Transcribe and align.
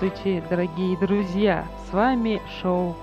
Здравствуйте, 0.00 0.42
дорогие 0.48 0.96
друзья! 0.96 1.66
С 1.84 1.92
вами 1.92 2.40
шоу 2.62 2.96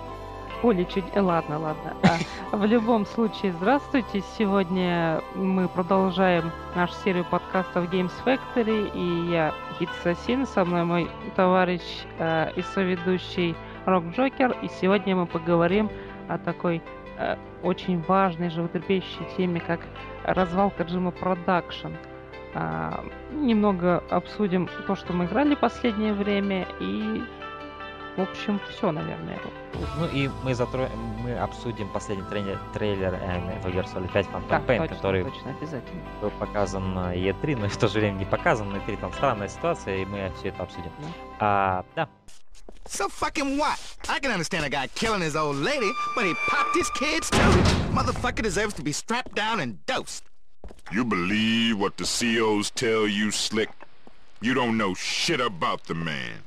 Оля 0.63 0.83
чуть... 0.83 1.05
Э, 1.13 1.21
ладно, 1.21 1.59
ладно. 1.59 1.93
А, 2.01 2.57
в 2.57 2.65
любом 2.65 3.05
случае, 3.05 3.51
здравствуйте. 3.51 4.23
Сегодня 4.35 5.21
мы 5.35 5.67
продолжаем 5.67 6.51
нашу 6.75 6.95
серию 7.03 7.23
подкастов 7.25 7.93
Games 7.93 8.11
Factory. 8.25 8.89
И 8.95 9.31
я, 9.31 9.53
Хит 9.77 9.89
Сасин, 10.01 10.47
со 10.47 10.65
мной 10.65 10.85
мой 10.85 11.11
товарищ 11.35 11.83
э, 12.17 12.53
и 12.55 12.63
соведущий 12.63 13.55
Рок 13.85 14.05
Джокер. 14.15 14.57
И 14.63 14.67
сегодня 14.81 15.15
мы 15.15 15.27
поговорим 15.27 15.91
о 16.27 16.39
такой 16.39 16.81
э, 17.19 17.37
очень 17.61 18.01
важной, 18.07 18.49
животрепещущей 18.49 19.27
теме, 19.37 19.59
как 19.59 19.81
развал 20.23 20.71
Kojima 20.71 21.11
Production. 21.11 21.93
А, 22.59 23.05
немного 23.31 24.03
обсудим 24.09 24.67
то, 24.87 24.95
что 24.95 25.13
мы 25.13 25.25
играли 25.25 25.53
в 25.53 25.59
последнее 25.59 26.13
время 26.13 26.67
и 26.79 27.23
в 28.15 28.21
общем, 28.21 28.59
все, 28.71 28.91
наверное. 28.91 29.39
Ну 29.99 30.07
и 30.07 30.27
мы 30.43 30.55
затро... 30.55 30.89
мы 31.21 31.37
обсудим 31.37 31.87
последний 31.89 32.27
трейлер, 32.27 32.59
трейлер 32.73 33.13
э, 33.13 33.37
Metal 33.37 33.71
Gear 33.71 33.85
Solid 33.93 34.11
5 34.11 34.25
Phantom 34.25 34.49
да, 34.49 34.59
Pain, 34.59 34.77
точно, 34.79 34.95
который 34.95 35.23
точно, 35.23 35.51
обязательно. 35.51 36.01
был 36.19 36.31
показан 36.31 36.95
на 36.95 37.15
E3, 37.15 37.57
но 37.57 37.69
в 37.69 37.77
то 37.77 37.87
же 37.87 37.99
время 37.99 38.17
не 38.17 38.25
показан 38.25 38.71
на 38.71 38.77
E3. 38.77 38.97
Там 38.97 39.13
странная 39.13 39.49
ситуация, 39.49 39.97
и 39.97 40.05
мы 40.05 40.31
все 40.39 40.47
это 40.47 40.63
обсудим. 40.63 40.89
Mm. 40.97 41.13
А, 41.39 41.85
да. 41.95 42.09
So 42.87 43.07
fucking 43.07 43.59
what? 43.59 43.77
I 44.09 44.19
can 44.19 44.31
understand 44.31 44.65
a 44.65 44.69
guy 44.69 44.87
killing 44.95 45.21
his 45.21 45.35
old 45.35 45.57
lady, 45.57 45.91
but 46.15 46.25
he 46.25 46.33
popped 46.49 46.75
his 46.75 46.89
kids 46.97 47.29
too. 47.29 47.37
Motherfucker 47.93 48.41
deserves 48.41 48.73
to 48.75 48.81
be 48.81 48.93
strapped 48.93 49.35
down 49.35 49.59
and 49.59 49.85
dosed. 49.85 50.23
You 50.91 51.03
believe 51.05 51.77
what 51.79 51.97
the 51.97 52.03
COs 52.05 52.69
tell 52.71 53.07
you, 53.07 53.31
Slick? 53.31 53.69
You 54.41 54.53
don't 54.53 54.77
know 54.77 54.93
shit 54.93 55.41
about 55.41 55.85
the 55.85 55.95
man. 55.95 56.39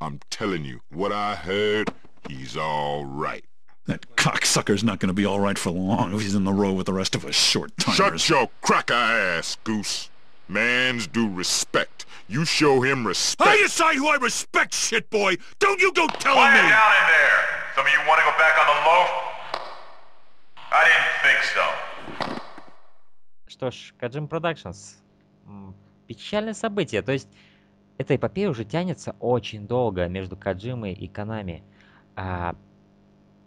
I'm 0.00 0.20
telling 0.30 0.64
you, 0.64 0.80
what 0.90 1.12
I 1.12 1.34
heard, 1.34 1.92
he's 2.28 2.56
all 2.56 3.04
right. 3.04 3.44
That 3.86 4.16
cocksucker's 4.16 4.84
not 4.84 5.00
gonna 5.00 5.12
be 5.12 5.24
all 5.26 5.40
right 5.40 5.58
for 5.58 5.70
long 5.70 6.14
if 6.14 6.20
he's 6.20 6.34
in 6.34 6.44
the 6.44 6.52
row 6.52 6.72
with 6.72 6.86
the 6.86 6.92
rest 6.92 7.14
of 7.14 7.24
us 7.24 7.34
short-timers. 7.34 7.96
Shut 7.96 8.28
your 8.28 8.50
cracker 8.60 8.94
ass, 8.94 9.56
Goose. 9.64 10.08
Mans 10.48 11.06
due 11.06 11.28
respect. 11.28 12.04
You 12.28 12.44
show 12.44 12.80
him 12.80 13.06
respect. 13.06 13.50
I 13.50 13.56
decide 13.58 13.96
who 13.96 14.08
I 14.08 14.16
respect, 14.16 14.74
shit 14.74 15.10
boy. 15.10 15.36
Don't 15.58 15.80
you 15.80 15.92
go 15.92 16.06
telling 16.06 16.38
Quiet 16.38 16.62
me. 16.62 16.68
down 16.68 16.92
in 17.00 17.06
there. 17.08 17.44
Some 17.74 17.86
of 17.86 17.92
you 17.92 17.98
want 18.06 18.20
to 18.20 18.24
go 18.24 18.32
back 18.38 18.58
on 18.60 18.66
the 18.66 18.80
low? 18.88 19.06
I 20.70 20.84
didn't 20.88 22.26
think 22.26 22.36
so. 22.36 22.41
Что 23.62 23.70
ж, 23.70 23.94
Kajim 24.00 24.28
Productions. 24.28 24.96
Печальное 26.08 26.52
событие. 26.52 27.00
То 27.00 27.12
есть, 27.12 27.28
эта 27.96 28.16
эпопея 28.16 28.50
уже 28.50 28.64
тянется 28.64 29.14
очень 29.20 29.68
долго 29.68 30.08
между 30.08 30.36
Каджимой 30.36 30.94
и 30.94 31.06
Канами. 31.06 31.62
А, 32.16 32.56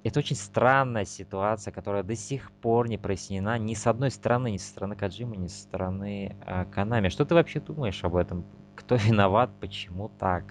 это 0.05 0.19
очень 0.19 0.37
странная 0.37 1.03
ситуация, 1.03 1.73
которая 1.73 2.01
до 2.03 2.15
сих 2.15 2.49
пор 2.53 2.87
не 2.87 2.97
прояснена 2.97 3.59
ни 3.59 3.73
с 3.73 3.87
одной 3.87 4.09
стороны, 4.09 4.51
ни 4.51 4.55
со 4.55 4.69
стороны 4.69 4.95
Каджимы, 4.95 5.35
ни 5.35 5.47
со 5.47 5.63
стороны 5.63 6.37
а, 6.45 6.63
Канами. 6.63 7.09
Что 7.09 7.25
ты 7.25 7.35
вообще 7.35 7.59
думаешь 7.59 8.01
об 8.05 8.15
этом? 8.15 8.45
Кто 8.77 8.95
виноват? 9.05 9.49
Почему 9.59 10.09
так? 10.17 10.45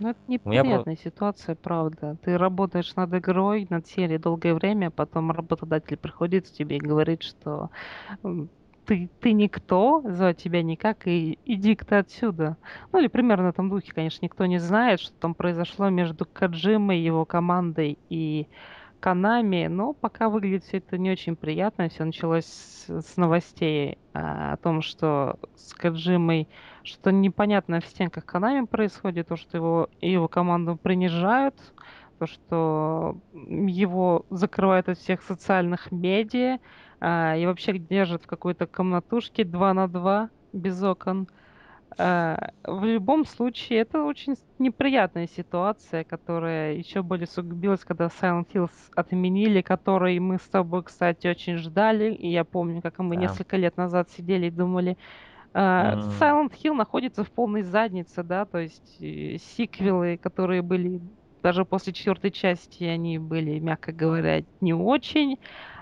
Ну, 0.00 0.10
это 0.10 0.20
неприятная 0.26 0.96
ситуация, 0.96 1.54
правда. 1.54 2.16
Ты 2.22 2.36
работаешь 2.36 2.96
над 2.96 3.14
игрой, 3.14 3.68
над 3.70 3.86
серией 3.86 4.18
долгое 4.18 4.54
время, 4.54 4.88
а 4.88 4.90
потом 4.90 5.30
работодатель 5.30 5.96
приходит 5.96 6.48
к 6.48 6.52
тебе 6.52 6.78
и 6.78 6.80
говорит, 6.80 7.22
что 7.22 7.70
ты, 8.88 9.10
ты 9.20 9.34
никто, 9.34 10.02
звать 10.06 10.38
тебя 10.38 10.62
никак, 10.62 11.06
и 11.06 11.38
иди-ка 11.44 11.84
ты 11.84 11.94
отсюда. 11.96 12.56
Ну 12.90 12.98
или 12.98 13.08
примерно 13.08 13.48
в 13.48 13.50
этом 13.50 13.68
духе, 13.68 13.92
конечно, 13.92 14.24
никто 14.24 14.46
не 14.46 14.58
знает, 14.58 14.98
что 14.98 15.12
там 15.20 15.34
произошло 15.34 15.90
между 15.90 16.24
Каджимой, 16.24 16.98
его 16.98 17.26
командой 17.26 17.98
и 18.08 18.48
Канами, 18.98 19.66
но 19.66 19.92
пока 19.92 20.30
выглядит 20.30 20.64
все 20.64 20.78
это 20.78 20.96
не 20.96 21.10
очень 21.10 21.36
приятно. 21.36 21.90
Все 21.90 22.04
началось 22.04 22.46
с, 22.46 23.16
новостей 23.18 23.98
а, 24.14 24.54
о 24.54 24.56
том, 24.56 24.80
что 24.80 25.38
с 25.54 25.74
Каджимой 25.74 26.48
что 26.82 27.12
непонятно 27.12 27.82
в 27.82 27.86
стенках 27.86 28.24
Канами 28.24 28.64
происходит, 28.64 29.28
то, 29.28 29.36
что 29.36 29.58
его, 29.58 29.90
его 30.00 30.28
команду 30.28 30.76
принижают, 30.76 31.54
то, 32.18 32.26
что 32.26 33.18
его 33.34 34.24
закрывают 34.30 34.88
от 34.88 34.98
всех 34.98 35.20
социальных 35.22 35.92
медиа, 35.92 36.58
а, 37.00 37.36
и 37.36 37.46
вообще 37.46 37.78
держат 37.78 38.24
в 38.24 38.26
какой-то 38.26 38.66
комнатушке 38.66 39.44
2 39.44 39.74
на 39.74 39.88
2 39.88 40.30
без 40.52 40.82
окон. 40.82 41.28
А, 41.96 42.50
в 42.64 42.84
любом 42.84 43.24
случае, 43.24 43.80
это 43.80 44.02
очень 44.04 44.36
неприятная 44.58 45.26
ситуация, 45.26 46.04
которая 46.04 46.74
еще 46.74 47.02
более 47.02 47.26
сугубилась, 47.26 47.84
когда 47.84 48.06
Silent 48.06 48.46
Hills 48.52 48.70
отменили, 48.94 49.62
который 49.62 50.18
мы 50.18 50.38
с 50.38 50.48
тобой, 50.48 50.82
кстати, 50.82 51.26
очень 51.26 51.56
ждали. 51.56 52.12
И 52.12 52.28
я 52.28 52.44
помню, 52.44 52.82
как 52.82 52.98
мы 52.98 53.16
да. 53.16 53.22
несколько 53.22 53.56
лет 53.56 53.76
назад 53.76 54.10
сидели 54.10 54.46
и 54.46 54.50
думали, 54.50 54.96
Uh, 55.54 55.96
mm. 55.96 56.18
Silent 56.20 56.52
Hill 56.62 56.74
находится 56.74 57.24
в 57.24 57.30
полной 57.30 57.62
заднице, 57.62 58.22
да, 58.22 58.44
то 58.44 58.58
есть 58.58 58.98
э, 59.00 59.38
сиквелы, 59.38 60.18
которые 60.18 60.60
были 60.60 61.00
даже 61.42 61.64
после 61.64 61.92
четвертой 61.92 62.30
части, 62.30 62.84
они 62.84 63.18
были, 63.18 63.58
мягко 63.58 63.92
говоря, 63.92 64.44
не 64.60 64.74
очень. 64.74 65.38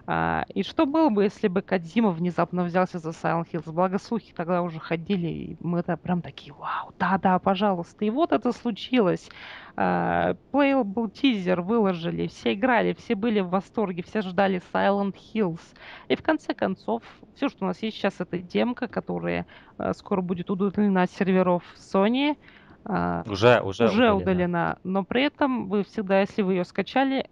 А, 0.09 0.44
и 0.55 0.62
что 0.62 0.87
было 0.87 1.09
бы, 1.09 1.25
если 1.25 1.49
бы 1.49 1.62
Кадзима 1.62 2.11
внезапно 2.11 2.62
взялся 2.62 2.99
за 2.99 3.11
Silent 3.11 3.50
Hills? 3.53 3.72
Благо 3.72 3.99
слухи 3.99 4.33
тогда 4.34 4.62
уже 4.62 4.78
ходили, 4.78 5.27
и 5.27 5.56
мы 5.61 5.81
это 5.81 5.97
прям 5.97 6.22
такие, 6.22 6.55
вау, 6.55 6.93
да-да, 6.99 7.39
пожалуйста. 7.41 8.05
И 8.05 8.11
вот 8.11 8.31
это 8.33 8.53
случилось. 8.53 9.28
А, 9.75 10.37
был 10.53 11.09
тизер, 11.09 11.61
выложили, 11.61 12.28
все 12.28 12.55
играли, 12.55 12.94
все 12.94 13.17
были 13.17 13.41
в 13.41 13.49
восторге, 13.49 14.05
все 14.05 14.22
ждали 14.22 14.62
Silent 14.72 15.17
Hills. 15.34 15.61
И 16.09 16.15
в 16.15 16.23
конце 16.23 16.55
концов, 16.55 17.03
все, 17.34 17.49
что 17.49 17.65
у 17.65 17.69
нас 17.69 17.83
есть 17.83 17.97
сейчас, 17.97 18.15
это 18.21 18.38
демка, 18.38 18.87
которая 18.87 19.44
а, 19.77 19.93
скоро 19.93 20.21
будет 20.21 20.50
удалена 20.50 21.03
от 21.03 21.11
серверов 21.11 21.65
Sony. 21.77 22.37
Уже, 22.84 23.61
уже, 23.62 23.87
уже 23.87 24.12
удалена. 24.12 24.15
удалена. 24.15 24.78
Но 24.84 25.03
при 25.03 25.25
этом 25.25 25.69
вы 25.69 25.83
всегда, 25.83 26.21
если 26.21 26.43
вы 26.43 26.55
ее 26.55 26.65
скачали, 26.65 27.28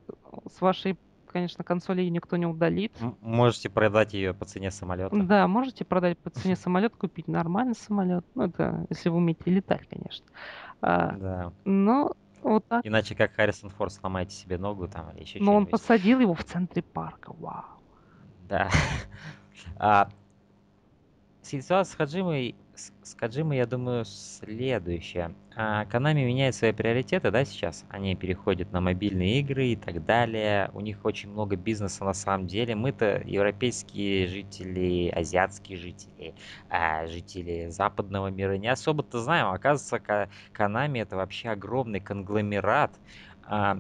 с 0.51 0.61
вашей 0.61 0.99
конечно, 1.35 1.65
консоли 1.65 2.03
никто 2.05 2.37
не 2.37 2.47
удалит. 2.47 2.93
Можете 3.21 3.69
продать 3.69 4.15
ее 4.15 4.33
по 4.33 4.45
цене 4.45 4.71
самолета. 4.71 5.17
Да, 5.17 5.49
можете 5.49 5.85
продать 5.85 6.17
по 6.17 6.31
цене 6.31 6.55
самолет, 6.55 6.95
купить 6.95 7.27
нормальный 7.27 7.75
самолет. 7.75 8.25
Ну, 8.37 8.45
это 8.45 8.87
если 8.89 9.09
вы 9.09 9.17
умеете 9.17 9.51
летать, 9.51 9.83
конечно. 9.89 10.25
А, 10.81 11.13
да. 11.17 11.53
Но 11.65 12.13
вот 12.43 12.65
так. 12.69 12.87
Иначе 12.87 13.17
как 13.17 13.33
Харрисон 13.33 13.71
Форд 13.71 13.93
сломаете 13.93 14.37
себе 14.37 14.59
ногу 14.59 14.87
там 14.87 15.11
или 15.11 15.23
еще 15.23 15.41
Но 15.41 15.57
он 15.57 15.67
посадил 15.67 16.21
его 16.21 16.35
в 16.35 16.45
центре 16.45 16.83
парка. 16.83 17.33
Вау. 17.33 17.65
Да. 18.49 18.71
а, 19.77 20.09
ситуация 21.43 21.93
с 21.93 21.97
Хаджимой 21.97 22.55
с, 22.77 22.93
с 23.03 23.15
Каджимой, 23.15 23.57
я 23.57 23.67
думаю, 23.67 24.05
следующее. 24.05 25.35
А, 25.57 25.85
Konami 25.87 26.25
меняет 26.25 26.55
свои 26.57 26.73
приоритеты, 26.73 27.31
да, 27.31 27.45
сейчас? 27.45 27.85
Они 27.89 28.17
переходят 28.17 28.73
на 28.73 28.81
мобильные 28.81 29.39
игры 29.41 29.69
и 29.69 29.77
так 29.77 30.05
далее. 30.05 30.69
У 30.73 30.81
них 30.81 31.05
очень 31.05 31.31
много 31.31 31.55
бизнеса 31.57 32.05
на 32.05 32.13
самом 32.13 32.49
деле. 32.49 32.75
Мы-то 32.75 33.23
европейские 33.25 34.27
жители, 34.27 35.09
азиатские 35.11 35.79
жители, 35.79 36.35
а, 36.69 37.07
жители 37.07 37.69
западного 37.69 38.29
мира 38.29 38.57
не 38.57 38.67
особо-то 38.69 39.21
знаем. 39.21 39.49
Оказывается, 39.49 40.29
Konami 40.59 41.01
это 41.03 41.15
вообще 41.17 41.51
огромный 41.51 42.01
конгломерат 42.01 43.01
а, 43.43 43.77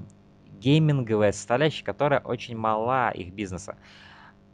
гейминговая 0.47 1.33
составляющая, 1.33 1.85
которая 1.85 2.21
очень 2.21 2.57
мала 2.57 3.11
их 3.11 3.33
бизнеса. 3.35 3.79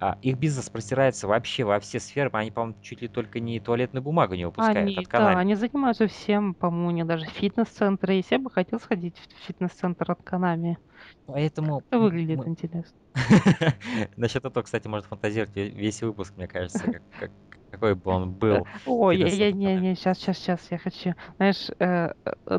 А, 0.02 0.16
их 0.22 0.38
бизнес 0.38 0.70
простирается 0.70 1.28
вообще 1.28 1.62
во 1.64 1.78
все 1.78 2.00
сферы. 2.00 2.30
Они, 2.32 2.50
по-моему, 2.50 2.78
чуть 2.80 3.02
ли 3.02 3.08
только 3.08 3.38
не 3.38 3.60
туалетную 3.60 4.02
бумагу 4.02 4.34
не 4.34 4.46
выпускают 4.46 4.78
Они, 4.78 4.96
от 4.96 5.10
да, 5.10 5.38
они 5.38 5.54
занимаются 5.54 6.06
всем, 6.06 6.54
по-моему, 6.54 6.88
у 6.88 6.90
них 6.90 7.06
даже 7.06 7.26
фитнес-центры 7.26 8.14
есть. 8.14 8.30
Я 8.30 8.38
бы 8.38 8.50
хотел 8.50 8.80
сходить 8.80 9.16
в 9.16 9.46
фитнес-центр 9.46 10.10
от 10.10 10.22
Канами. 10.22 10.78
Поэтому 11.26 11.82
Это 11.90 11.98
выглядит 11.98 12.38
мы... 12.38 12.48
интересно. 12.48 12.96
Насчет 14.16 14.42
этого, 14.42 14.62
кстати, 14.62 14.88
может 14.88 15.06
фантазировать 15.06 15.54
весь 15.54 16.00
выпуск, 16.02 16.32
мне 16.36 16.48
кажется, 16.48 16.82
как, 16.84 17.02
как, 17.18 17.30
какой 17.70 17.94
бы 17.94 18.10
он 18.10 18.32
был 18.32 18.66
Ой, 18.86 19.18
я, 19.18 19.52
не, 19.52 19.76
не, 19.76 19.94
сейчас, 19.96 20.18
сейчас, 20.18 20.38
сейчас, 20.38 20.60
я 20.70 20.78
хочу, 20.78 21.14
знаешь, 21.36 21.70
э, 21.78 22.12
э, 22.24 22.58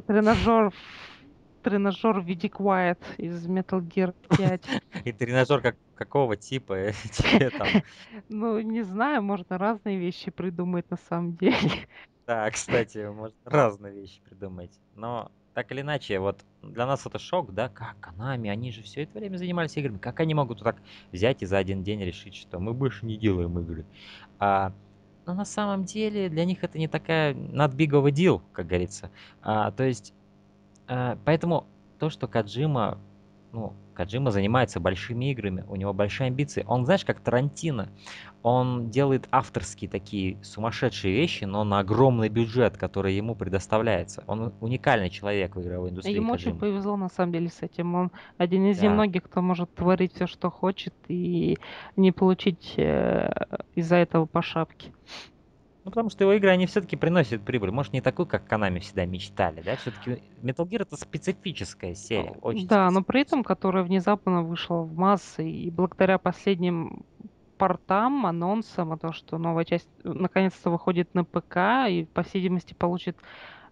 тренажер, 1.62 2.20
в 2.20 2.26
виде 2.26 2.48
Quiet 2.48 3.00
из 3.18 3.48
Metal 3.48 3.82
Gear 3.82 4.14
5. 4.38 4.66
И 5.06 5.12
тренажер 5.12 5.62
как, 5.62 5.76
какого 5.96 6.36
типа 6.36 6.92
тебе 7.12 7.50
там? 7.50 7.68
Ну, 8.30 8.60
не 8.60 8.84
знаю, 8.84 9.24
можно 9.24 9.58
разные 9.58 9.98
вещи 9.98 10.32
придумать 10.32 10.90
на 10.90 10.98
самом 10.98 11.36
деле. 11.36 11.88
Да, 12.28 12.50
кстати, 12.52 13.10
можно 13.10 13.38
разные 13.46 13.94
вещи 13.94 14.22
придумать. 14.22 14.72
Но 14.96 15.32
так 15.54 15.72
или 15.72 15.82
иначе, 15.82 16.20
вот 16.20 16.46
для 16.62 16.86
нас 16.86 17.06
это 17.06 17.20
шок, 17.20 17.54
да, 17.54 17.70
как 17.70 17.96
Konami, 18.00 18.50
они 18.50 18.72
же 18.72 18.84
все 18.84 19.04
это 19.04 19.20
время 19.20 19.38
занимались 19.38 19.76
играми, 19.76 19.98
как 19.98 20.20
они 20.20 20.34
могут 20.34 20.60
вот 20.60 20.66
так 20.66 20.78
взять 21.12 21.42
и 21.42 21.46
за 21.46 21.58
один 21.58 21.84
день 21.84 22.02
решить, 22.04 22.36
что 22.36 22.60
мы 22.60 22.74
больше 22.74 23.06
не 23.06 23.18
делаем 23.18 23.60
игры. 23.60 23.86
А, 24.40 24.74
но 25.26 25.34
на 25.34 25.46
самом 25.46 25.84
деле 25.84 26.30
для 26.30 26.46
них 26.46 26.64
это 26.64 26.78
не 26.78 26.88
такая 26.88 27.34
not 27.34 27.76
big 27.76 27.90
of 27.90 28.08
a 28.08 28.12
deal, 28.12 28.42
как 28.54 28.68
говорится. 28.68 29.12
А, 29.42 29.72
то 29.72 29.84
есть, 29.84 30.14
поэтому 30.88 31.68
то, 32.00 32.10
что 32.10 32.28
Каджима 32.28 32.98
ну, 33.52 33.74
Каджима 33.94 34.32
занимается 34.32 34.80
большими 34.80 35.32
играми, 35.32 35.66
у 35.68 35.76
него 35.76 35.94
большие 35.94 36.28
амбиции. 36.28 36.64
Он, 36.68 36.86
знаешь, 36.86 37.04
как 37.06 37.20
Тарантино, 37.20 37.90
он 38.42 38.90
делает 38.90 39.28
авторские 39.32 39.90
такие 39.90 40.42
сумасшедшие 40.44 41.14
вещи, 41.14 41.44
но 41.44 41.64
на 41.64 41.80
огромный 41.80 42.30
бюджет, 42.30 42.78
который 42.78 43.14
ему 43.14 43.36
предоставляется. 43.36 44.24
Он 44.28 44.54
уникальный 44.62 45.10
человек 45.10 45.56
в 45.56 45.62
игровой 45.62 45.90
индустрии. 45.90 46.16
Ему 46.16 46.34
очень 46.34 46.58
повезло, 46.58 46.96
на 46.96 47.10
самом 47.10 47.34
деле, 47.34 47.50
с 47.50 47.62
этим. 47.62 47.94
Он 47.94 48.12
один 48.38 48.66
из 48.66 48.80
Да. 48.80 48.86
немногих, 48.86 49.24
кто 49.24 49.42
может 49.42 49.74
творить 49.76 50.16
все, 50.16 50.28
что 50.28 50.50
хочет, 50.50 50.94
и 51.08 51.58
не 51.96 52.12
получить 52.12 52.74
э, 52.78 53.30
из-за 53.76 53.98
этого 53.98 54.26
по 54.26 54.42
шапке. 54.42 54.92
Ну, 55.84 55.90
потому 55.90 56.10
что 56.10 56.24
его 56.24 56.34
игры, 56.34 56.50
они 56.50 56.68
все-таки 56.68 56.96
приносят 56.96 57.42
прибыль. 57.42 57.72
Может, 57.72 57.94
не 57.94 58.02
такую, 58.02 58.28
как 58.28 58.52
Konami 58.52 58.80
всегда 58.80 59.06
мечтали, 59.06 59.62
да? 59.62 59.76
Все-таки 59.78 60.22
Metal 60.44 60.68
Gear 60.68 60.84
это 60.84 60.96
специфическая 60.96 61.96
серия. 61.96 62.38
Очень 62.42 62.68
Да, 62.68 62.92
но 62.92 63.02
при 63.04 63.22
этом, 63.22 63.44
которая 63.44 63.84
внезапно 63.84 64.44
вышла 64.44 64.82
в 64.84 64.96
массы, 64.96 65.50
и 65.50 65.72
благодаря 65.72 66.20
последним 66.20 67.04
портам, 67.58 68.26
анонсам, 68.26 68.92
о 68.92 68.98
том, 68.98 69.14
что 69.14 69.38
новая 69.38 69.66
часть 69.66 69.88
э, 70.04 70.10
наконец-то 70.12 70.70
выходит 70.70 71.14
на 71.14 71.24
ПК 71.24 71.88
и, 71.90 72.08
по 72.12 72.24
всей 72.24 72.40
видимости, 72.40 72.74
получит 72.74 73.18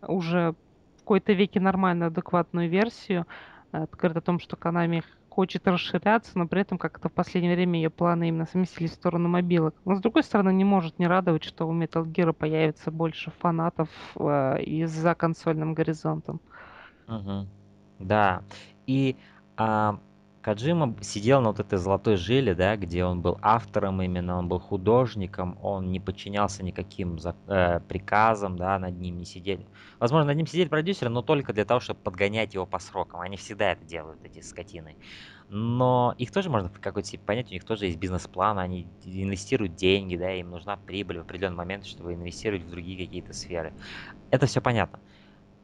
уже 0.02 0.54
в 0.98 1.00
какой-то 1.00 1.34
веке 1.34 1.60
нормальную, 1.60 2.08
адекватную 2.08 2.70
версию, 2.70 3.26
э, 3.72 3.84
это 3.84 3.98
говорит 3.98 4.18
о 4.18 4.22
том, 4.22 4.40
что 4.40 4.56
Konami 4.56 5.04
хочет 5.30 5.68
расширяться, 5.68 6.38
но 6.38 6.48
при 6.48 6.62
этом 6.62 6.78
как-то 6.78 7.10
в 7.10 7.14
последнее 7.14 7.56
время 7.56 7.80
ее 7.80 7.90
планы 7.90 8.28
именно 8.28 8.46
сместились 8.46 8.92
в 8.92 8.96
сторону 8.96 9.30
мобилок. 9.30 9.76
Но 9.86 9.96
с 9.96 10.02
другой 10.02 10.24
стороны, 10.24 10.52
не 10.54 10.66
может 10.66 11.00
не 11.00 11.08
радовать, 11.08 11.44
что 11.44 11.68
у 11.68 11.74
Metal 11.74 12.06
Gear 12.06 12.34
появится 12.34 12.92
больше 12.92 13.32
фанатов 13.40 13.90
э, 14.16 14.62
и 14.64 14.86
за 14.86 15.16
консольным 15.16 15.74
горизонтом. 15.74 16.42
Мгм. 17.08 17.48
Да. 18.00 18.44
И 18.88 19.16
а, 19.58 20.00
Каджима 20.42 20.96
сидел 21.02 21.42
на 21.42 21.50
вот 21.50 21.60
этой 21.60 21.78
золотой 21.78 22.16
жиле, 22.16 22.56
да, 22.56 22.78
где 22.78 23.04
он 23.04 23.22
был 23.22 23.38
автором 23.42 24.02
именно, 24.02 24.38
он 24.38 24.48
был 24.48 24.60
художником, 24.60 25.58
он 25.62 25.92
не 25.92 26.00
подчинялся 26.00 26.64
никаким 26.64 27.20
за- 27.20 27.36
э, 27.48 27.82
приказам, 27.82 28.56
да, 28.56 28.80
над 28.80 28.98
ним 28.98 29.18
не 29.18 29.26
сидели. 29.26 29.68
Возможно, 30.00 30.28
над 30.28 30.38
ним 30.38 30.48
сидели 30.48 30.70
продюсеры, 30.70 31.10
но 31.10 31.22
только 31.24 31.52
для 31.52 31.66
того, 31.66 31.82
чтобы 31.82 32.00
подгонять 32.00 32.54
его 32.54 32.66
по 32.66 32.80
срокам. 32.80 33.20
Они 33.20 33.36
всегда 33.36 33.74
это 33.74 33.84
делают, 33.84 34.24
эти 34.24 34.40
скотины. 34.40 34.96
Но 35.50 36.16
их 36.18 36.32
тоже 36.32 36.50
можно 36.50 36.70
в 36.70 36.80
какой-то 36.80 37.08
степени 37.08 37.26
понять, 37.26 37.52
у 37.52 37.54
них 37.54 37.66
тоже 37.66 37.88
есть 37.88 37.98
бизнес-план, 37.98 38.60
они 38.60 38.88
инвестируют 39.04 39.76
деньги, 39.76 40.16
да, 40.16 40.32
им 40.32 40.52
нужна 40.52 40.78
прибыль 40.78 41.18
в 41.18 41.24
определенный 41.24 41.58
момент, 41.58 41.86
чтобы 41.86 42.14
инвестировать 42.14 42.64
в 42.64 42.70
другие 42.70 43.06
какие-то 43.06 43.34
сферы. 43.34 43.74
Это 44.32 44.46
все 44.46 44.62
понятно. 44.62 45.00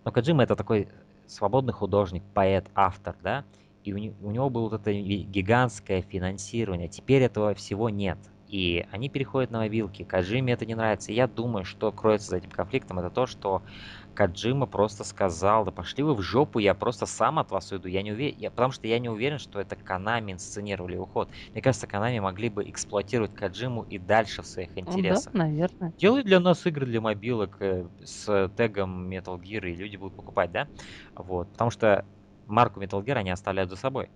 Но 0.04 0.12
Каджима 0.12 0.44
это 0.44 0.56
такой 0.56 0.90
свободный 1.28 1.74
художник, 1.74 2.24
поэт, 2.34 2.70
автор, 2.76 3.16
да, 3.22 3.46
и 3.86 3.94
у, 3.94 3.98
у 4.28 4.32
него 4.32 4.50
было 4.50 4.70
вот 4.70 4.82
это 4.82 4.94
гигантское 4.94 6.02
финансирование. 6.02 6.90
Теперь 6.90 7.24
этого 7.24 7.54
всего 7.56 7.90
нет. 7.90 8.20
И 8.48 8.86
они 8.92 9.10
переходят 9.10 9.50
на 9.52 9.60
мобилки. 9.60 10.04
Каджиме 10.04 10.54
это 10.54 10.66
не 10.66 10.76
нравится. 10.76 11.12
И 11.12 11.16
я 11.16 11.28
думаю, 11.28 11.66
что 11.66 11.92
кроется 11.92 12.30
за 12.30 12.38
этим 12.38 12.52
конфликтом, 12.52 13.00
это 13.00 13.10
то, 13.10 13.26
что 13.26 13.64
Каджима 14.14 14.68
просто 14.68 15.04
сказал, 15.04 15.66
да 15.66 15.72
пошли 15.72 16.04
вы 16.04 16.16
в 16.16 16.22
жопу, 16.22 16.60
я 16.60 16.74
просто 16.76 17.06
сам 17.06 17.40
от 17.40 17.52
вас 17.52 17.72
уйду. 17.72 17.88
Я 17.88 18.02
не 18.04 18.12
уверен, 18.12 18.36
я, 18.38 18.52
потому 18.52 18.72
что 18.72 18.88
я 18.88 19.00
не 19.00 19.10
уверен, 19.10 19.40
что 19.40 19.60
это 19.60 19.76
Канами 19.76 20.32
инсценировали 20.32 20.96
уход. 20.98 21.32
Мне 21.54 21.62
кажется, 21.62 21.88
Канами 21.88 22.20
могли 22.20 22.50
бы 22.50 22.70
эксплуатировать 22.70 23.34
Каджиму 23.34 23.84
и 23.84 23.98
дальше 23.98 24.42
в 24.42 24.48
своих 24.48 24.70
Ну 24.86 25.02
Да, 25.04 25.22
интересах. 25.22 25.34
наверное. 25.34 25.94
Делай 25.98 26.24
для 26.24 26.40
нас 26.42 26.66
игры 26.66 26.86
для 26.86 27.00
мобилок 27.02 27.58
э, 27.62 27.90
с 28.04 28.50
тегом 28.58 29.10
Metal 29.10 29.38
Gear, 29.40 29.70
и 29.70 29.76
люди 29.76 29.96
будут 29.96 30.16
покупать, 30.16 30.52
да? 30.52 30.70
Вот. 31.16 31.52
Потому 31.54 31.72
что 31.72 32.06
марку 32.48 32.82
Metal 32.82 33.04
Gear 33.04 33.16
они 33.16 33.32
оставляют 33.32 33.70
за 33.70 33.76
собой. 33.76 34.10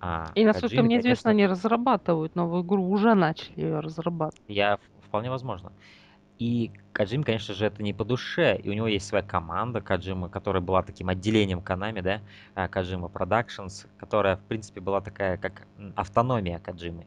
А 0.00 0.30
И 0.34 0.44
насколько 0.44 0.68
Коджиме, 0.68 0.84
мне 0.84 1.00
известно, 1.00 1.30
конечно, 1.30 1.30
они 1.30 1.46
разрабатывают 1.46 2.36
новую 2.36 2.62
игру, 2.62 2.88
уже 2.88 3.14
начали 3.14 3.60
ее 3.60 3.80
разрабатывать. 3.80 4.40
я 4.48 4.78
вполне 5.02 5.30
возможно. 5.30 5.72
И 6.38 6.70
Каджим, 6.92 7.24
конечно 7.24 7.52
же, 7.52 7.66
это 7.66 7.82
не 7.82 7.92
по 7.92 8.04
душе. 8.04 8.56
И 8.56 8.70
у 8.70 8.72
него 8.72 8.86
есть 8.86 9.08
своя 9.08 9.24
команда 9.24 9.80
Каджима, 9.80 10.28
которая 10.28 10.62
была 10.62 10.82
таким 10.82 11.08
отделением 11.08 11.60
Канами, 11.60 12.00
да, 12.00 12.68
Каджима 12.68 13.08
Productions, 13.08 13.88
которая, 13.98 14.36
в 14.36 14.44
принципе, 14.44 14.80
была 14.80 15.00
такая, 15.00 15.36
как 15.36 15.66
автономия 15.96 16.60
Каджимы. 16.60 17.06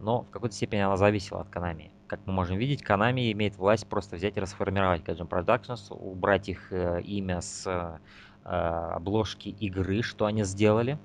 Но 0.00 0.22
в 0.22 0.30
какой-то 0.30 0.54
степени 0.54 0.80
она 0.80 0.96
зависела 0.96 1.42
от 1.42 1.48
Konami. 1.48 1.90
Как 2.08 2.20
мы 2.26 2.32
можем 2.32 2.56
видеть, 2.56 2.82
Konami 2.82 3.30
имеет 3.30 3.56
власть 3.56 3.86
просто 3.86 4.16
взять 4.16 4.36
и 4.36 4.40
расформировать 4.40 5.02
Kajima 5.02 5.28
Productions, 5.28 5.94
убрать 5.94 6.48
их 6.48 6.72
э, 6.72 7.02
имя 7.02 7.40
с 7.40 7.66
э, 7.68 7.98
обложки 8.44 9.48
игры, 9.48 10.02
что 10.02 10.26
они 10.26 10.44
сделали. 10.44 10.98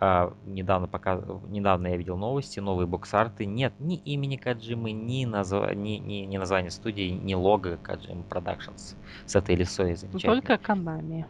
А, 0.00 0.34
недавно, 0.44 0.86
пока... 0.86 1.22
недавно 1.48 1.86
я 1.86 1.96
видел 1.96 2.16
новости, 2.16 2.60
новые 2.60 2.86
бокс-арты. 2.86 3.46
Нет 3.46 3.72
ни 3.78 3.96
имени 3.96 4.36
Каджимы, 4.36 4.92
ни, 4.92 5.24
назва... 5.24 5.72
ни, 5.74 5.92
ни, 5.92 6.26
ни 6.26 6.36
названия 6.36 6.70
студии, 6.70 7.10
ни 7.10 7.34
лого 7.34 7.76
Kajima 7.76 8.26
Productions 8.28 8.96
с 9.24 9.36
этой 9.36 9.54
лисой 9.54 9.94
замечательной. 9.94 10.42
Только 10.42 10.54
Konami. 10.54 11.24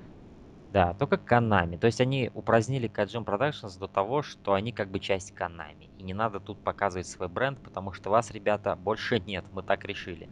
Да, 0.73 0.95
только 0.95 1.17
Konami. 1.17 1.79
То 1.79 1.87
есть 1.87 2.01
они 2.01 2.31
упразднили 2.35 2.91
Kajim 2.91 3.25
Productions 3.25 3.79
до 3.79 3.87
того, 3.87 4.23
что 4.23 4.55
они 4.55 4.73
как 4.73 4.89
бы 4.89 4.99
часть 4.99 5.33
Konami. 5.35 5.89
И 5.99 6.03
не 6.03 6.15
надо 6.15 6.41
тут 6.41 6.59
показывать 6.59 7.07
свой 7.07 7.29
бренд, 7.29 7.59
потому 7.61 7.93
что 7.93 8.11
вас, 8.11 8.33
ребята, 8.33 8.75
больше 8.75 9.21
нет. 9.21 9.45
Мы 9.53 9.63
так 9.63 9.85
решили. 9.85 10.29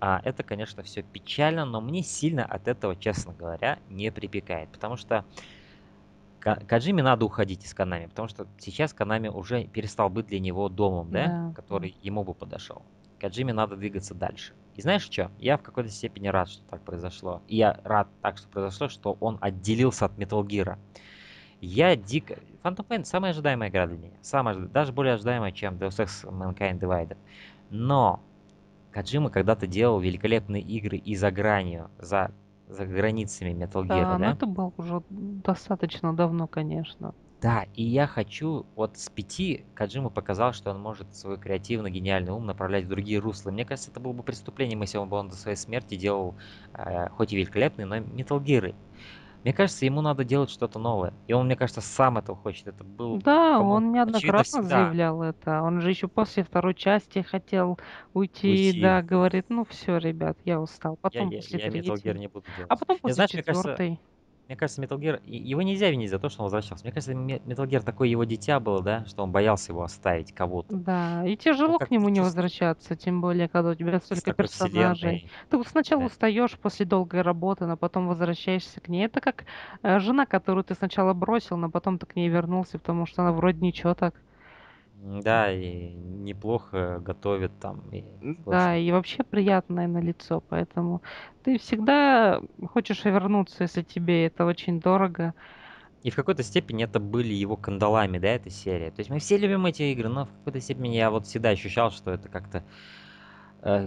А 0.00 0.20
это, 0.24 0.42
конечно, 0.42 0.82
все 0.82 1.02
печально, 1.02 1.64
но 1.64 1.80
мне 1.80 2.02
сильно 2.02 2.44
от 2.44 2.68
этого, 2.68 2.96
честно 2.96 3.32
говоря, 3.32 3.78
не 3.88 4.10
припекает. 4.12 4.68
Потому 4.70 4.96
что 4.96 5.24
Ка- 6.40 6.62
Каджиме 6.68 7.02
надо 7.02 7.24
уходить 7.24 7.64
из 7.64 7.74
Konami, 7.74 8.08
потому 8.08 8.28
что 8.28 8.46
сейчас 8.58 8.94
Konami 8.94 9.28
уже 9.28 9.64
перестал 9.64 10.10
быть 10.10 10.26
для 10.26 10.38
него 10.38 10.68
домом, 10.68 11.10
да, 11.10 11.26
Да. 11.26 11.52
который 11.56 11.96
ему 12.02 12.22
бы 12.24 12.34
подошел. 12.34 12.82
Каджиме 13.18 13.52
надо 13.52 13.76
двигаться 13.76 14.14
дальше. 14.14 14.52
И 14.76 14.82
знаешь 14.82 15.02
что? 15.02 15.30
Я 15.38 15.56
в 15.56 15.62
какой-то 15.62 15.88
степени 15.88 16.28
рад, 16.28 16.50
что 16.50 16.62
так 16.70 16.82
произошло. 16.82 17.40
И 17.48 17.56
я 17.56 17.80
рад 17.82 18.08
так, 18.20 18.36
что 18.38 18.46
произошло, 18.48 18.88
что 18.88 19.16
он 19.20 19.38
отделился 19.40 20.04
от 20.04 20.12
Metal 20.18 20.44
Gear. 20.46 20.76
Я 21.62 21.96
дико... 21.96 22.36
Phantom 22.62 22.86
Pain 22.86 23.04
самая 23.04 23.30
ожидаемая 23.32 23.70
игра 23.70 23.86
для 23.86 23.96
меня. 23.96 24.12
Самая, 24.20 24.54
даже 24.56 24.92
более 24.92 25.14
ожидаемая, 25.14 25.50
чем 25.52 25.76
Deus 25.76 25.98
Ex 26.04 26.24
Mankind 26.30 26.78
Divided. 26.78 27.16
Но 27.70 28.20
Каджима 28.96 29.28
когда-то 29.28 29.66
делал 29.66 30.00
великолепные 30.00 30.62
игры 30.62 30.96
и 30.96 31.14
за 31.16 31.30
гранью, 31.30 31.90
за, 31.98 32.30
за 32.66 32.86
границами 32.86 33.50
Metal 33.50 33.82
Gear, 33.82 33.88
Да, 33.88 34.18
да? 34.18 34.18
но 34.18 34.30
это 34.30 34.46
было 34.46 34.72
уже 34.78 35.02
достаточно 35.10 36.16
давно, 36.16 36.48
конечно. 36.48 37.12
Да, 37.42 37.66
и 37.74 37.82
я 37.82 38.06
хочу, 38.06 38.64
вот 38.74 38.96
с 38.96 39.10
пяти 39.10 39.66
Каджима 39.74 40.08
показал, 40.08 40.54
что 40.54 40.70
он 40.70 40.80
может 40.80 41.14
свой 41.14 41.38
креативно 41.38 41.90
гениальный 41.90 42.32
ум 42.32 42.46
направлять 42.46 42.86
в 42.86 42.88
другие 42.88 43.18
русла. 43.18 43.50
Мне 43.50 43.66
кажется, 43.66 43.90
это 43.90 44.00
было 44.00 44.14
бы 44.14 44.22
преступлением, 44.22 44.80
если 44.80 44.96
бы 45.04 45.14
он 45.14 45.28
до 45.28 45.36
своей 45.36 45.58
смерти 45.58 45.96
делал, 45.96 46.38
э, 46.72 47.10
хоть 47.10 47.34
и 47.34 47.36
великолепные, 47.36 47.84
но 47.84 47.98
Metal 47.98 48.42
Gear. 48.42 48.74
Мне 49.46 49.52
кажется, 49.52 49.84
ему 49.84 50.00
надо 50.00 50.24
делать 50.24 50.50
что-то 50.50 50.80
новое. 50.80 51.14
И 51.28 51.32
он, 51.32 51.46
мне 51.46 51.54
кажется, 51.54 51.80
сам 51.80 52.18
этого 52.18 52.36
хочет. 52.36 52.66
Это 52.66 52.82
был, 52.82 53.18
Да, 53.20 53.60
он 53.60 53.84
очевидно 53.84 53.92
неоднократно 53.92 54.42
всегда. 54.42 54.68
заявлял 54.68 55.22
это. 55.22 55.62
Он 55.62 55.80
же 55.80 55.88
еще 55.90 56.08
после 56.08 56.42
второй 56.42 56.74
части 56.74 57.22
хотел 57.22 57.78
уйти, 58.12 58.72
Уйти. 58.72 58.80
да, 58.82 59.02
говорит, 59.02 59.44
ну 59.48 59.64
все, 59.64 59.98
ребят, 59.98 60.36
я 60.44 60.60
устал. 60.60 60.94
Я, 60.94 61.00
Потом 61.00 61.30
я, 61.30 61.38
после 61.38 61.60
я 61.60 61.70
третьей. 61.70 61.90
Gear 61.92 62.18
не 62.18 62.26
буду 62.26 62.46
делать. 62.56 62.72
А 62.72 62.76
потом 62.76 62.98
после 62.98 63.14
знаешь, 63.14 63.32
мне 63.34 63.42
кажется, 63.44 63.68
четвертой. 63.76 64.00
Мне 64.48 64.56
кажется, 64.56 64.80
Metal 64.80 64.96
Gear, 64.98 65.20
его 65.24 65.60
нельзя 65.62 65.90
винить 65.90 66.08
за 66.10 66.20
то, 66.20 66.28
что 66.28 66.42
он 66.42 66.44
возвращался. 66.44 66.84
Мне 66.84 66.92
кажется, 66.92 67.12
Metal 67.12 67.66
Gear 67.66 67.82
такое 67.82 68.06
его 68.08 68.22
дитя 68.22 68.60
было, 68.60 68.80
да, 68.80 69.04
что 69.06 69.24
он 69.24 69.32
боялся 69.32 69.72
его 69.72 69.82
оставить 69.82 70.32
кого-то. 70.32 70.72
Да, 70.76 71.26
и 71.26 71.36
тяжело 71.36 71.78
как 71.78 71.88
к 71.88 71.90
нему 71.90 72.08
не 72.08 72.20
чувств- 72.20 72.36
возвращаться, 72.36 72.94
тем 72.94 73.20
более, 73.20 73.48
когда 73.48 73.70
у 73.70 73.74
тебя 73.74 73.98
столько 73.98 74.32
персонажей. 74.34 74.94
вселенной. 74.94 75.30
Ты 75.50 75.56
вот 75.56 75.66
сначала 75.66 76.02
Да. 76.02 76.06
устаешь 76.06 76.56
после 76.58 76.86
долгой 76.86 77.22
работы, 77.22 77.66
но 77.66 77.76
потом 77.76 78.06
возвращаешься 78.06 78.80
к 78.80 78.88
ней. 78.88 79.06
Это 79.06 79.20
как 79.20 79.46
э, 79.82 79.98
жена, 79.98 80.26
которую 80.26 80.62
ты 80.62 80.74
сначала 80.74 81.12
бросил, 81.12 81.56
но 81.56 81.68
потом 81.68 81.98
ты 81.98 82.06
к 82.06 82.14
ней 82.14 82.28
вернулся, 82.28 82.78
потому 82.78 83.04
что 83.06 83.22
она 83.22 83.32
вроде 83.32 83.58
ничего 83.60 83.94
так. 83.94 84.14
Да, 85.02 85.52
и 85.52 85.90
неплохо 85.94 87.00
готовит 87.00 87.52
там. 87.60 87.88
И 87.92 88.04
Да, 88.46 88.76
и 88.76 88.90
вообще 88.90 89.22
приятное 89.22 89.86
на 89.86 89.98
лицо, 89.98 90.42
поэтому 90.48 91.02
ты 91.44 91.58
всегда 91.58 92.40
хочешь 92.72 93.04
вернуться, 93.04 93.64
если 93.64 93.82
тебе 93.82 94.26
это 94.26 94.46
очень 94.46 94.80
дорого. 94.80 95.34
И 96.02 96.10
в 96.10 96.16
какой-то 96.16 96.42
степени 96.42 96.84
это 96.84 97.00
были 97.00 97.32
его 97.32 97.56
кандалами, 97.56 98.18
да, 98.18 98.28
эта 98.28 98.50
серия. 98.50 98.90
То 98.90 99.00
есть 99.00 99.10
мы 99.10 99.18
все 99.18 99.36
любим 99.38 99.66
эти 99.66 99.82
игры, 99.82 100.08
но 100.08 100.26
в 100.26 100.32
какой-то 100.38 100.60
степени 100.60 100.96
я 100.96 101.10
вот 101.10 101.26
всегда 101.26 101.50
ощущал, 101.50 101.90
что 101.90 102.12
это 102.12 102.28
как-то 102.28 102.64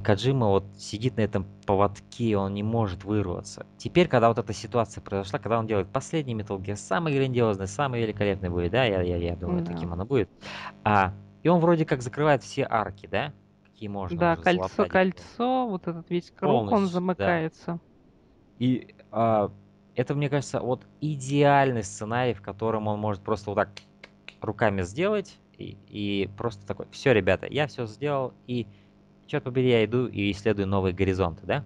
Каджима 0.04 0.48
вот 0.48 0.66
сидит 0.78 1.16
на 1.16 1.22
этом 1.22 1.46
поводке, 1.66 2.36
он 2.36 2.54
не 2.54 2.64
может 2.64 3.06
вырваться. 3.06 3.66
Теперь, 3.78 4.10
когда 4.10 4.28
вот 4.28 4.38
эта 4.38 4.52
ситуация 4.52 5.02
произошла, 5.02 5.40
когда 5.40 5.58
он 5.58 5.68
делает 5.68 5.88
последний 5.88 6.36
Metal 6.36 6.60
Gear, 6.60 6.76
самый 6.76 7.16
грандиозный, 7.16 7.68
самый 7.68 8.02
великолепный 8.02 8.50
будет, 8.50 8.72
да, 8.72 8.84
я, 8.84 9.02
я, 9.02 9.16
я 9.16 9.36
думаю, 9.38 9.64
Да. 9.64 9.74
таким 9.74 9.94
оно 9.94 10.06
будет. 10.06 10.30
А, 10.84 11.14
и 11.44 11.48
он 11.48 11.62
вроде 11.62 11.86
как 11.86 12.02
закрывает 12.02 12.44
все 12.44 12.68
арки, 12.70 13.08
да, 13.08 13.32
какие 13.64 13.88
можно 13.88 14.20
Да, 14.20 14.36
кольцо, 14.36 14.68
залатать. 14.68 14.92
кольцо, 14.92 15.68
вот 15.68 15.88
этот 15.88 16.10
весь 16.10 16.30
круг, 16.32 16.52
он 16.52 16.68
Полностью, 16.68 16.88
да. 16.88 16.94
замыкается. 16.94 17.80
И 18.58 18.96
а, 19.12 19.50
это, 19.96 20.14
мне 20.14 20.30
кажется, 20.30 20.60
вот 20.60 20.86
идеальный 21.00 21.84
сценарий, 21.84 22.34
в 22.34 22.42
котором 22.42 22.88
он 22.88 23.00
может 23.00 23.22
просто 23.22 23.52
вот 23.52 23.56
так 23.56 23.70
руками 24.42 24.82
сделать 24.82 25.38
и, 25.58 25.78
и 25.88 26.30
просто 26.38 26.66
такой, 26.66 26.88
все, 26.92 27.14
ребята, 27.14 27.48
я 27.50 27.68
все 27.68 27.86
сделал, 27.86 28.34
и 28.48 28.68
черт 29.30 29.44
побери, 29.44 29.70
я 29.70 29.86
иду 29.86 30.08
и 30.08 30.32
исследую 30.32 30.68
новые 30.68 30.94
горизонты, 30.94 31.46
да? 31.46 31.64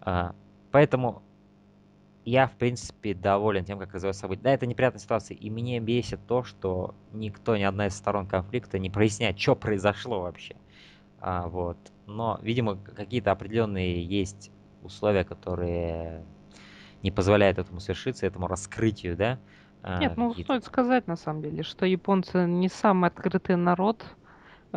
А, 0.00 0.34
поэтому 0.70 1.22
я, 2.24 2.48
в 2.48 2.56
принципе, 2.56 3.14
доволен 3.14 3.64
тем, 3.64 3.78
как 3.78 3.94
развиваются 3.94 4.22
события. 4.22 4.42
Да, 4.42 4.50
это 4.50 4.66
неприятная 4.66 5.00
ситуация, 5.00 5.36
и 5.36 5.50
мне 5.50 5.78
бесит 5.80 6.20
то, 6.26 6.42
что 6.42 6.94
никто, 7.12 7.56
ни 7.56 7.62
одна 7.62 7.86
из 7.88 7.96
сторон 7.96 8.26
конфликта 8.26 8.78
не 8.78 8.90
проясняет, 8.90 9.38
что 9.38 9.54
произошло 9.54 10.22
вообще. 10.22 10.56
А, 11.20 11.48
вот. 11.48 11.78
Но, 12.06 12.38
видимо, 12.42 12.76
какие-то 12.76 13.32
определенные 13.32 14.02
есть 14.04 14.50
условия, 14.82 15.24
которые 15.24 16.24
не 17.02 17.10
позволяют 17.10 17.58
этому 17.58 17.80
свершиться, 17.80 18.26
этому 18.26 18.46
раскрытию, 18.46 19.16
да? 19.16 19.38
А, 19.82 20.00
Нет, 20.00 20.16
ну 20.16 20.34
стоит 20.34 20.64
сказать 20.64 21.06
на 21.06 21.16
самом 21.16 21.42
деле, 21.42 21.62
что 21.62 21.86
японцы 21.86 22.46
не 22.46 22.68
самый 22.68 23.08
открытый 23.08 23.56
народ 23.56 24.04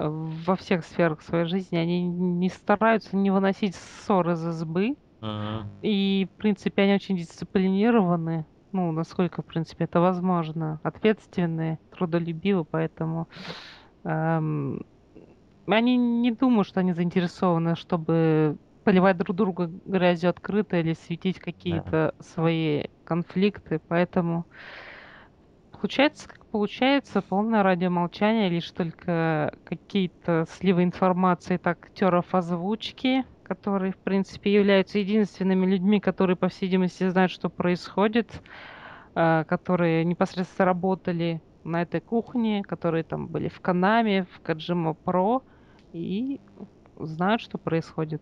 во 0.07 0.55
всех 0.55 0.85
сферах 0.85 1.21
своей 1.21 1.45
жизни. 1.45 1.77
Они 1.77 2.03
не 2.07 2.49
стараются 2.49 3.15
не 3.15 3.31
выносить 3.31 3.75
ссор 3.75 4.29
из 4.31 4.45
избы. 4.47 4.95
Мгм. 5.21 5.79
И, 5.81 6.27
в 6.33 6.41
принципе, 6.41 6.83
они 6.83 6.93
очень 6.93 7.17
дисциплинированы. 7.17 8.45
Ну, 8.71 8.91
насколько, 8.91 9.41
в 9.41 9.45
принципе, 9.45 9.85
это 9.85 9.99
возможно. 9.99 10.79
Ответственные, 10.83 11.79
трудолюбивы, 11.89 12.65
поэтому 12.69 13.27
эм, 14.05 14.81
они 15.67 15.97
не 15.97 16.31
думают, 16.31 16.67
что 16.67 16.79
они 16.79 16.93
заинтересованы, 16.93 17.75
чтобы 17.75 18.57
поливать 18.83 19.17
друг 19.17 19.35
друга 19.35 19.69
грязью 19.85 20.29
открыто 20.29 20.77
или 20.77 20.93
светить 20.93 21.39
какие-то 21.39 22.13
свои 22.19 22.85
конфликты. 23.03 23.79
Поэтому 23.87 24.45
получается, 25.79 26.27
как 26.27 26.45
получается, 26.47 27.21
полное 27.21 27.63
радиомолчание, 27.63 28.49
лишь 28.49 28.69
только 28.71 29.53
какие-то 29.63 30.45
сливы 30.49 30.83
информации 30.83 31.55
от 31.55 31.67
актеров 31.67 32.35
озвучки, 32.35 33.23
которые, 33.43 33.93
в 33.93 33.97
принципе, 33.97 34.53
являются 34.53 34.99
единственными 34.99 35.65
людьми, 35.65 36.01
которые, 36.01 36.35
по 36.35 36.49
всей 36.49 36.65
видимости, 36.65 37.07
знают, 37.07 37.31
что 37.31 37.49
происходит, 37.49 38.41
а, 39.15 39.45
которые 39.45 40.03
непосредственно 40.03 40.65
работали 40.65 41.41
на 41.63 41.81
этой 41.81 42.01
кухне, 42.01 42.61
которые 42.61 43.03
там 43.03 43.27
были 43.27 43.47
в 43.47 43.61
Канаме, 43.61 44.25
в 44.33 44.41
Каджима 44.41 44.93
Про 44.93 45.43
и 45.93 46.41
знают, 46.97 47.41
что 47.41 47.57
происходит. 47.57 48.21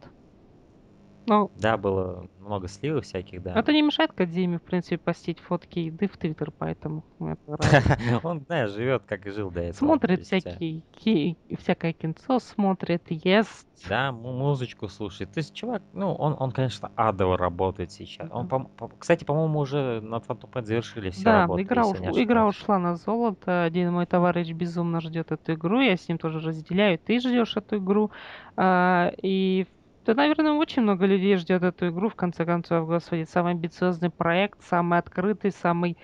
Ну, 1.27 1.51
Да, 1.59 1.75
было 1.77 2.25
много 2.39 2.69
сливов 2.69 3.03
всяких, 3.03 3.43
да. 3.43 3.53
это 3.59 3.73
не 3.73 3.81
мешает 3.81 4.13
Кадзиме, 4.13 4.59
в 4.59 4.61
принципе, 4.61 4.97
постить 4.97 5.39
фотки 5.39 5.79
еды 5.79 6.07
в 6.07 6.15
Твиттер, 6.17 6.51
поэтому 6.57 7.03
это. 7.19 7.57
Он, 8.23 8.39
знаешь, 8.47 8.71
живет, 8.71 9.03
как 9.05 9.27
и 9.27 9.31
жил 9.31 9.51
до 9.51 9.59
этого. 9.59 9.73
То 9.73 9.77
Смотрит 9.77 10.19
есть, 10.19 10.31
э, 10.33 10.39
всякие, 10.39 10.81
ки- 10.93 11.37
всякое 11.59 11.91
кинцо, 11.91 12.39
смотрит, 12.39 13.03
ест. 13.09 13.67
Да, 13.89 14.13
му- 14.13 14.31
музычку 14.31 14.87
слушает. 14.87 15.33
То 15.33 15.39
есть, 15.39 15.53
чувак, 15.53 15.83
ну, 15.93 16.13
он, 16.13 16.35
он 16.39 16.51
конечно, 16.51 16.91
адово 16.95 17.37
работает 17.37 17.91
сейчас. 17.91 18.29
Он, 18.31 18.47
Да. 18.47 18.55
пом- 18.55 18.69
по- 18.77 18.87
кстати, 18.87 19.25
по-моему, 19.25 19.59
уже 19.59 19.99
Phantom 20.01 20.49
Pain 20.49 20.63
завершили 20.63 21.09
все 21.09 21.25
Да, 21.25 21.41
работы, 21.41 21.63
игра, 21.63 21.83
если 21.83 22.03
я 22.05 22.11
не 22.11 22.17
уш- 22.17 22.23
игра 22.23 22.47
ошибаюсь. 22.47 22.55
ушла 22.63 22.79
на 22.79 22.95
золото. 22.95 23.63
Один 23.63 23.91
мой 23.91 24.05
товарищ 24.05 24.49
безумно 24.53 25.01
ждет 25.01 25.33
эту 25.33 25.53
игру. 25.55 25.81
Я 25.81 25.97
с 25.97 26.07
ним 26.07 26.17
тоже 26.17 26.39
разделяю. 26.39 26.97
Ты 26.97 27.19
ждешь 27.19 27.57
эту 27.57 27.77
игру. 27.77 28.11
А, 28.55 29.11
и 29.21 29.67
да, 30.13 30.23
наверное, 30.23 30.53
очень 30.53 30.81
много 30.81 31.05
людей 31.05 31.35
ждет 31.37 31.63
эту 31.63 31.89
игру. 31.89 32.09
В 32.09 32.15
конце 32.15 32.45
концов, 32.45 32.87
господи, 32.87 33.23
самый 33.23 33.51
амбициозный 33.51 34.09
проект, 34.09 34.61
самый 34.63 34.99
открытый, 34.99 35.51
самый 35.51 35.97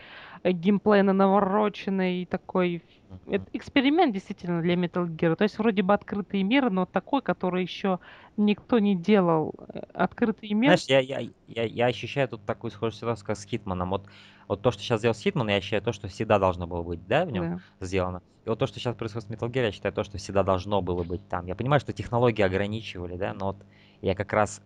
э, 0.43 0.51
геймплейно 0.51 1.13
навороченный 1.13 2.25
такой 2.25 2.83
эксперимент 3.51 4.13
действительно 4.13 4.62
для 4.62 4.75
Metal 4.75 5.05
Gear. 5.07 5.36
То 5.36 5.43
есть 5.43 5.57
вроде 5.57 5.83
бы 5.83 5.93
открытый 5.93 6.43
мир, 6.43 6.69
но 6.69 6.86
такой, 6.86 7.22
который 7.22 7.62
еще 7.62 8.00
никто 8.38 8.79
не 8.79 8.95
делал. 8.95 9.53
Э, 9.74 9.81
Открытый 9.93 10.51
мир. 10.53 10.77
Знаешь, 10.77 10.86
я, 10.88 11.00
я, 11.00 11.29
я, 11.48 11.63
я 11.63 11.86
ощущаю 11.86 12.27
тут 12.27 12.45
такую 12.45 12.72
схожую 12.72 12.93
ситуацию, 12.93 13.25
как 13.27 13.38
с 13.38 13.45
Хитманом. 13.45 13.91
Вот, 13.91 14.07
вот 14.48 14.62
то, 14.62 14.72
что 14.72 14.81
сейчас 14.81 15.00
сделал 15.00 15.15
с 15.15 15.22
Хитманом, 15.22 15.50
я 15.50 15.57
ощущаю 15.57 15.81
то, 15.81 15.93
что 15.93 16.07
всегда 16.07 16.39
должно 16.39 16.67
было 16.67 16.83
быть, 16.83 17.05
да, 17.07 17.25
в 17.25 17.31
нем 17.31 17.62
Да. 17.79 17.86
сделано. 17.86 18.22
И 18.45 18.50
вот 18.50 18.60
то, 18.60 18.67
что 18.67 18.79
сейчас 18.79 18.95
происходит 18.95 19.27
с 19.27 19.31
Metal 19.31 19.50
Gear, 19.50 19.65
я 19.65 19.72
считаю 19.72 19.93
то, 19.93 20.03
что 20.03 20.17
всегда 20.17 20.43
должно 20.43 20.81
было 20.81 21.03
быть 21.03 21.27
там. 21.29 21.45
Я 21.45 21.55
понимаю, 21.55 21.79
что 21.79 21.93
технологии 21.93 22.41
ограничивали, 22.41 23.15
да, 23.15 23.33
но 23.33 23.48
вот 23.48 23.65
я 24.03 24.15
как 24.15 24.33
раз 24.33 24.62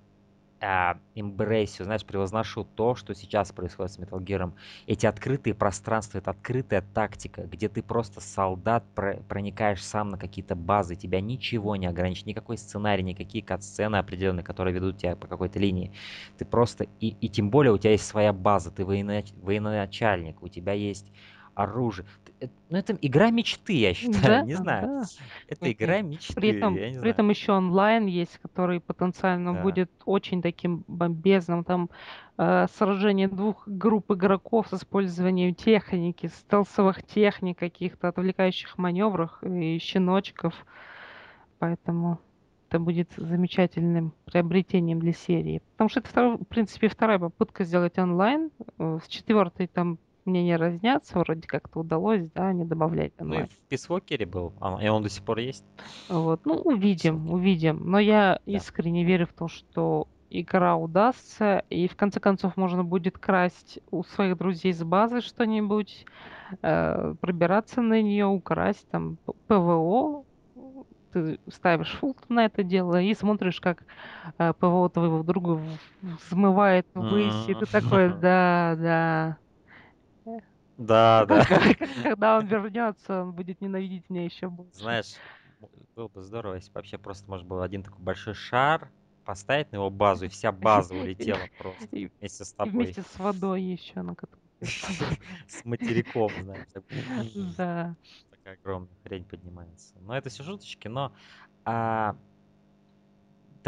а, 0.59 0.97
эмбрейсю, 1.15 1.83
знаешь, 1.83 2.03
превозношу 2.05 2.63
то, 2.63 2.95
что 2.95 3.13
сейчас 3.13 3.51
происходит 3.51 3.91
с 3.93 3.99
Metal 3.99 4.19
Gear. 4.19 4.53
Эти 4.87 5.05
открытые 5.05 5.53
пространства, 5.53 6.17
это 6.17 6.31
открытая 6.31 6.81
тактика, 6.93 7.43
где 7.43 7.69
ты 7.69 7.83
просто 7.83 8.21
солдат, 8.21 8.83
про- 8.95 9.17
проникаешь 9.29 9.83
сам 9.83 10.09
на 10.09 10.17
какие-то 10.17 10.55
базы, 10.55 10.95
тебя 10.95 11.21
ничего 11.21 11.75
не 11.75 11.85
ограничит, 11.85 12.25
никакой 12.25 12.57
сценарий, 12.57 13.03
никакие 13.03 13.43
кат-сцены 13.43 13.97
определенные, 13.97 14.43
которые 14.43 14.73
ведут 14.73 14.97
тебя 14.97 15.15
по 15.15 15.27
какой-то 15.27 15.59
линии. 15.59 15.93
Ты 16.37 16.45
просто, 16.45 16.85
и, 16.99 17.09
и 17.09 17.29
тем 17.29 17.51
более 17.51 17.71
у 17.73 17.77
тебя 17.77 17.91
есть 17.91 18.05
своя 18.07 18.33
база, 18.33 18.71
ты 18.71 18.83
военач- 18.83 19.33
военачальник, 19.41 20.41
у 20.41 20.47
тебя 20.47 20.73
есть 20.73 21.05
оружие. 21.53 22.07
Ну, 22.69 22.77
это 22.77 22.93
игра 23.01 23.31
мечты, 23.31 23.73
я 23.73 23.93
считаю, 23.93 24.21
Да, 24.23 24.41
не 24.43 24.53
знаю. 24.53 24.87
да. 24.87 25.03
Это 25.47 25.71
игра 25.71 26.01
мечты, 26.01 26.33
При 26.35 26.49
этом, 26.49 26.75
я 26.75 26.87
не 26.89 26.93
при 26.93 26.99
знаю. 26.99 27.11
этом 27.13 27.29
еще 27.29 27.53
онлайн 27.53 28.05
есть, 28.05 28.37
который 28.39 28.79
потенциально 28.79 29.53
Да. 29.53 29.61
будет 29.63 29.89
очень 30.05 30.41
таким 30.41 30.83
бомбезным. 30.87 31.63
Там 31.63 31.89
э, 32.37 32.67
сражение 32.75 33.27
двух 33.27 33.67
групп 33.67 34.11
игроков 34.11 34.67
с 34.67 34.73
использованием 34.75 35.55
техники, 35.55 36.27
стелсовых 36.27 37.01
техник, 37.03 37.57
каких-то 37.57 38.09
отвлекающих 38.09 38.77
маневров 38.77 39.41
и 39.43 39.79
щеночков. 39.79 40.53
Поэтому 41.59 42.19
это 42.69 42.79
будет 42.79 43.09
замечательным 43.17 44.13
приобретением 44.25 44.99
для 44.99 45.13
серии. 45.13 45.61
Потому 45.71 45.89
что 45.89 46.01
это, 46.01 46.35
в 46.37 46.43
принципе, 46.45 46.89
вторая 46.89 47.17
попытка 47.17 47.63
сделать 47.63 47.97
онлайн. 47.97 48.51
Э, 48.77 48.99
С 49.03 49.07
четвертой 49.07 49.67
там 49.67 49.97
мнения 50.27 50.57
разнятся, 50.57 51.19
вроде 51.19 51.47
как-то 51.47 51.79
удалось, 51.79 52.29
да, 52.35 52.53
не 52.53 52.65
добавлять 52.65 53.13
Ну 53.19 53.33
и 53.39 53.43
в 53.43 53.59
Писвокере 53.69 54.25
был, 54.25 54.53
а, 54.61 54.77
и 54.83 54.87
он 54.87 55.03
до 55.03 55.09
сих 55.09 55.23
пор 55.23 55.39
есть. 55.39 55.65
Вот, 56.09 56.45
ну, 56.45 56.55
увидим, 56.61 57.29
увидим. 57.31 57.89
Но 57.89 57.99
я 57.99 58.39
Да. 58.45 58.57
искренне 58.57 59.03
верю 59.03 59.27
в 59.27 59.33
то, 59.33 59.47
что 59.47 60.07
игра 60.29 60.75
удастся, 60.75 61.63
и 61.69 61.87
в 61.87 61.95
конце 61.95 62.19
концов 62.19 62.57
можно 62.57 62.83
будет 62.83 63.17
красть 63.17 63.79
у 63.91 64.03
своих 64.03 64.37
друзей 64.37 64.73
с 64.73 64.83
базы 64.83 65.21
что-нибудь, 65.21 66.05
э, 66.63 67.15
пробираться 67.21 67.81
на 67.81 68.01
нее, 68.01 68.25
украсть 68.27 68.87
там 68.91 69.19
ПВО. 69.47 70.25
Ты 71.13 71.39
ставишь 71.49 71.93
фулт 71.93 72.19
на 72.29 72.45
это 72.45 72.63
дело 72.63 73.01
и 73.01 73.13
смотришь, 73.13 73.61
как 73.61 73.85
э, 74.39 74.53
ПВО 74.59 74.89
твоего 74.89 75.23
друга 75.23 75.79
взмывает 76.01 76.87
ввысь, 76.93 77.47
и 77.49 77.55
ты 77.55 77.67
такой, 77.67 78.13
да, 78.13 78.75
да. 78.77 79.39
Да, 80.77 81.25
да. 81.27 81.45
Когда 82.03 82.37
он 82.37 82.45
вернется, 82.45 83.23
он 83.23 83.31
будет 83.33 83.61
ненавидеть 83.61 84.09
меня 84.09 84.25
еще 84.25 84.49
больше. 84.49 84.79
Знаешь, 84.79 85.15
было 85.95 86.07
бы 86.07 86.21
здорово, 86.21 86.55
если 86.55 86.69
бы 86.69 86.75
вообще 86.75 86.97
просто 86.97 87.29
можно 87.29 87.47
было 87.47 87.63
один 87.63 87.83
такой 87.83 88.03
большой 88.03 88.33
шар 88.33 88.89
поставить 89.25 89.71
на 89.71 89.77
его 89.77 89.89
базу, 89.89 90.25
и 90.25 90.29
вся 90.29 90.51
база 90.51 90.93
улетела 90.95 91.39
просто 91.57 91.87
И- 91.91 92.09
вместе 92.19 92.45
с 92.45 92.53
И 92.53 92.55
тобой. 92.55 92.71
вместе 92.85 93.01
с 93.01 93.19
водой 93.19 93.61
еще, 93.61 94.01
на. 94.01 94.15
С 95.47 95.65
материком, 95.65 96.31
знаешь. 96.43 96.67
Да. 97.57 97.95
Такая 98.31 98.57
огромная 98.63 98.95
хрень 99.03 99.25
поднимается. 99.25 99.93
Но 99.99 100.17
это 100.17 100.29
все 100.29 100.43
шуточки, 100.43 100.87
но 100.87 101.13
а, 101.65 102.15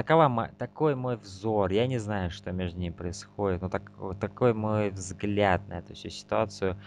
такова, 0.04 0.50
такой 0.58 0.96
мой 0.96 1.18
взор. 1.18 1.72
Я 1.72 1.86
не 1.86 1.98
знаю, 1.98 2.32
что 2.32 2.54
между 2.54 2.80
ними 2.80 2.94
происходит, 2.94 3.62
но 3.62 3.68
так, 3.68 3.92
такой 4.22 4.54
мой 4.54 4.92
взгляд 4.92 5.68
на 5.68 5.80
эту 5.80 5.94
всю 5.94 6.10
ситуацию. 6.10 6.78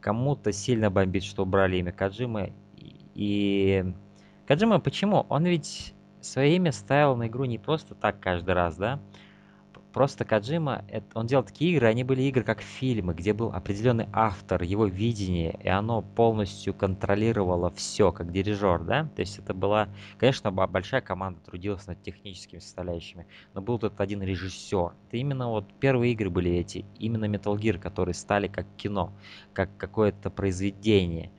Кому-то 0.00 0.52
сильно 0.52 0.88
бомбит, 0.88 1.24
что 1.24 1.42
убрали 1.42 1.78
имя 1.78 1.90
Каджимы. 1.90 2.52
И 3.14 3.84
Каджима 4.46 4.78
почему? 4.78 5.26
Он 5.28 5.44
ведь 5.44 5.92
свое 6.20 6.54
имя 6.54 6.70
ставил 6.70 7.16
на 7.16 7.26
игру 7.26 7.46
не 7.46 7.58
просто 7.58 7.96
так 7.96 8.20
каждый 8.20 8.54
раз, 8.54 8.76
да? 8.76 9.00
Просто 9.92 10.24
Каджима, 10.24 10.84
он 11.12 11.26
делал 11.26 11.44
такие 11.44 11.72
игры, 11.72 11.86
они 11.86 12.02
были 12.02 12.22
игры 12.22 12.44
как 12.44 12.62
фильмы, 12.62 13.12
где 13.12 13.34
был 13.34 13.52
определенный 13.52 14.08
автор, 14.12 14.62
его 14.62 14.86
видение, 14.86 15.58
и 15.62 15.68
оно 15.68 16.00
полностью 16.00 16.72
контролировало 16.72 17.70
все, 17.70 18.10
как 18.10 18.32
дирижер, 18.32 18.84
да? 18.84 19.04
То 19.14 19.20
есть 19.20 19.38
это 19.38 19.52
была, 19.52 19.88
конечно, 20.16 20.50
большая 20.50 21.02
команда 21.02 21.40
трудилась 21.40 21.86
над 21.86 22.02
техническими 22.02 22.58
составляющими, 22.60 23.26
но 23.52 23.60
был 23.60 23.78
тут 23.78 24.00
один 24.00 24.22
режиссер. 24.22 24.94
Это 25.08 25.16
именно 25.18 25.50
вот 25.50 25.66
первые 25.78 26.12
игры 26.12 26.30
были 26.30 26.50
эти, 26.52 26.86
именно 26.98 27.26
Metal 27.26 27.54
Gear, 27.54 27.78
которые 27.78 28.14
стали 28.14 28.48
как 28.48 28.66
кино, 28.78 29.12
как 29.52 29.76
какое-то 29.76 30.30
произведение. 30.30 31.30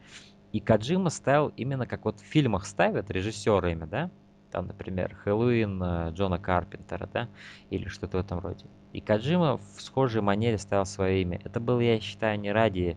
И 0.52 0.60
Каджима 0.60 1.10
ставил 1.10 1.52
именно 1.58 1.88
как 1.88 2.06
вот 2.06 2.20
в 2.20 2.24
фильмах 2.24 2.68
ставят 2.68 3.10
режиссерами, 3.10 3.86
да? 3.86 4.12
Там, 4.54 4.68
например, 4.68 5.16
Хэллоуин 5.16 5.82
э, 5.82 6.12
Джона 6.12 6.38
Карпентера, 6.38 7.10
да, 7.12 7.28
или 7.72 7.88
что-то 7.88 8.18
в 8.18 8.22
этом 8.22 8.40
роде. 8.40 8.66
И 8.94 9.02
Каджима 9.02 9.58
в 9.58 9.82
схожей 9.82 10.22
манере 10.22 10.60
ставил 10.60 10.86
свое 10.86 11.24
имя. 11.24 11.42
Это 11.44 11.60
было, 11.60 11.80
я 11.80 12.00
считаю, 12.00 12.40
не 12.40 12.52
ради, 12.52 12.96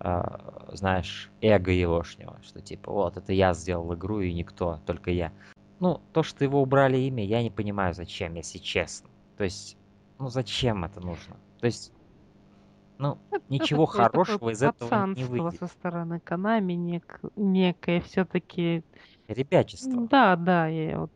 э, 0.00 0.22
знаешь, 0.74 1.30
эго 1.40 1.70
егошнего, 1.70 2.38
что 2.42 2.60
типа, 2.60 2.92
вот, 2.92 3.16
это 3.16 3.32
я 3.32 3.54
сделал 3.54 3.94
игру 3.94 4.20
и 4.20 4.34
никто, 4.34 4.80
только 4.84 5.10
я. 5.10 5.32
Ну, 5.80 6.02
то, 6.12 6.22
что 6.22 6.44
его 6.44 6.60
убрали 6.60 6.98
имя, 6.98 7.24
я 7.24 7.42
не 7.42 7.50
понимаю, 7.50 7.94
зачем, 7.94 8.34
если 8.34 8.58
честно. 8.58 9.08
То 9.38 9.44
есть, 9.44 9.78
ну, 10.18 10.28
зачем 10.28 10.84
это 10.84 11.00
нужно? 11.00 11.38
То 11.58 11.66
есть, 11.66 11.90
ну, 12.98 13.16
это, 13.30 13.44
ничего 13.48 13.84
это 13.84 13.92
хорошего 13.92 14.50
из 14.50 14.62
этого 14.62 15.06
не 15.06 15.24
выйдет. 15.24 15.58
со 15.58 15.68
стороны 15.68 16.20
Канами 16.20 16.74
нек, 16.74 17.20
некое 17.34 18.02
все-таки 18.02 18.84
Ребячество. 19.28 20.06
Да, 20.08 20.36
да, 20.36 20.70
и 20.70 20.94
вот 20.94 21.12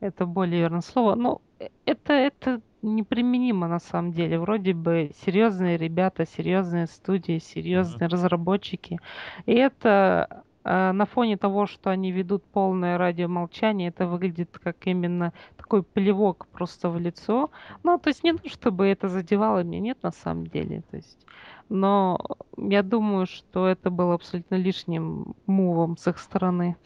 это 0.00 0.26
более 0.26 0.60
верное 0.60 0.82
слово. 0.82 1.14
Но 1.14 1.40
э, 1.58 1.68
это, 1.86 2.12
это 2.12 2.60
неприменимо 2.82 3.66
на 3.66 3.80
самом 3.80 4.12
деле. 4.12 4.38
Вроде 4.38 4.74
бы 4.74 5.10
серьезные 5.24 5.78
ребята, 5.78 6.26
серьезные 6.26 6.86
студии, 6.86 7.38
серьезные 7.38 8.08
mm-hmm. 8.08 8.12
разработчики. 8.12 8.98
И 9.46 9.54
это 9.54 10.42
э, 10.64 10.92
на 10.92 11.06
фоне 11.06 11.38
того, 11.38 11.66
что 11.66 11.90
они 11.90 12.12
ведут 12.12 12.44
полное 12.44 12.98
радиомолчание, 12.98 13.88
это 13.88 14.06
выглядит 14.06 14.58
как 14.62 14.76
именно 14.86 15.32
такой 15.56 15.82
плевок 15.82 16.46
просто 16.52 16.90
в 16.90 16.98
лицо. 16.98 17.50
Ну, 17.82 17.98
то 17.98 18.08
есть 18.08 18.22
не 18.22 18.34
то, 18.34 18.48
чтобы 18.48 18.86
это 18.86 19.08
задевало 19.08 19.62
меня, 19.62 19.80
нет 19.80 20.02
на 20.02 20.12
самом 20.12 20.46
деле. 20.46 20.82
То 20.90 20.96
есть, 20.96 21.26
но 21.70 22.20
я 22.58 22.82
думаю, 22.82 23.26
что 23.26 23.66
это 23.66 23.90
было 23.90 24.14
абсолютно 24.14 24.56
лишним 24.56 25.34
мувом 25.46 25.96
с 25.96 26.06
их 26.06 26.18
стороны 26.18 26.76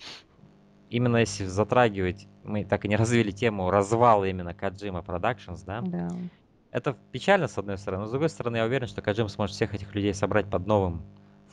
именно 0.91 1.19
если 1.19 1.47
затрагивать, 1.47 2.29
мы 2.45 2.65
так 2.65 2.85
и 2.85 2.89
не 2.89 2.97
развили 3.03 3.31
тему 3.31 3.71
развала 3.71 4.25
именно 4.25 4.53
Каджима 4.53 5.01
Productions, 5.01 5.65
да? 5.65 5.81
Да. 5.81 6.09
Это 6.73 6.97
печально, 7.11 7.49
с 7.49 7.59
одной 7.59 7.79
стороны, 7.79 8.03
но 8.03 8.09
с 8.09 8.11
другой 8.11 8.29
стороны, 8.29 8.59
я 8.59 8.65
уверен, 8.65 8.87
что 8.87 9.03
Каджим 9.03 9.29
сможет 9.29 9.57
всех 9.57 9.75
этих 9.75 9.95
людей 9.95 10.15
собрать 10.15 10.49
под 10.49 10.67
новым 10.67 11.03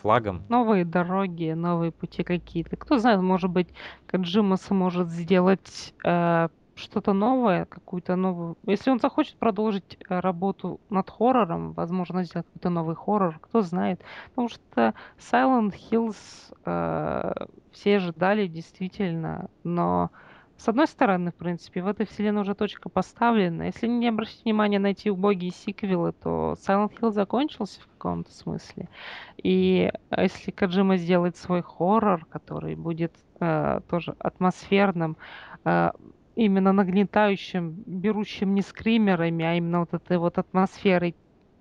флагом. 0.01 0.43
Новые 0.47 0.85
дороги, 0.85 1.53
новые 1.53 1.91
пути 1.91 2.23
какие-то. 2.23 2.75
Кто 2.75 2.99
знает, 2.99 3.21
может 3.21 3.49
быть, 3.49 3.67
Каджима 4.05 4.57
сможет 4.57 5.09
сделать 5.09 5.93
э, 6.03 6.49
что-то 6.77 7.13
новое, 7.13 7.65
какую-то 7.65 8.15
новую... 8.15 8.57
Если 8.65 8.89
он 8.89 8.99
захочет 8.99 9.35
продолжить 9.35 9.97
э, 10.09 10.19
работу 10.19 10.79
над 10.89 11.09
хоррором, 11.09 11.73
возможно, 11.73 12.23
сделать 12.23 12.47
какой-то 12.47 12.69
новый 12.69 12.95
хоррор, 12.95 13.39
кто 13.39 13.61
знает. 13.61 14.01
Потому 14.29 14.49
что 14.49 14.93
Silent 15.17 15.73
Hills 15.91 16.17
э, 16.65 17.33
все 17.71 17.97
ожидали 17.97 18.47
действительно, 18.47 19.49
но 19.63 20.11
с 20.57 20.67
одной 20.67 20.87
стороны, 20.87 21.31
в 21.31 21.35
принципе, 21.35 21.83
в 21.83 21.87
этой 21.87 22.07
вселенной 22.07 22.41
уже 22.41 22.55
точка 22.55 22.89
поставлена. 22.89 23.63
Если 23.63 23.87
не 23.87 24.07
обратить 24.09 24.43
внимание 24.43 24.79
на 24.79 24.87
эти 24.87 25.07
убогие 25.09 25.51
сиквелы, 25.51 26.13
то 26.13 26.55
Silent 26.65 26.93
Hill 26.99 27.11
закончился 27.11 27.79
в 27.81 27.87
каком-то 27.87 28.31
смысле. 28.31 28.89
И 29.37 29.91
если 30.15 30.51
Каджима 30.51 30.97
сделает 30.97 31.37
свой 31.37 31.61
хоррор, 31.61 32.25
который 32.25 32.75
будет 32.75 33.13
э, 33.39 33.81
тоже 33.87 34.15
атмосферным, 34.17 35.15
э, 35.63 35.91
именно 36.37 36.71
нагнетающим, 36.71 37.83
берущим 37.85 38.53
не 38.53 38.61
скримерами, 38.61 39.43
а 39.43 39.55
именно 39.55 39.79
вот 39.79 39.93
этой 39.93 40.19
вот 40.19 40.37
атмосферой 40.37 41.15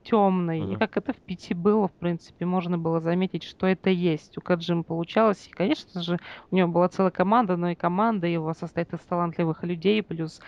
темной. 0.05 0.61
Mm-hmm. 0.61 0.75
И 0.75 0.77
как 0.77 0.97
это 0.99 1.13
в 1.15 1.17
P.T. 1.17 1.55
было, 1.55 1.89
в 1.89 1.93
принципе, 1.93 2.45
можно 2.45 2.79
было 2.79 3.01
заметить, 3.01 3.43
что 3.43 3.67
это 3.67 3.91
есть. 3.91 4.37
У 4.39 4.41
Каджим 4.41 4.85
получалось. 4.85 5.49
И, 5.49 5.51
конечно 5.51 6.03
же, 6.03 6.19
у 6.51 6.57
него 6.57 6.69
была 6.69 6.89
целая 6.89 7.11
команда, 7.11 7.57
но 7.57 7.71
и 7.71 7.75
команда 7.75 8.27
его 8.27 8.53
состоит 8.55 8.93
из 8.93 9.01
талантливых 9.01 9.65
людей, 9.65 10.03
плюс 10.03 10.41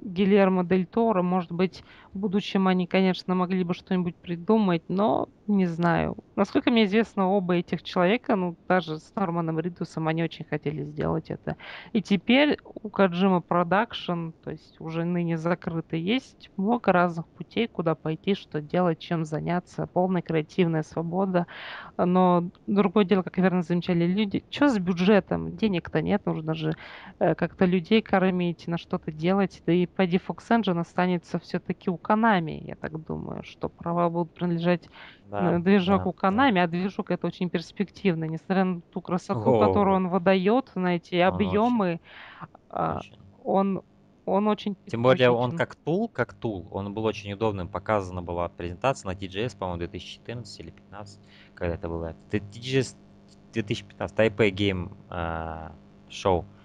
Гильермо 0.00 0.64
Дель 0.64 0.86
Торо. 0.86 1.22
Может 1.22 1.52
быть, 1.52 1.84
будущем 2.16 2.68
они, 2.68 2.86
конечно, 2.86 3.34
могли 3.34 3.64
бы 3.64 3.74
что-нибудь 3.74 4.16
придумать, 4.16 4.82
но 4.88 5.28
не 5.46 5.66
знаю. 5.66 6.16
Насколько 6.34 6.70
мне 6.70 6.84
известно, 6.84 7.28
оба 7.28 7.54
этих 7.54 7.82
человека, 7.82 8.34
ну, 8.36 8.56
даже 8.68 8.98
с 8.98 9.14
Норманом 9.14 9.60
Ридусом, 9.60 10.08
они 10.08 10.24
очень 10.24 10.44
хотели 10.44 10.82
сделать 10.82 11.30
это. 11.30 11.56
И 11.92 12.02
теперь 12.02 12.58
у 12.64 12.88
Kojima 12.88 13.40
Production, 13.40 14.30
то 14.42 14.50
есть 14.50 14.80
уже 14.80 15.04
ныне 15.04 15.38
закрыто, 15.38 15.96
есть 15.96 16.50
много 16.56 16.92
разных 16.92 17.26
путей, 17.28 17.68
куда 17.68 17.94
пойти, 17.94 18.34
что 18.34 18.60
делать, 18.60 18.98
чем 18.98 19.24
заняться, 19.24 19.86
полная 19.86 20.22
креативная 20.22 20.82
свобода. 20.82 21.46
Но 21.96 22.50
другое 22.66 23.04
дело, 23.04 23.22
как 23.22 23.38
верно 23.38 23.62
замечали 23.62 24.04
люди, 24.04 24.44
что 24.50 24.68
с 24.68 24.78
бюджетом? 24.78 25.56
Денег-то 25.56 26.02
нет, 26.02 26.26
нужно 26.26 26.54
же 26.54 26.74
э, 27.18 27.34
как-то 27.34 27.64
людей 27.64 28.02
кормить, 28.02 28.66
на 28.66 28.78
что-то 28.78 29.12
делать. 29.12 29.62
Да 29.64 29.72
и 29.72 29.86
по 29.86 30.02
Fox 30.02 30.38
Engine 30.50 30.80
останется 30.80 31.38
все-таки 31.38 31.90
у 31.90 31.96
Konami, 32.06 32.62
я 32.64 32.76
так 32.76 33.04
думаю, 33.04 33.42
что 33.42 33.68
права 33.68 34.08
будут 34.08 34.32
принадлежать 34.34 34.88
да, 35.28 35.58
движок 35.58 36.04
да, 36.04 36.28
Konami, 36.28 36.54
да. 36.54 36.62
а 36.62 36.66
движок 36.66 37.10
это 37.10 37.26
очень 37.26 37.50
перспективно, 37.50 38.24
несмотря 38.24 38.64
на 38.64 38.80
ту 38.80 39.00
красоту, 39.00 39.56
О, 39.56 39.66
которую 39.66 39.96
он 39.96 40.08
выдает, 40.08 40.70
на 40.76 40.96
эти 40.96 41.16
объемы, 41.16 42.00
а, 42.70 42.98
очень, 42.98 43.18
он 43.42 43.82
он 44.26 44.48
очень... 44.48 44.76
Тем 44.86 45.04
более 45.04 45.30
он 45.30 45.56
как 45.56 45.76
тул, 45.76 46.08
как 46.08 46.34
тул, 46.34 46.66
он 46.72 46.92
был 46.92 47.04
очень 47.04 47.32
удобным. 47.32 47.68
Показана 47.68 48.22
была 48.22 48.48
презентация 48.48 49.08
на 49.08 49.16
TGS, 49.16 49.56
по-моему, 49.56 49.78
2014 49.78 50.60
или 50.60 50.70
2015, 50.70 51.20
когда 51.54 51.74
это 51.76 51.88
было. 51.88 52.16
TGS 52.30 52.96
2015, 53.52 54.18
Taipei 54.18 54.50
Game 54.50 54.92
uh, 55.10 55.72
Show 56.08 56.44
а, 56.44 56.55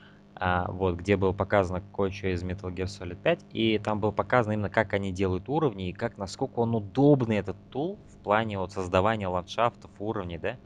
вот, 0.69 0.95
где 0.95 1.17
было 1.17 1.33
показано 1.33 1.81
кое-что 1.93 2.27
из 2.33 2.43
Metal 2.43 2.73
Gear 2.73 2.85
Solid 2.85 3.21
5, 3.21 3.45
и 3.51 3.77
там 3.77 3.99
было 3.99 4.11
показано 4.11 4.53
именно, 4.53 4.69
как 4.71 4.93
они 4.93 5.11
делают 5.11 5.47
уровни, 5.49 5.89
и 5.89 5.93
как, 5.93 6.17
насколько 6.17 6.59
он 6.59 6.73
удобный, 6.73 7.37
этот 7.37 7.57
тул, 7.69 7.99
в 8.07 8.17
плане 8.23 8.57
вот 8.57 8.71
создавания 8.71 9.27
ландшафтов, 9.27 9.91
уровней, 9.99 10.39
да. 10.39 10.57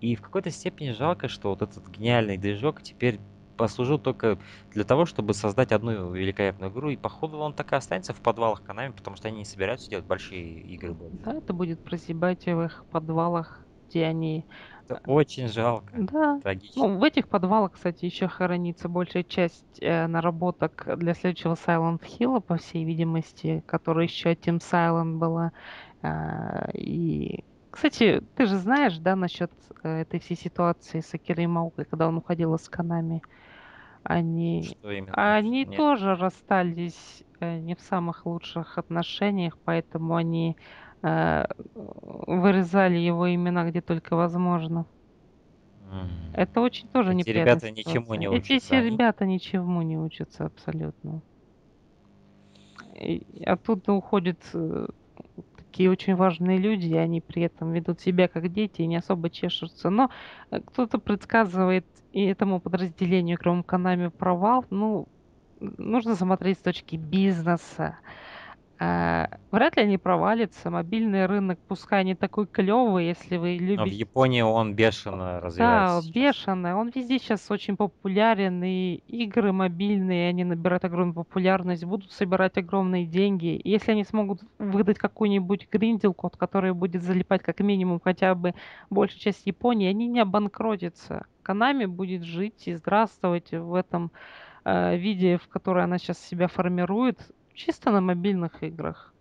И 0.00 0.16
в 0.16 0.20
какой-то 0.22 0.50
степени 0.50 0.90
жалко, 0.90 1.28
что 1.28 1.50
вот 1.50 1.62
этот 1.62 1.88
гениальный 1.88 2.36
движок 2.36 2.82
теперь 2.82 3.18
послужил 3.56 3.98
только 3.98 4.38
для 4.72 4.84
того, 4.84 5.06
чтобы 5.06 5.32
создать 5.32 5.72
одну 5.72 6.12
великолепную 6.12 6.70
игру, 6.70 6.90
и 6.90 6.96
походу 6.96 7.38
он 7.38 7.54
так 7.54 7.72
и 7.72 7.76
останется 7.76 8.12
в 8.12 8.20
подвалах 8.20 8.62
Konami, 8.62 8.92
потому 8.92 9.16
что 9.16 9.28
они 9.28 9.38
не 9.38 9.44
собираются 9.46 9.88
делать 9.88 10.04
большие 10.04 10.60
игры. 10.60 10.94
Да, 11.24 11.34
это 11.34 11.54
будет 11.54 11.82
прозябать 11.82 12.44
в 12.44 12.62
их 12.62 12.84
подвалах, 12.90 13.66
где 13.88 14.04
они 14.04 14.46
это 14.88 15.10
очень 15.10 15.48
жалко. 15.48 15.92
Да. 15.94 16.40
Трагично. 16.40 16.86
Ну, 16.86 16.98
в 16.98 17.04
этих 17.04 17.28
подвалах, 17.28 17.72
кстати, 17.72 18.04
еще 18.04 18.28
хранится 18.28 18.88
большая 18.88 19.22
часть 19.22 19.78
э, 19.80 20.06
наработок 20.06 20.88
для 20.96 21.14
следующего 21.14 21.54
Silent 21.54 22.00
Hill, 22.02 22.40
по 22.40 22.56
всей 22.56 22.84
видимости, 22.84 23.62
которая 23.66 24.06
еще 24.06 24.32
Team 24.34 24.58
Silent 24.58 25.18
была. 25.18 25.52
Э, 26.02 26.70
и, 26.72 27.44
кстати, 27.70 28.22
ты 28.36 28.46
же 28.46 28.56
знаешь, 28.56 28.98
да, 28.98 29.16
насчет 29.16 29.52
э, 29.82 30.02
этой 30.02 30.20
всей 30.20 30.36
ситуации 30.36 31.00
с 31.00 31.12
Акирой 31.14 31.46
Маукой, 31.46 31.84
когда 31.84 32.08
он 32.08 32.16
уходил 32.16 32.54
из 32.54 32.68
Канами? 32.68 33.22
Они, 34.08 34.62
Что 34.62 34.92
именно? 34.92 35.36
они 35.36 35.64
Нет. 35.64 35.76
тоже 35.76 36.14
расстались 36.14 37.24
э, 37.40 37.58
не 37.58 37.74
в 37.74 37.80
самых 37.80 38.24
лучших 38.24 38.78
отношениях, 38.78 39.58
поэтому 39.64 40.14
они 40.14 40.56
вырезали 41.74 42.96
его 42.98 43.32
имена 43.32 43.68
где 43.68 43.80
только 43.80 44.16
возможно. 44.16 44.86
Mm. 45.90 46.34
Это 46.34 46.60
очень 46.60 46.88
тоже 46.88 47.10
Эти 47.12 47.18
неприятно. 47.18 47.50
ребята 47.50 47.66
ситуация. 47.68 47.90
ничему 47.90 48.14
не 48.14 48.28
учатся. 48.28 48.54
Эти 48.54 48.62
все 48.62 48.82
ребята 48.82 49.26
ничему 49.26 49.82
не 49.82 49.98
учатся 49.98 50.46
абсолютно. 50.46 51.22
И 52.94 53.42
оттуда 53.44 53.92
уходят 53.92 54.38
э, 54.54 54.86
такие 55.56 55.90
очень 55.90 56.16
важные 56.16 56.58
люди, 56.58 56.88
и 56.88 56.96
они 56.96 57.20
при 57.20 57.42
этом 57.42 57.72
ведут 57.72 58.00
себя 58.00 58.26
как 58.26 58.50
дети 58.50 58.82
и 58.82 58.86
не 58.86 58.96
особо 58.96 59.30
чешутся. 59.30 59.90
Но 59.90 60.10
э, 60.50 60.60
кто-то 60.60 60.98
предсказывает 60.98 61.86
и 62.12 62.24
этому 62.24 62.60
подразделению, 62.60 63.38
кроме 63.38 63.62
Канами, 63.62 64.08
провал. 64.08 64.64
Ну, 64.70 65.06
нужно 65.60 66.16
смотреть 66.16 66.58
с 66.58 66.62
точки 66.62 66.96
бизнеса. 66.96 67.98
А, 67.98 68.35
вряд 68.78 69.76
ли 69.76 69.82
они 69.82 69.96
провалятся. 69.96 70.70
Мобильный 70.70 71.26
рынок, 71.26 71.58
пускай 71.66 72.04
не 72.04 72.14
такой 72.14 72.46
клевый, 72.46 73.06
если 73.06 73.36
вы 73.36 73.56
любите... 73.56 73.76
Но 73.78 73.84
в 73.84 73.88
Японии 73.88 74.42
он 74.42 74.74
бешено 74.74 75.16
Да, 75.16 75.40
развивается 75.40 76.02
сейчас. 76.02 76.14
бешено. 76.14 76.76
Он 76.76 76.90
везде 76.94 77.18
сейчас 77.18 77.50
очень 77.50 77.76
популярен, 77.76 78.62
и 78.62 78.96
игры 79.08 79.52
мобильные, 79.52 80.28
они 80.28 80.44
набирают 80.44 80.84
огромную 80.84 81.14
популярность, 81.14 81.84
будут 81.84 82.12
собирать 82.12 82.58
огромные 82.58 83.06
деньги. 83.06 83.56
И 83.56 83.70
если 83.70 83.92
они 83.92 84.04
смогут 84.04 84.42
выдать 84.58 84.98
какую-нибудь 84.98 85.68
гринделку, 85.70 86.26
от 86.26 86.36
которой 86.36 86.74
будет 86.74 87.02
залипать 87.02 87.42
как 87.42 87.60
минимум 87.60 88.00
хотя 88.02 88.34
бы 88.34 88.54
большая 88.90 89.20
часть 89.20 89.46
Японии, 89.46 89.88
они 89.88 90.06
не 90.06 90.20
обанкротятся. 90.20 91.26
Канами 91.42 91.86
будет 91.86 92.24
жить 92.24 92.66
и 92.66 92.74
здравствовать 92.74 93.52
в 93.52 93.74
этом 93.74 94.10
э, 94.64 94.96
виде, 94.96 95.38
в 95.38 95.48
которой 95.48 95.84
она 95.84 95.96
сейчас 95.98 96.18
себя 96.18 96.48
формирует, 96.48 97.20
чисто 97.56 97.90
на 97.90 98.00
мобильных 98.00 98.62
играх. 98.62 99.12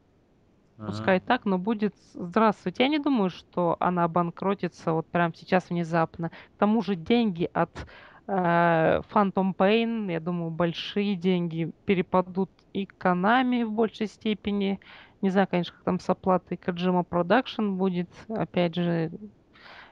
Пускай 0.77 1.17
Мгм. 1.17 1.27
так, 1.27 1.45
но 1.45 1.57
будет 1.57 1.95
здравствовать. 2.13 2.79
Я 2.79 2.89
не 2.89 2.99
думаю, 2.99 3.29
что 3.29 3.77
она 3.79 4.03
обанкротится 4.03 4.93
вот 4.93 5.07
прямо 5.07 5.33
сейчас 5.33 5.69
внезапно. 5.69 6.29
К 6.29 6.59
тому 6.59 6.81
же 6.81 6.95
деньги 6.95 7.49
от 7.53 7.87
э, 8.27 9.01
Phantom 9.13 9.55
Pain, 9.55 10.11
я 10.11 10.19
думаю, 10.19 10.51
большие 10.51 11.15
деньги 11.15 11.71
перепадут 11.85 12.51
и 12.73 12.87
Konami 12.99 13.65
в 13.65 13.71
большей 13.71 14.07
степени. 14.07 14.79
Не 15.21 15.29
знаю, 15.29 15.47
конечно, 15.49 15.73
как 15.73 15.85
там 15.85 15.99
с 15.99 16.09
оплатой 16.09 16.57
Kojima 16.57 17.07
Production 17.07 17.71
будет. 17.77 18.09
Опять 18.27 18.75
же, 18.75 19.11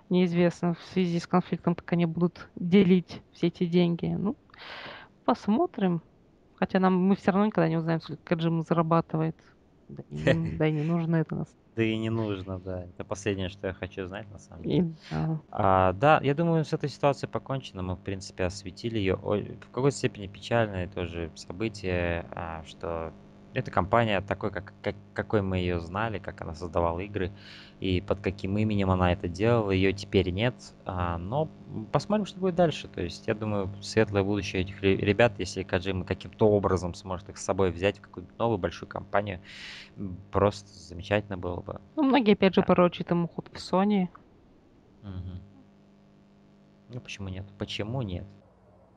неизвестно 0.09 0.75
в 0.75 0.81
связи 0.93 1.19
с 1.19 1.27
конфликтом, 1.27 1.75
как 1.75 1.93
они 1.93 2.05
будут 2.05 2.49
делить 2.55 3.23
все 3.31 3.47
эти 3.47 3.65
деньги. 3.65 4.07
Ну, 4.07 4.35
посмотрим. 5.25 6.01
Хотя 6.63 6.79
нам 6.79 6.95
мы 6.95 7.17
все 7.17 7.31
равно 7.31 7.47
никогда 7.47 7.67
не 7.67 7.75
узнаем, 7.75 7.99
сколько 7.99 8.35
Kojima 8.35 8.63
зарабатывает. 8.65 9.35
Да 9.89 10.01
и, 10.09 10.15
не- 10.15 10.51
да 10.57 10.67
и 10.67 10.71
не 10.71 10.83
нужно 10.83 11.17
это 11.17 11.35
нас. 11.35 11.47
Да 11.75 11.83
и 11.83 11.97
не 11.97 12.09
нужно, 12.09 12.57
да. 12.57 12.85
Это 12.85 13.03
последнее, 13.03 13.49
что 13.49 13.67
я 13.67 13.73
хочу 13.73 14.05
знать, 14.07 14.29
на 14.29 14.37
самом 14.39 14.63
деле. 14.63 14.77
И, 14.77 14.95
да. 15.09 15.41
А, 15.51 15.93
да, 15.93 16.19
я 16.23 16.33
думаю, 16.35 16.63
с 16.63 16.71
этой 16.73 16.89
ситуацией 16.89 17.29
покончено. 17.29 17.81
Мы, 17.83 17.95
в 17.95 18.01
принципе, 18.01 18.45
осветили 18.45 18.97
ее. 18.97 19.15
В 19.17 19.69
какой-то 19.71 19.97
степени 19.97 20.27
печальное 20.27 20.87
тоже 20.87 21.31
событие, 21.35 22.27
а, 22.31 22.63
что 22.65 23.13
эта 23.53 23.69
компания 23.71 24.19
такой, 24.21 24.51
как, 24.51 24.73
как- 24.81 24.95
какой 25.13 25.41
мы 25.41 25.57
ее 25.57 25.79
знали, 25.79 26.17
как 26.19 26.41
она 26.41 26.55
создавала 26.55 26.99
игры 26.99 27.31
и 27.79 28.01
под 28.01 28.19
каким 28.21 28.57
именем 28.57 28.89
она 28.89 29.11
это 29.13 29.27
делала, 29.27 29.71
ее 29.71 29.93
теперь 29.93 30.29
нет. 30.31 30.55
А, 30.85 31.17
но 31.17 31.49
посмотрим, 31.91 32.25
что 32.25 32.39
будет 32.39 32.55
дальше. 32.55 32.87
То 32.87 33.01
есть, 33.01 33.27
я 33.27 33.33
думаю, 33.35 33.69
светлое 33.81 34.23
будущее 34.23 34.61
этих 34.63 34.81
ре- 34.81 34.95
ребят, 34.97 35.33
если 35.37 35.63
Каджима 35.63 36.05
каким-то 36.05 36.47
образом 36.49 36.93
сможет 36.95 37.29
их 37.29 37.37
с 37.37 37.43
собой 37.43 37.71
взять 37.71 37.97
в 37.99 38.01
какую-нибудь 38.01 38.37
новую 38.39 38.57
большую 38.57 38.89
компанию, 38.89 39.39
просто 40.31 40.69
замечательно 40.69 41.37
было 41.37 41.61
бы. 41.61 41.79
Ну, 41.95 42.03
многие, 42.03 42.33
опять 42.33 42.55
же, 42.55 42.61
Да. 42.61 42.67
порочат 42.67 43.09
ему 43.11 43.27
ход 43.27 43.49
в 43.51 43.55
Sony. 43.57 44.07
Мгм. 45.03 45.41
Ну 46.89 46.99
почему 47.01 47.29
нет? 47.29 47.45
Почему 47.57 48.01
нет? 48.01 48.25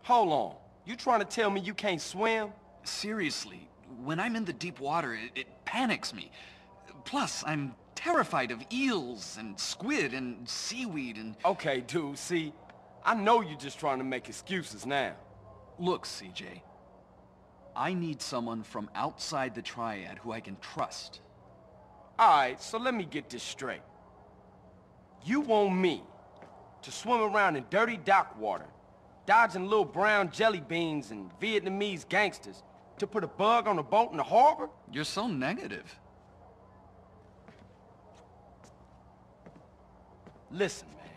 Hold 0.09 0.29
on. 0.31 0.55
You 0.87 0.97
trying 0.97 1.21
to 1.21 1.27
tell 1.29 1.51
me 1.53 1.61
you 1.61 1.75
can't 1.75 1.97
swim? 1.99 2.51
Seriously, 2.85 3.67
when 4.05 4.21
I'm 4.21 4.37
in 4.37 4.45
the 4.45 4.53
deep 4.53 4.81
water, 4.81 5.15
it, 5.15 5.31
it 5.35 5.47
panics 5.65 6.15
me. 6.15 6.31
Plus, 7.05 7.45
I'm 7.47 7.75
terrified 7.95 8.51
of 8.51 8.63
eels 8.73 9.37
and 9.39 9.59
squid 9.59 10.15
and 10.15 10.49
seaweed 10.49 11.17
and... 11.17 11.37
Okay, 11.45 11.81
dude, 11.81 12.19
see, 12.19 12.53
I 13.05 13.15
know 13.15 13.41
you're 13.41 13.59
just 13.59 13.79
trying 13.79 13.99
to 13.99 14.05
make 14.05 14.29
excuses 14.29 14.87
now. 14.87 15.15
Look, 15.79 16.05
CJ. 16.05 16.63
I 17.75 17.93
need 17.93 18.23
someone 18.23 18.63
from 18.63 18.91
outside 18.95 19.55
the 19.55 19.63
Triad 19.63 20.19
who 20.19 20.33
I 20.33 20.41
can 20.41 20.57
trust. 20.61 21.21
Alright, 22.19 22.63
so 22.63 22.79
let 22.79 22.95
me 22.95 23.05
get 23.05 23.29
this 23.29 23.43
straight. 23.43 23.83
You 25.25 25.41
want 25.41 25.77
me 25.77 26.03
to 26.83 26.91
swim 26.91 27.21
around 27.21 27.57
in 27.57 27.65
dirty 27.69 27.99
dock 27.99 28.39
water, 28.39 28.67
dodging 29.27 29.65
little 29.65 29.85
brown 29.85 30.31
jelly 30.31 30.61
beans 30.61 31.11
and 31.11 31.31
Vietnamese 31.41 32.09
gangsters, 32.09 32.63
to 33.00 33.08
put 33.08 33.24
a 33.24 33.28
bug 33.28 33.68
on 33.68 33.80
a 33.80 33.84
boat 33.84 34.12
in 34.12 34.18
the 34.18 34.24
harbor? 34.24 34.70
You're 34.92 35.04
so 35.04 35.28
negative. 35.28 36.00
Listen, 40.52 40.88
man. 40.90 41.08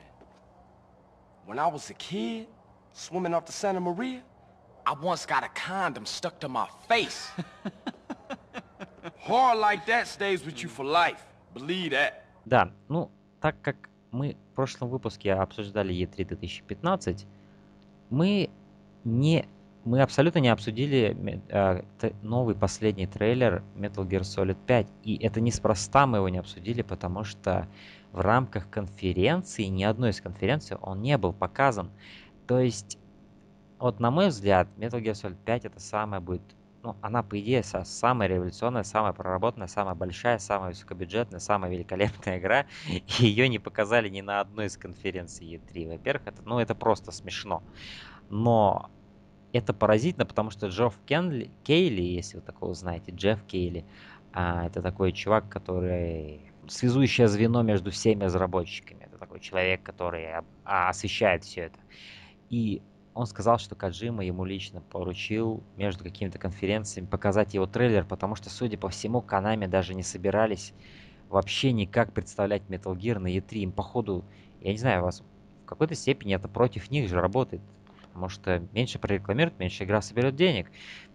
When 1.47 1.59
I 1.59 1.67
was 1.67 1.91
a 1.91 1.95
kid, 1.95 2.47
swimming 2.93 3.35
off 3.35 3.47
the 3.47 3.53
Santa 3.53 3.81
Maria, 3.81 4.23
I 4.87 4.93
once 4.93 5.27
got 5.27 5.43
a 5.45 5.49
condom 5.49 6.07
stuck 6.07 6.39
to 6.41 6.49
my 6.49 6.69
face. 6.89 7.29
Horror 9.19 9.57
like 9.57 9.87
that 9.87 10.07
stays 10.07 10.45
with 10.45 10.63
you 10.63 10.69
for 10.69 10.85
life. 10.85 11.25
Believe 11.55 11.91
that. 11.91 12.25
Да, 12.47 12.71
ну, 12.89 13.11
так 13.41 13.61
как 13.63 13.89
мы 14.11 14.37
в 14.53 14.55
прошлом 14.55 14.91
выпуске 14.91 15.33
обсуждали 15.33 15.95
E3 15.95 16.25
2015, 16.25 17.27
мы 18.11 18.51
не 19.05 19.47
мы 19.90 20.02
абсолютно 20.04 20.38
не 20.38 20.50
обсудили 20.50 21.18
т- 22.00 22.14
новый 22.22 22.54
последний 22.54 23.08
трейлер 23.08 23.64
Metal 23.76 24.08
Gear 24.08 24.22
Solid 24.22 24.58
5. 24.68 24.88
И 25.04 25.18
это 25.18 25.42
неспроста 25.42 26.06
мы 26.06 26.20
его 26.20 26.30
не 26.30 26.38
обсудили, 26.38 26.84
потому 26.84 27.24
что 27.24 27.68
в 28.12 28.22
рамках 28.22 28.70
конференции, 28.70 29.64
ни 29.64 29.84
одной 29.84 30.12
из 30.12 30.22
конференций 30.22 30.78
он 30.78 31.02
не 31.02 31.18
был 31.18 31.34
показан. 31.34 31.90
То 32.46 32.60
есть, 32.60 33.00
вот 33.80 34.00
на 34.00 34.12
мой 34.12 34.28
взгляд, 34.28 34.68
Metal 34.78 35.02
Gear 35.02 35.14
Solid 35.14 35.38
5 35.44 35.66
это 35.66 35.80
самая 35.80 36.22
будет, 36.22 36.44
ну, 36.84 36.96
она 37.02 37.24
по 37.24 37.40
идее 37.40 37.62
са- 37.62 37.84
самая 37.84 38.30
революционная, 38.30 38.84
самая 38.84 39.14
проработанная, 39.14 39.68
самая 39.68 39.96
большая, 39.96 40.38
самая 40.38 40.70
высокобюджетная, 40.70 41.40
самая 41.40 41.72
великолепная 41.72 42.38
игра. 42.38 42.68
И 42.88 43.26
ее 43.26 43.50
не 43.50 43.58
показали 43.58 44.08
ни 44.08 44.22
на 44.22 44.40
одной 44.40 44.68
из 44.68 44.78
конференций 44.78 45.48
E3. 45.48 45.88
Во-первых, 45.88 46.28
это, 46.28 46.44
ну, 46.46 46.60
это 46.60 46.76
просто 46.76 47.12
смешно. 47.12 47.64
Но 48.30 48.92
это 49.54 49.74
поразительно, 49.74 50.26
потому 50.26 50.52
что 50.52 50.68
Джофф 50.68 50.96
Кенли, 51.06 51.50
Кейли, 51.64 52.02
если 52.02 52.38
вы 52.38 52.44
такого 52.44 52.74
знаете, 52.74 53.12
Джефф 53.12 53.44
Кейли, 53.44 53.86
а, 54.32 54.66
это 54.66 54.82
такой 54.82 55.12
чувак, 55.12 55.50
который 55.50 56.42
связующее 56.68 57.28
звено 57.28 57.62
между 57.64 57.92
всеми 57.92 58.24
разработчиками. 58.26 59.04
Это 59.04 59.18
такой 59.18 59.40
человек, 59.40 59.82
который 59.84 60.28
а, 60.66 60.90
освещает 60.90 61.44
все 61.44 61.62
это. 61.62 61.80
И 62.50 62.82
он 63.14 63.26
сказал, 63.26 63.58
что 63.58 63.76
Каджима 63.76 64.24
ему 64.24 64.46
лично 64.46 64.82
поручил 64.82 65.64
между 65.78 66.04
какими-то 66.04 66.38
конференциями 66.38 67.08
показать 67.08 67.54
его 67.54 67.66
трейлер, 67.66 68.06
потому 68.06 68.36
что, 68.36 68.50
судя 68.50 68.78
по 68.78 68.90
всему, 68.90 69.22
Канами 69.22 69.66
даже 69.66 69.96
не 69.96 70.04
собирались 70.04 70.74
вообще 71.28 71.72
никак 71.72 72.14
представлять 72.14 72.64
Metal 72.70 72.96
Gear 72.96 73.20
на 73.20 73.28
E3. 73.28 73.58
Им, 73.60 73.72
походу, 73.72 74.26
я 74.62 74.72
не 74.72 74.78
знаю, 74.78 75.04
вас 75.04 75.22
в 75.64 75.66
какой-то 75.66 75.96
степени 75.96 76.36
это 76.36 76.48
против 76.48 76.92
них 76.92 77.10
же 77.10 77.20
работает. 77.20 77.62
Потому 78.20 78.30
что 78.30 78.60
меньше 78.74 79.00
прорекламируют, 79.00 79.60
меньше 79.60 79.86
игра 79.86 80.02
соберет 80.02 80.36
денег. 80.36 80.72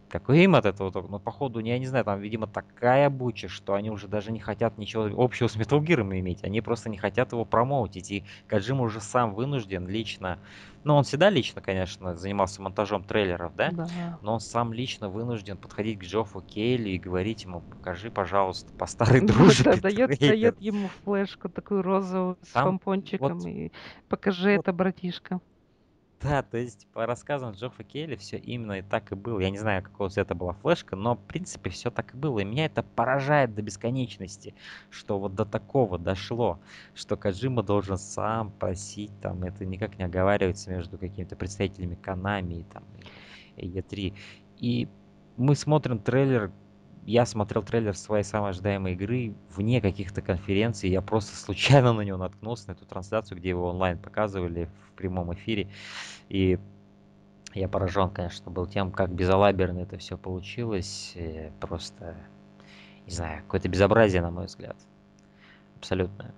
Какой 0.09 0.41
им 0.45 0.55
от 0.55 0.65
этого? 0.65 0.91
Ну, 1.09 1.19
походу, 1.19 1.59
я 1.61 1.79
не 1.79 1.87
знаю, 1.87 2.05
там, 2.05 2.21
видимо, 2.21 2.47
такая 2.47 3.11
буча, 3.11 3.49
что 3.49 3.75
они 3.75 3.91
уже 3.91 4.07
даже 4.09 4.33
не 4.33 4.39
хотят 4.41 4.79
ничего 4.79 5.11
общего 5.23 5.49
с 5.49 5.57
Metal 5.57 5.81
Gear 5.81 6.01
иметь. 6.03 6.45
Они 6.45 6.61
просто 6.63 6.89
не 6.89 6.97
хотят 6.97 7.33
его 7.33 7.45
промоутить. 7.45 8.11
И 8.11 8.25
Каджима 8.47 8.83
уже 8.85 9.01
сам 9.01 9.35
вынужден 9.35 9.87
лично... 9.87 10.41
Ну, 10.83 10.95
он 10.95 11.05
всегда 11.05 11.31
лично, 11.31 11.63
конечно, 11.63 12.15
занимался 12.15 12.63
монтажом 12.63 13.05
трейлеров, 13.05 13.55
да? 13.55 13.71
Да. 13.73 14.19
Но 14.21 14.35
он 14.35 14.41
сам 14.41 14.73
лично 14.73 15.09
вынужден 15.11 15.59
подходить 15.59 15.99
к 15.99 16.05
Джоффу 16.05 16.43
Кейли 16.43 16.91
и 16.91 16.99
говорить 16.99 17.45
ему, 17.45 17.63
покажи, 17.63 18.11
пожалуйста, 18.11 18.73
по 18.77 18.87
старой 18.87 19.21
Да, 19.21 19.33
дружбе 19.35 19.65
да, 19.65 19.77
дает, 19.77 20.19
трейлер». 20.19 20.55
дает 20.55 20.61
ему 20.61 20.89
флешку 20.89 21.49
такую 21.49 21.83
розовую 21.83 22.37
с 22.43 22.53
Там 22.53 22.65
помпончиком 22.65 23.39
вот- 23.39 23.47
и 23.47 23.73
покажи 24.09 24.57
вот 24.57 24.69
это, 24.69 24.73
братишка. 24.73 25.41
Да, 26.21 26.43
то 26.43 26.57
есть 26.57 26.87
по 26.93 27.05
рассказам 27.07 27.53
Джоффа 27.53 27.85
Келли 27.85 28.17
все 28.17 28.39
именно 28.39 28.79
и 28.79 28.83
так 28.83 29.13
и 29.13 29.15
было. 29.15 29.41
Я 29.41 29.51
не 29.51 29.59
знаю, 29.59 29.83
какого 29.83 30.09
цвета 30.09 30.35
была 30.35 30.55
флешка, 30.55 30.97
но 30.97 31.17
в 31.17 31.21
принципе 31.21 31.71
все 31.71 31.91
так 31.91 32.15
и 32.15 32.17
было. 32.17 32.39
И 32.39 32.45
меня 32.45 32.67
это 32.67 32.83
поражает 32.83 33.55
до 33.55 33.63
бесконечности, 33.63 34.55
что 34.91 35.19
вот 35.19 35.35
до 35.35 35.45
такого 35.45 35.99
дошло, 35.99 36.59
что 36.95 37.17
Каджима 37.17 37.63
должен 37.63 37.99
сам 37.99 38.51
просить, 38.53 39.13
там 39.21 39.43
это 39.43 39.67
никак 39.67 39.99
не 39.99 40.05
оговаривается 40.05 40.71
между 40.71 40.97
какими-то 40.97 41.37
представителями 41.37 41.97
Канами 41.97 42.55
и 42.55 42.63
там 42.65 42.85
и 43.57 43.69
E3. 43.69 44.15
И 44.59 44.89
мы 45.37 45.55
смотрим 45.55 45.99
трейлер, 45.99 46.53
я 47.07 47.27
смотрел 47.27 47.63
трейлер 47.63 47.97
своей 47.97 48.25
самой 48.25 48.51
ожидаемой 48.51 48.95
игры 48.95 49.35
вне 49.51 49.81
каких-то 49.81 50.23
конференций, 50.23 50.91
я 50.91 51.03
просто 51.03 51.37
случайно 51.37 51.93
на 51.93 52.03
него 52.03 52.19
наткнулся, 52.19 52.69
на 52.69 52.73
эту 52.73 52.87
трансляцию, 52.87 53.39
где 53.39 53.51
его 53.51 53.69
онлайн 53.69 53.99
показывали 53.99 54.69
в 54.89 54.93
прямом 54.93 55.33
эфире. 55.35 55.69
И 56.29 56.59
я 57.53 57.69
поражен, 57.69 58.11
конечно, 58.11 58.51
был 58.51 58.67
тем, 58.67 58.91
как 58.91 59.11
безалаберно 59.13 59.81
это 59.81 59.97
все 59.99 60.17
получилось. 60.17 61.13
Э, 61.15 61.51
Просто, 61.61 62.17
не 63.07 63.13
знаю, 63.13 63.43
какое-то 63.43 63.69
безобразие, 63.69 64.23
на 64.23 64.31
мой 64.31 64.47
взгляд. 64.47 64.77
Абсолютно. 65.77 66.35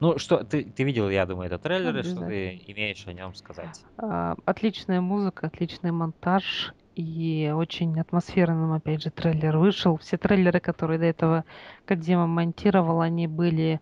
Ну, 0.00 0.18
что, 0.18 0.42
ты, 0.42 0.64
ты 0.64 0.84
видел, 0.84 1.08
я 1.10 1.26
думаю, 1.26 1.46
этот 1.46 1.62
трейлер, 1.62 2.04
что 2.04 2.26
ты 2.26 2.60
имеешь 2.66 3.06
о 3.06 3.12
нем 3.12 3.34
сказать? 3.34 3.84
А, 3.98 4.36
Отличная 4.44 5.00
музыка, 5.00 5.46
отличный 5.46 5.92
монтаж 5.92 6.74
И 6.94 7.50
очень 7.54 7.98
атмосферным, 7.98 8.72
опять 8.72 9.02
же, 9.02 9.10
трейлер 9.10 9.56
вышел. 9.56 9.96
Все 9.96 10.18
трейлеры, 10.18 10.60
которые 10.60 10.98
до 10.98 11.06
этого 11.06 11.44
Кодзима 11.86 12.26
монтировал, 12.26 13.00
они 13.00 13.26
были 13.26 13.80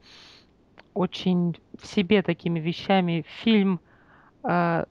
очень 0.95 1.57
в 1.81 1.87
себе 1.87 2.23
такими 2.23 2.61
вещами. 2.61 3.25
Фильм 3.43 3.81
а, 4.43 4.87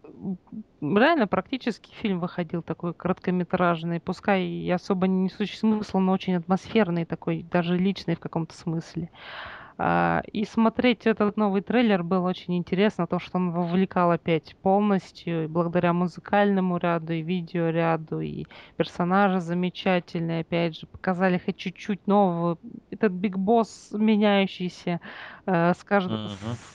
реально 0.82 1.28
практически 1.28 1.92
фильм 1.94 2.20
выходил 2.20 2.62
такой 2.62 2.94
короткометражный, 2.94 4.00
пускай 4.00 4.44
и 4.44 4.70
особо 4.70 5.08
не 5.08 5.24
несущий 5.24 5.58
смысла, 5.58 6.00
но 6.00 6.12
очень 6.12 6.36
атмосферный 6.36 7.06
такой, 7.06 7.44
даже 7.50 7.78
личный 7.78 8.16
в 8.16 8.20
каком-то 8.20 8.56
смысле. 8.56 9.10
А, 9.12 9.59
и 9.80 10.44
смотреть 10.44 11.08
этот 11.08 11.38
новый 11.38 11.62
трейлер 11.62 12.04
было 12.04 12.28
очень 12.28 12.58
интересно, 12.58 13.08
то, 13.08 13.18
что 13.18 13.38
он 13.38 13.52
вовлекал 13.52 14.12
опять 14.12 14.56
полностью, 14.58 15.46
и 15.46 15.48
благодаря 15.48 15.94
музыкальному 15.94 16.78
ряду, 16.78 17.14
и 17.14 17.22
видеоряду, 17.22 18.20
и 18.20 18.46
персонажи 18.76 19.40
замечательные, 19.40 20.42
опять 20.42 20.78
же, 20.78 20.86
показали 20.86 21.38
хоть 21.38 21.56
чуть-чуть 21.56 22.08
нового. 22.08 22.58
Этот 22.92 23.14
Биг 23.14 23.38
Босс 23.38 23.92
меняющийся 23.94 25.00
э, 25.46 25.74
с, 25.74 25.84
кажд... 25.86 26.12
Мгм. 26.12 26.30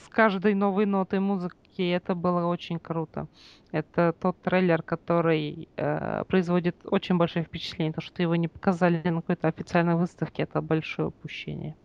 с 0.05 0.09
каждой 0.09 0.55
новой 0.55 0.87
нотой 0.87 1.21
музыки, 1.21 1.83
и 1.83 1.89
это 1.89 2.15
было 2.15 2.47
очень 2.47 2.79
круто. 2.79 3.27
Это 3.71 4.15
тот 4.19 4.41
трейлер, 4.41 4.83
который 4.83 5.69
э, 5.77 6.25
производит 6.25 6.77
очень 6.85 7.19
большое 7.19 7.45
впечатление. 7.45 7.93
То, 7.93 8.01
что 8.01 8.23
его 8.23 8.35
не 8.35 8.49
показали 8.49 9.07
на 9.07 9.21
какой-то 9.21 9.49
официальной 9.49 9.97
выставке, 9.97 10.45
это 10.45 10.63
большое 10.63 11.09
упущение. 11.09 11.77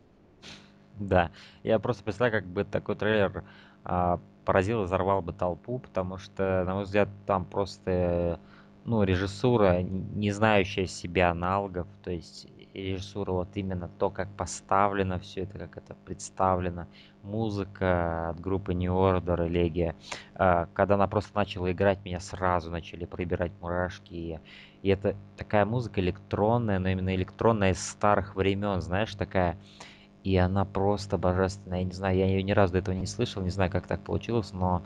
Да, 1.00 1.32
я 1.64 1.80
просто 1.80 2.04
представляю, 2.04 2.44
как 2.44 2.52
бы 2.52 2.64
такой 2.66 2.96
трейлер 2.96 3.44
а, 3.86 4.20
поразил 4.46 4.82
и 4.82 4.86
взорвал 4.86 5.22
бы 5.22 5.32
толпу, 5.32 5.80
потому 5.80 6.18
что, 6.18 6.64
на 6.66 6.76
мой 6.76 6.84
взгляд, 6.84 7.08
там 7.26 7.46
просто, 7.46 8.40
ну, 8.84 9.04
режиссура, 9.04 9.82
не 9.82 10.32
знающая 10.32 10.88
себя 10.88 11.32
аналогов, 11.32 11.88
то 12.04 12.12
есть 12.12 12.48
режиссура 12.74 13.32
вот 13.32 13.50
именно 13.56 13.90
то, 13.98 14.10
как 14.10 14.30
поставлено 14.36 15.20
все 15.20 15.42
это, 15.44 15.58
как 15.58 15.78
это 15.78 15.96
представлено, 16.06 16.88
музыка 17.24 18.30
от 18.30 18.40
группы 18.42 18.74
New 18.74 18.94
Order, 18.94 19.48
Элегия, 19.48 19.96
а, 20.36 20.68
когда 20.74 20.96
она 20.96 21.08
просто 21.08 21.36
начала 21.38 21.72
играть, 21.72 22.04
меня 22.04 22.20
сразу 22.20 22.70
начали 22.72 23.06
пробирать 23.06 23.54
мурашки, 23.62 24.42
и 24.82 24.90
это 24.90 25.16
такая 25.38 25.66
музыка 25.66 26.02
электронная, 26.02 26.80
но 26.80 26.90
именно 26.90 27.16
электронная 27.16 27.72
из 27.72 27.86
старых 27.88 28.36
времен, 28.36 28.82
знаешь, 28.82 29.16
такая 29.16 29.58
и 30.24 30.36
она 30.38 30.66
просто 30.66 31.18
божественная. 31.18 31.80
Я 31.80 31.86
не 31.86 31.94
знаю, 31.94 32.18
я 32.18 32.26
ее 32.28 32.44
ни 32.44 32.52
разу 32.52 32.74
до 32.74 32.80
этого 32.80 32.96
не 32.96 33.06
слышал, 33.08 33.42
не 33.44 33.50
знаю, 33.50 33.72
как 33.72 33.88
так 33.88 34.02
получилось, 34.04 34.52
но 34.54 34.84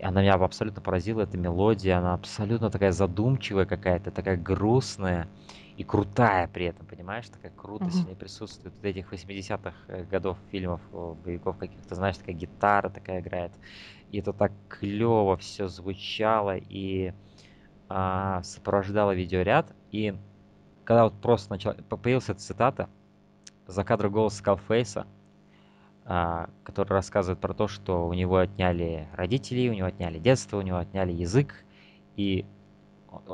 она 0.00 0.22
меня 0.22 0.34
абсолютно 0.34 0.82
поразила, 0.82 1.22
эта 1.22 1.38
мелодия, 1.38 1.98
она 1.98 2.14
абсолютно 2.14 2.70
такая 2.70 2.92
задумчивая 2.92 3.66
какая-то, 3.66 4.10
такая 4.10 4.36
грустная 4.36 5.28
и 5.76 5.84
крутая 5.84 6.48
при 6.48 6.66
этом, 6.66 6.86
понимаешь, 6.86 7.28
такая 7.28 7.52
крутость 7.52 8.02
Мгм. 8.02 8.04
в 8.04 8.06
ней 8.08 8.16
присутствует. 8.16 8.74
Вот 8.76 8.84
этих 8.84 9.12
80-х 9.12 9.76
э, 9.88 10.04
годов 10.04 10.38
фильмов, 10.50 10.80
о, 10.92 11.14
боевиков 11.14 11.56
каких-то, 11.58 11.94
знаешь, 11.94 12.18
такая 12.18 12.34
гитара 12.34 12.90
такая 12.90 13.20
играет. 13.20 13.52
И 14.10 14.18
это 14.18 14.32
так 14.32 14.52
клево 14.68 15.36
все 15.38 15.68
звучало 15.68 16.56
и 16.56 17.12
а, 17.88 18.42
сопровождало 18.42 19.12
видеоряд. 19.12 19.74
И 19.90 20.14
когда 20.84 21.04
вот 21.04 21.20
просто 21.20 21.52
начала, 21.52 21.74
по- 21.74 21.96
появилась 21.96 22.28
эта 22.28 22.40
цитата, 22.40 22.88
за 23.66 23.84
кадром 23.84 24.12
голос 24.12 24.36
Скалфейса, 24.36 25.06
а, 26.04 26.50
который 26.64 26.94
рассказывает 26.94 27.40
про 27.40 27.54
то, 27.54 27.68
что 27.68 28.06
у 28.06 28.12
него 28.12 28.38
отняли 28.38 29.08
родителей, 29.14 29.70
у 29.70 29.74
него 29.74 29.86
отняли 29.86 30.18
детство, 30.18 30.58
у 30.58 30.62
него 30.62 30.78
отняли 30.78 31.12
язык, 31.12 31.64
и, 32.16 32.44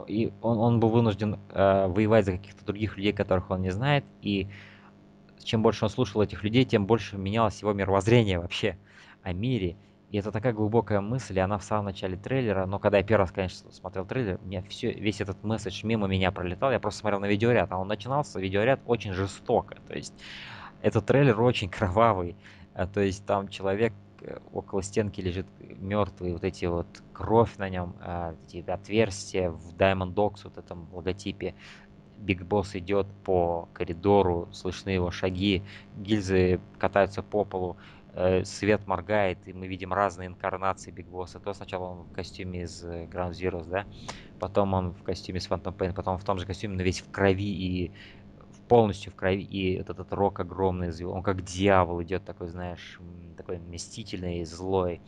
и 0.06 0.32
он, 0.42 0.58
он 0.58 0.80
был 0.80 0.90
вынужден 0.90 1.38
э, 1.50 1.86
воевать 1.86 2.26
за 2.26 2.32
каких-то 2.32 2.64
других 2.64 2.96
людей, 2.96 3.12
которых 3.12 3.50
он 3.50 3.62
не 3.62 3.70
знает, 3.70 4.04
и 4.20 4.48
чем 5.42 5.62
больше 5.62 5.84
он 5.84 5.90
слушал 5.90 6.20
этих 6.20 6.44
людей, 6.44 6.64
тем 6.64 6.86
больше 6.86 7.16
менялось 7.16 7.62
его 7.62 7.72
мировоззрение 7.72 8.38
вообще 8.38 8.76
о 9.22 9.32
мире. 9.32 9.76
И 10.10 10.16
это 10.16 10.32
такая 10.32 10.54
глубокая 10.54 11.02
мысль, 11.02 11.36
и 11.36 11.40
она 11.40 11.58
в 11.58 11.64
самом 11.64 11.86
начале 11.86 12.16
трейлера, 12.16 12.64
но 12.64 12.78
когда 12.78 12.96
я 12.98 13.04
первый 13.04 13.22
раз, 13.24 13.30
конечно, 13.30 13.70
смотрел 13.70 14.06
трейлер, 14.06 14.40
мне 14.42 14.62
все, 14.62 14.90
весь 14.90 15.20
этот 15.20 15.42
месседж 15.44 15.84
мимо 15.84 16.06
меня 16.06 16.32
пролетал, 16.32 16.72
я 16.72 16.80
просто 16.80 17.00
смотрел 17.00 17.20
на 17.20 17.26
видеоряд, 17.26 17.70
а 17.72 17.78
он 17.78 17.88
начинался, 17.88 18.40
видеоряд 18.40 18.80
очень 18.86 19.12
жестоко, 19.12 19.76
то 19.86 19.94
есть 19.94 20.14
этот 20.80 21.04
трейлер 21.04 21.38
очень 21.40 21.68
кровавый, 21.70 22.36
а, 22.72 22.86
то 22.86 23.02
есть 23.02 23.26
там 23.26 23.48
человек 23.48 23.92
э, 24.22 24.38
около 24.54 24.82
стенки 24.82 25.20
лежит 25.20 25.46
мертвый, 25.60 26.32
вот 26.32 26.42
эти 26.42 26.64
вот 26.64 26.86
кровь 27.12 27.58
на 27.58 27.68
нем, 27.68 27.94
а, 28.00 28.34
эти 28.46 28.64
отверстия 28.66 29.50
в 29.50 29.74
Diamond 29.74 30.14
Dogs, 30.14 30.40
вот 30.44 30.56
этом 30.56 30.88
логотипе, 30.90 31.54
Big 32.16 32.42
Boss 32.42 32.74
идет 32.74 33.06
по 33.24 33.68
коридору, 33.72 34.48
слышны 34.52 34.90
его 34.90 35.10
шаги, 35.10 35.62
гильзы 35.96 36.60
катаются 36.78 37.22
по 37.22 37.44
полу, 37.44 37.76
свет 38.44 38.86
моргает, 38.86 39.46
и 39.46 39.52
мы 39.52 39.68
видим 39.68 39.92
разные 39.92 40.28
инкарнации 40.28 40.90
Big 40.90 41.08
Boss 41.08 41.29
а. 41.29 41.40
То 41.40 41.52
сначала 41.54 41.84
он 41.86 42.04
в 42.06 42.10
костюме 42.12 42.62
из 42.62 42.82
э, 42.82 43.06
Ground 43.06 43.32
Zeroes, 43.32 43.68
да, 43.68 43.86
потом 44.38 44.74
он 44.74 44.94
в 44.94 45.02
костюме 45.02 45.40
с 45.40 45.50
Phantom 45.50 45.76
Pain, 45.76 45.94
потом 45.94 46.18
в 46.18 46.24
том 46.24 46.38
же 46.38 46.46
костюме, 46.46 46.76
но 46.76 46.82
весь 46.82 47.00
в 47.00 47.10
крови 47.10 47.44
и 47.44 47.92
полностью 48.68 49.12
в 49.12 49.16
крови, 49.16 49.42
и 49.44 49.78
вот 49.78 49.90
этот 49.90 50.12
рок 50.12 50.40
огромный, 50.40 50.92
он 51.04 51.22
как 51.22 51.42
дьявол 51.42 52.02
идет 52.02 52.24
такой, 52.24 52.48
знаешь, 52.48 53.00
такой 53.36 53.58
мстительный, 53.58 54.44
злой. 54.44 55.02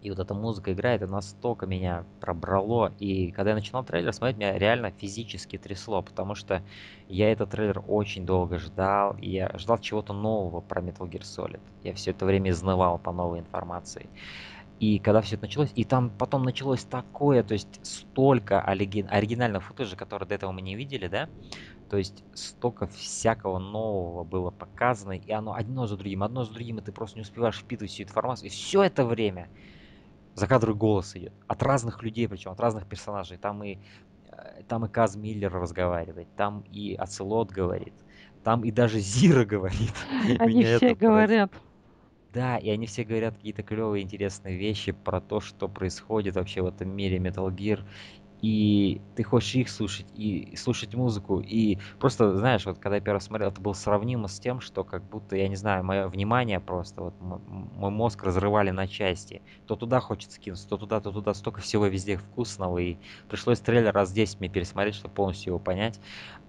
И 0.00 0.10
вот 0.10 0.18
эта 0.18 0.34
музыка 0.34 0.72
играет, 0.72 1.02
и 1.02 1.06
настолько 1.06 1.66
меня 1.66 2.06
пробрало. 2.20 2.94
И 2.98 3.32
когда 3.32 3.50
я 3.50 3.56
начинал 3.56 3.84
трейлер 3.84 4.12
смотреть, 4.12 4.36
меня 4.38 4.58
реально 4.58 4.90
физически 4.92 5.58
трясло, 5.58 6.02
потому 6.02 6.34
что 6.34 6.64
я 7.08 7.32
этот 7.32 7.50
трейлер 7.50 7.82
очень 7.86 8.26
долго 8.26 8.58
ждал, 8.58 9.16
и 9.18 9.30
я 9.30 9.50
ждал 9.58 9.78
чего-то 9.78 10.12
нового 10.12 10.60
про 10.60 10.82
Metal 10.82 11.08
Gear 11.08 11.22
Solid. 11.22 11.62
Я 11.82 11.94
все 11.94 12.10
это 12.12 12.26
время 12.26 12.50
изнывал 12.50 12.98
по 12.98 13.12
новой 13.12 13.40
информации. 13.40 14.10
И 14.78 14.98
когда 14.98 15.22
все 15.22 15.36
это 15.36 15.44
началось, 15.44 15.72
и 15.74 15.84
там 15.84 16.10
потом 16.10 16.44
началось 16.44 16.84
такое, 16.84 17.42
то 17.42 17.54
есть 17.54 17.80
столько 17.82 18.60
оригин- 18.66 19.08
оригинального 19.08 19.62
футажа, 19.62 19.96
который 19.96 20.28
до 20.28 20.34
этого 20.34 20.52
мы 20.52 20.60
не 20.60 20.76
видели, 20.76 21.08
да, 21.08 21.30
то 21.88 21.96
есть 21.98 22.24
столько 22.34 22.86
всякого 22.88 23.58
нового 23.58 24.24
было 24.24 24.50
показано, 24.50 25.12
и 25.12 25.30
оно 25.32 25.54
одно 25.54 25.86
за 25.86 25.96
другим, 25.96 26.22
одно 26.22 26.44
за 26.44 26.52
другим, 26.52 26.78
и 26.78 26.82
ты 26.82 26.92
просто 26.92 27.18
не 27.18 27.22
успеваешь 27.22 27.58
впитывать 27.58 27.92
всю 27.92 28.04
информацию. 28.04 28.48
И 28.48 28.50
все 28.52 28.82
это 28.84 29.06
время 29.06 29.50
за 30.36 30.46
кадром 30.46 30.76
голос 30.76 31.16
идет. 31.16 31.32
От 31.48 31.62
разных 31.62 32.02
людей, 32.02 32.28
причем 32.28 32.52
от 32.52 32.60
разных 32.60 32.86
персонажей. 32.86 33.38
Там 33.38 33.64
и, 33.64 33.78
э, 34.30 34.62
там 34.68 34.84
и 34.84 34.88
Каз 34.88 35.16
Миллер 35.16 35.52
разговаривает, 35.52 36.28
там 36.36 36.62
и 36.70 36.94
Ацелот 36.94 37.50
говорит, 37.50 37.94
там 38.44 38.62
и 38.62 38.70
даже 38.70 39.00
Зира 39.00 39.44
говорит. 39.44 39.94
Они 40.38 40.62
все 40.62 40.94
говорят. 40.94 41.50
Да, 42.32 42.58
и 42.58 42.68
они 42.68 42.86
все 42.86 43.02
говорят 43.04 43.34
какие-то 43.36 43.62
клевые, 43.62 44.04
интересные 44.04 44.58
вещи 44.58 44.92
про 44.92 45.22
то, 45.22 45.40
что 45.40 45.68
происходит 45.68 46.36
вообще 46.36 46.60
в 46.60 46.66
этом 46.66 46.94
мире 46.94 47.16
Metal 47.16 47.48
Gear. 47.48 47.80
И 48.48 49.02
ты 49.16 49.24
хочешь 49.24 49.54
их 49.56 49.68
слушать, 49.70 50.06
и 50.12 50.54
слушать 50.56 50.94
музыку, 50.94 51.40
и 51.40 51.78
просто, 51.98 52.36
знаешь, 52.36 52.64
вот 52.64 52.78
когда 52.78 52.96
я 52.96 53.02
первый 53.02 53.16
раз 53.16 53.24
смотрел, 53.24 53.48
это 53.50 53.60
было 53.60 53.72
сравнимо 53.72 54.28
с 54.28 54.38
тем, 54.38 54.60
что 54.60 54.84
как 54.84 55.04
будто, 55.08 55.34
я 55.36 55.48
не 55.48 55.56
знаю, 55.56 55.82
мое 55.84 56.06
внимание 56.08 56.60
просто, 56.60 57.02
вот 57.02 57.16
мой 57.20 57.90
мозг 57.90 58.22
разрывали 58.22 58.70
на 58.70 58.86
части. 58.86 59.42
То 59.66 59.74
туда 59.76 59.98
хочется 60.00 60.38
кинуться, 60.38 60.68
то 60.68 60.76
туда, 60.78 61.00
то 61.00 61.10
туда, 61.10 61.34
столько 61.34 61.60
всего 61.60 61.86
везде 61.86 62.18
вкусного, 62.18 62.78
и 62.78 62.98
пришлось 63.28 63.60
трейлер 63.60 63.92
раз 63.92 64.12
10 64.12 64.38
мне 64.38 64.48
пересмотреть, 64.48 64.94
чтобы 64.94 65.14
полностью 65.14 65.50
его 65.52 65.58
понять. 65.60 66.00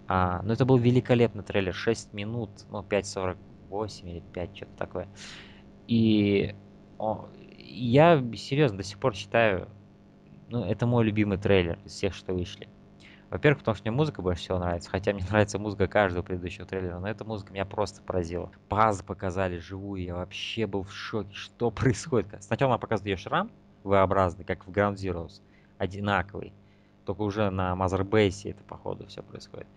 А, 0.07 0.41
но 0.43 0.53
это 0.53 0.65
был 0.65 0.77
великолепный 0.77 1.43
трейлер, 1.43 1.73
6 1.73 2.13
минут, 2.13 2.65
ну 2.69 2.83
5.48 2.83 4.09
или 4.11 4.21
5, 4.21 4.55
что-то 4.55 4.73
такое. 4.77 5.09
И 5.87 6.55
о, 6.97 7.29
я 7.35 8.23
серьезно 8.35 8.77
до 8.79 8.83
сих 8.83 8.99
пор 8.99 9.15
считаю, 9.15 9.76
ну, 10.49 10.63
это 10.63 10.85
мой 10.85 11.03
любимый 11.05 11.37
трейлер 11.37 11.79
из 11.85 11.93
всех, 11.93 12.13
что 12.13 12.33
вышли. 12.33 12.67
Во-первых, 13.29 13.59
потому 13.59 13.75
что 13.75 13.83
мне 13.89 13.95
музыка 13.95 14.21
больше 14.21 14.43
всего 14.43 14.59
нравится, 14.59 14.89
хотя 14.89 15.13
мне 15.13 15.23
нравится 15.29 15.59
музыка 15.59 15.87
каждого 15.87 16.23
предыдущего 16.23 16.65
трейлера, 16.65 16.99
но 16.99 17.07
эта 17.09 17.25
музыка 17.25 17.51
меня 17.51 17.65
просто 17.65 18.01
поразила. 18.01 18.51
Паз 18.69 19.01
показали 19.01 19.57
живую, 19.57 20.03
я 20.03 20.15
вообще 20.15 20.65
был 20.65 20.83
в 20.83 20.93
шоке, 20.93 21.33
что 21.33 21.71
происходит. 21.71 22.41
Сначала 22.41 22.71
нам 22.71 22.79
показывают 22.79 23.07
ее 23.07 23.17
шрам 23.17 23.51
V-образный, 23.83 24.45
как 24.45 24.65
в 24.65 24.71
Ground 24.71 24.95
Zeroes, 24.95 25.41
одинаковый, 25.77 26.53
только 27.05 27.21
уже 27.21 27.49
на 27.49 27.75
Мазербейсе 27.75 28.51
это 28.51 28.63
походу 28.63 29.07
все 29.07 29.21
происходит. 29.21 29.67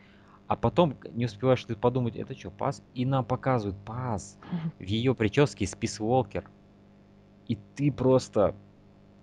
А 0.51 0.57
потом 0.57 0.97
не 1.13 1.27
успеваешь 1.27 1.65
ты 1.65 1.77
подумать, 1.77 2.17
это 2.17 2.37
что, 2.37 2.51
паз? 2.51 2.83
И 2.95 3.07
нам 3.07 3.25
показывают 3.25 3.79
паз 3.85 4.37
в 4.81 4.83
ее 4.83 5.15
прическе 5.15 5.65
из 5.65 5.77
Пис 5.77 6.01
Уолкер. 6.01 6.51
И 7.47 7.57
ты 7.77 7.93
просто... 7.93 8.57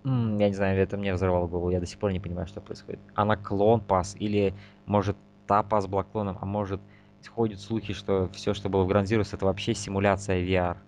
м, 0.04 0.38
Я 0.38 0.48
не 0.48 0.54
знаю, 0.54 0.78
это 0.80 0.96
мне 0.96 1.12
взорвало 1.14 1.46
голову, 1.48 1.70
я 1.70 1.80
до 1.80 1.86
сих 1.86 1.98
пор 1.98 2.12
не 2.12 2.20
понимаю, 2.20 2.46
что 2.46 2.60
происходит. 2.60 3.00
Она 3.14 3.36
клон 3.36 3.80
пас, 3.80 4.16
или 4.16 4.54
может 4.86 5.16
та 5.46 5.62
пас 5.62 5.86
была 5.86 6.04
клоном, 6.04 6.38
а 6.40 6.46
может 6.46 6.80
ходят 7.28 7.60
слухи, 7.60 7.92
что 7.92 8.28
все, 8.32 8.54
что 8.54 8.68
было 8.68 8.84
в 8.84 8.90
Grand 8.90 9.04
Zeroes, 9.04 9.34
это 9.34 9.44
вообще 9.44 9.74
симуляция 9.74 10.40
VR. 10.42 10.78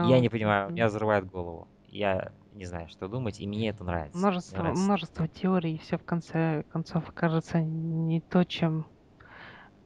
Я 0.00 0.16
Ну, 0.16 0.20
не 0.20 0.28
понимаю, 0.28 0.70
меня 0.70 0.86
взрывает 0.88 1.26
голову. 1.26 1.68
Я 1.86 2.32
не 2.52 2.64
знаю, 2.64 2.88
что 2.88 3.08
думать, 3.08 3.40
и 3.40 3.46
мне 3.46 3.68
это 3.68 3.84
нравится. 3.84 4.18
Мне 4.18 4.22
Множество, 4.22 4.62
нравится. 4.62 4.84
множество 4.84 5.28
теорий, 5.28 5.74
и 5.74 5.78
все 5.78 5.98
в 5.98 6.04
конце 6.04 6.62
концов 6.70 7.08
окажется 7.08 7.60
не 7.60 8.20
то, 8.20 8.44
чем 8.44 8.86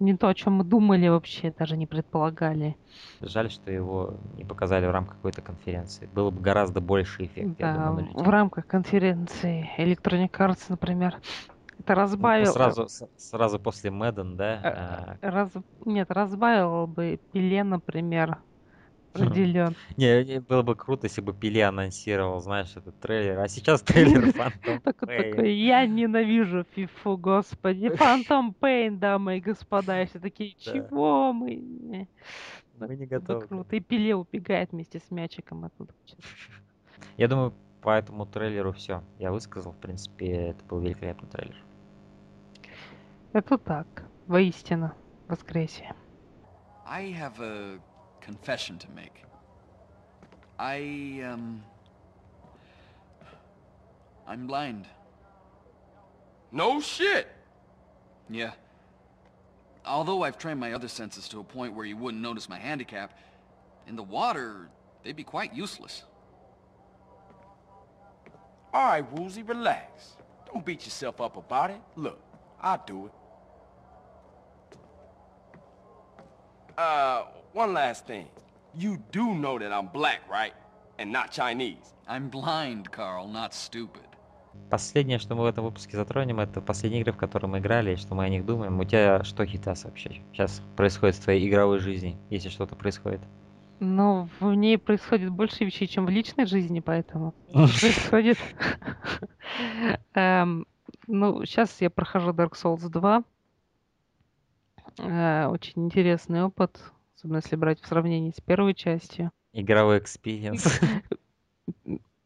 не 0.00 0.16
то, 0.16 0.28
о 0.28 0.34
чем 0.34 0.54
мы 0.54 0.64
думали 0.64 1.08
вообще, 1.08 1.52
даже 1.56 1.76
не 1.76 1.86
предполагали. 1.86 2.76
Жаль, 3.20 3.50
что 3.50 3.70
его 3.72 4.14
не 4.36 4.44
показали 4.44 4.86
в 4.86 4.90
рамках 4.90 5.16
какой-то 5.16 5.42
конференции. 5.42 6.06
Было 6.06 6.30
бы 6.30 6.40
гораздо 6.40 6.80
больше 6.80 7.24
эффект, 7.24 7.54
я 7.58 7.66
Да, 7.66 7.74
думаю, 7.74 8.06
на 8.14 8.24
в 8.24 8.28
рамках 8.28 8.66
конференции 8.66 9.68
Electronic 9.78 10.30
Arts, 10.38 10.64
например, 10.68 11.20
это 11.78 11.94
Ну, 11.94 12.00
разбавил... 12.02 12.52
сразу, 12.52 12.86
сразу 13.16 13.58
после 13.58 13.90
Мэдден, 13.90 14.36
да? 14.36 15.16
э, 15.22 15.28
раз- 15.28 15.52
нет, 15.84 16.10
разбавил 16.10 16.86
бы 16.86 17.18
Пеле, 17.32 17.64
например. 17.64 18.38
Определен. 19.14 19.74
Не, 19.96 20.40
было 20.40 20.62
бы 20.62 20.74
круто, 20.74 21.06
если 21.06 21.20
бы 21.20 21.32
Пиле 21.32 21.64
анонсировал, 21.64 22.40
знаешь, 22.40 22.76
этот 22.76 22.98
трейлер. 23.00 23.38
А 23.38 23.48
сейчас 23.48 23.82
трейлер 23.82 24.28
Pain. 24.28 24.80
такой, 24.80 25.54
я 25.54 25.86
ненавижу 25.86 26.64
фифу, 26.74 27.16
господи. 27.16 27.88
Фантом 27.96 28.54
Пейн, 28.54 28.98
дамы 28.98 29.38
и 29.38 29.40
господа. 29.40 30.02
И 30.02 30.06
все 30.06 30.18
такие, 30.18 30.54
чего 30.58 31.32
мы? 31.32 32.08
Мы 32.78 32.96
не 32.96 33.04
Это 33.04 33.20
готовы. 33.20 33.46
круто. 33.46 33.76
И 33.76 33.80
Пеле 33.80 34.16
убегает 34.16 34.72
вместе 34.72 34.98
с 34.98 35.10
мячиком 35.10 35.64
оттуда. 35.64 35.92
Я 37.16 37.28
думаю, 37.28 37.54
по 37.82 37.90
этому 37.90 38.26
трейлеру 38.26 38.72
все. 38.72 39.02
Я 39.18 39.30
высказал, 39.30 39.72
в 39.72 39.78
принципе, 39.78 40.48
это 40.48 40.64
был 40.64 40.80
великолепный 40.80 41.28
трейлер. 41.28 41.62
Это 43.32 43.58
так, 43.58 43.86
воистину, 44.26 44.92
воскресие. 45.28 45.94
I 46.86 47.12
have 47.12 47.40
a 47.40 47.80
confession 48.24 48.78
to 48.78 48.90
make. 48.90 49.22
I, 50.58 51.22
um... 51.24 51.62
I'm 54.26 54.46
blind. 54.46 54.86
No 56.50 56.80
shit. 56.80 57.28
Yeah. 58.30 58.52
Although 59.84 60.22
I've 60.22 60.38
trained 60.38 60.58
my 60.58 60.72
other 60.72 60.88
senses 60.88 61.28
to 61.28 61.40
a 61.40 61.44
point 61.44 61.74
where 61.74 61.84
you 61.84 61.96
wouldn't 61.96 62.22
notice 62.22 62.48
my 62.48 62.58
handicap, 62.58 63.18
in 63.86 63.96
the 63.96 64.02
water, 64.02 64.70
they'd 65.02 65.14
be 65.14 65.24
quite 65.24 65.52
useless. 65.54 66.04
All 68.72 68.86
right, 68.86 69.12
Woozy, 69.12 69.42
relax. 69.42 70.16
Don't 70.46 70.64
beat 70.64 70.84
yourself 70.84 71.20
up 71.20 71.36
about 71.36 71.70
it. 71.70 71.80
Look, 71.96 72.18
I'll 72.60 72.82
do 72.86 73.06
it. 73.06 73.12
Uh, 76.78 77.24
one 77.54 77.72
last 77.72 78.06
thing. 78.06 78.26
You 78.76 78.98
do 79.12 79.34
know 79.34 79.58
that 79.58 79.72
I'm 79.72 79.88
black, 79.92 80.20
right? 80.28 80.52
And 80.98 81.12
not 81.12 81.30
Chinese. 81.30 81.94
I'm 82.08 82.28
blind, 82.28 82.90
Carl, 82.90 83.26
not 83.28 83.52
stupid. 83.54 84.02
Последнее, 84.70 85.18
что 85.18 85.34
мы 85.34 85.42
в 85.42 85.46
этом 85.46 85.64
выпуске 85.64 85.96
затронем, 85.96 86.38
это 86.40 86.60
последние 86.60 87.00
игры, 87.02 87.12
в 87.12 87.16
которые 87.16 87.50
мы 87.50 87.58
играли, 87.58 87.92
и 87.92 87.96
что 87.96 88.14
мы 88.14 88.24
о 88.24 88.28
них 88.28 88.44
думаем. 88.46 88.78
У 88.78 88.84
тебя 88.84 89.22
что, 89.24 89.44
Хитас, 89.44 89.84
вообще 89.84 90.22
сейчас 90.32 90.62
происходит 90.76 91.16
в 91.16 91.24
твоей 91.24 91.48
игровой 91.48 91.78
жизни, 91.80 92.16
если 92.30 92.48
что-то 92.48 92.76
происходит? 92.76 93.20
Но 93.80 94.28
в 94.38 94.54
ней 94.54 94.78
происходит 94.78 95.30
больше 95.30 95.64
вещей, 95.64 95.86
чем 95.88 96.06
в 96.06 96.10
личной 96.10 96.46
жизни, 96.46 96.80
поэтому 96.80 97.34
происходит... 97.52 98.38
Эм, 100.14 100.66
Ну, 101.06 101.44
сейчас 101.44 101.80
я 101.80 101.90
прохожу 101.90 102.30
Dark 102.30 102.52
Souls 102.52 102.88
2. 102.88 103.24
Э, 104.98 105.46
Очень 105.48 105.86
интересный 105.86 106.44
опыт, 106.44 106.80
особенно 107.16 107.36
если 107.38 107.56
брать 107.56 107.80
в 107.80 107.86
сравнении 107.86 108.30
с 108.30 108.40
первой 108.40 108.74
частью. 108.74 109.30
Игровой 109.52 109.98
experience. 109.98 110.80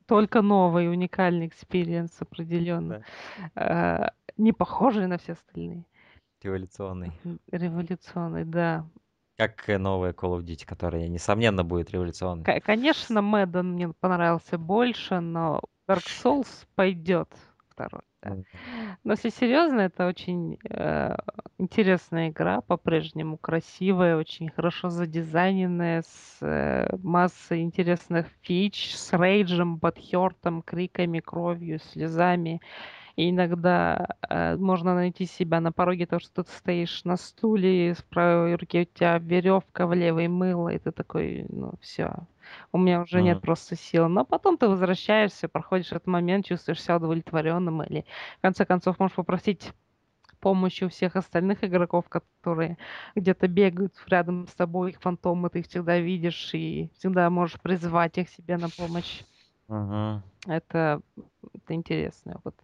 Только 0.06 0.40
новый, 0.40 0.90
уникальный 0.90 1.46
experience 1.48 2.10
определенно. 2.20 3.04
Э, 3.54 4.08
Не 4.38 4.52
похожий 4.52 5.06
на 5.06 5.18
все 5.18 5.32
остальные. 5.32 5.84
Революционный. 6.42 7.12
Революционный, 7.52 8.44
да. 8.44 8.86
Как 9.36 9.66
новая 9.68 10.12
Call 10.12 10.38
of 10.38 10.44
Duty, 10.44 10.64
которая, 10.64 11.08
несомненно, 11.08 11.62
будет 11.64 11.90
революционной. 11.90 12.44
К- 12.44 12.60
Конечно, 12.60 13.20
Madden 13.20 13.72
мне 13.74 13.88
понравился 14.00 14.56
больше, 14.56 15.20
но 15.20 15.60
Dark 15.86 16.04
Souls 16.06 16.48
пойдет 16.74 17.28
второй. 17.68 18.02
Мгм. 18.24 18.44
Но 19.04 19.12
если 19.12 19.28
серьезно, 19.30 19.80
это 19.82 20.06
очень 20.08 20.58
э, 20.68 21.16
интересная 21.58 22.30
игра, 22.30 22.60
по-прежнему 22.62 23.38
красивая, 23.38 24.16
очень 24.16 24.50
хорошо 24.50 24.90
задизайненная, 24.90 26.02
с 26.02 26.38
э, 26.42 26.88
массой 27.02 27.62
интересных 27.62 28.26
фич, 28.42 28.94
с 28.96 29.12
рейджем, 29.12 29.76
butthurt 29.78 30.39
ом, 30.39 30.62
криками, 30.62 31.20
кровью, 31.20 31.78
слезами. 31.80 32.60
И 33.18 33.30
иногда 33.30 34.16
э, 34.30 34.56
можно 34.56 34.94
найти 34.94 35.26
себя 35.26 35.60
на 35.60 35.72
пороге 35.72 36.06
того, 36.06 36.20
что 36.20 36.44
ты 36.44 36.52
стоишь 36.52 37.02
на 37.04 37.16
стуле, 37.16 37.94
в 37.94 38.04
правой 38.04 38.54
руке 38.54 38.82
у 38.82 38.84
тебя 38.84 39.18
веревка, 39.18 39.88
в 39.88 39.92
левой 39.92 40.28
мыло, 40.28 40.68
и 40.68 40.78
ты 40.78 40.92
такой, 40.92 41.44
ну 41.48 41.72
все, 41.80 42.12
у 42.72 42.78
меня 42.78 43.02
уже 43.02 43.20
нет 43.22 43.40
просто 43.40 43.74
сил. 43.74 44.08
Но 44.08 44.24
потом 44.24 44.56
ты 44.56 44.68
возвращаешься, 44.68 45.48
проходишь 45.48 45.90
этот 45.90 46.06
момент, 46.06 46.46
чувствуешь 46.46 46.80
себя 46.80 46.98
удовлетворенным, 46.98 47.82
или 47.82 48.06
в 48.38 48.42
конце 48.42 48.64
концов 48.64 49.00
можешь 49.00 49.16
попросить 49.16 49.72
помощи 50.40 50.84
у 50.84 50.88
всех 50.88 51.16
остальных 51.16 51.64
игроков, 51.64 52.08
которые 52.08 52.78
где-то 53.16 53.48
бегают 53.48 53.94
рядом 54.06 54.46
с 54.46 54.54
тобой, 54.54 54.92
их 54.92 55.00
фантомы, 55.00 55.50
ты 55.50 55.60
их 55.60 55.66
всегда 55.66 55.98
видишь, 55.98 56.54
и 56.54 56.90
всегда 56.98 57.30
можешь 57.30 57.60
призвать 57.60 58.18
их 58.18 58.28
себе 58.30 58.58
на 58.58 58.70
помощь. 58.70 59.24
Мгм. 59.68 60.22
Это, 60.46 61.02
это 61.54 61.74
интересный 61.74 62.34
опыт. 62.34 62.54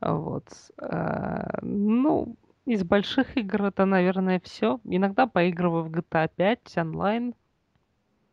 Вот. 0.00 0.48
А, 0.78 1.58
Ну, 1.62 2.36
из 2.66 2.84
больших 2.84 3.36
игр 3.36 3.64
это, 3.64 3.84
наверное, 3.86 4.40
все. 4.44 4.80
Иногда 4.84 5.26
поигрываю 5.26 5.84
в 5.84 5.90
GTA 5.90 6.28
5 6.28 6.76
онлайн. 6.78 7.34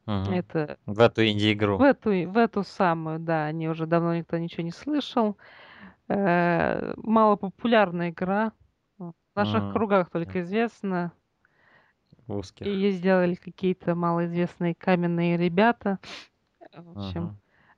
Мгм. 0.08 0.34
Это 0.34 0.77
В 0.88 0.99
эту 0.99 1.21
в 1.23 1.27
инди-игру. 1.27 1.84
эту, 1.84 2.10
в 2.29 2.38
эту 2.38 2.63
самую, 2.63 3.19
да, 3.19 3.51
не 3.51 3.69
уже 3.69 3.86
давно 3.88 4.15
никто 4.17 4.38
ничего 4.38 4.63
не 4.63 4.71
слышал. 4.71 5.38
Э, 6.10 6.93
Малопопулярная 6.97 8.12
игра. 8.12 8.53
В 8.99 9.13
наших 9.36 9.63
Мгм. 9.63 9.69
кругах 9.69 10.10
только 10.12 10.41
известна. 10.41 11.13
В 12.27 12.34
узких. 12.38 12.67
Ее 12.67 12.91
сделали 12.91 13.36
какие-то 13.36 13.95
малоизвестные 13.95 14.75
каменные 14.75 15.38
ребята. 15.38 15.99
В 16.73 16.91
общем, 16.91 17.23
Мгм. 17.23 17.36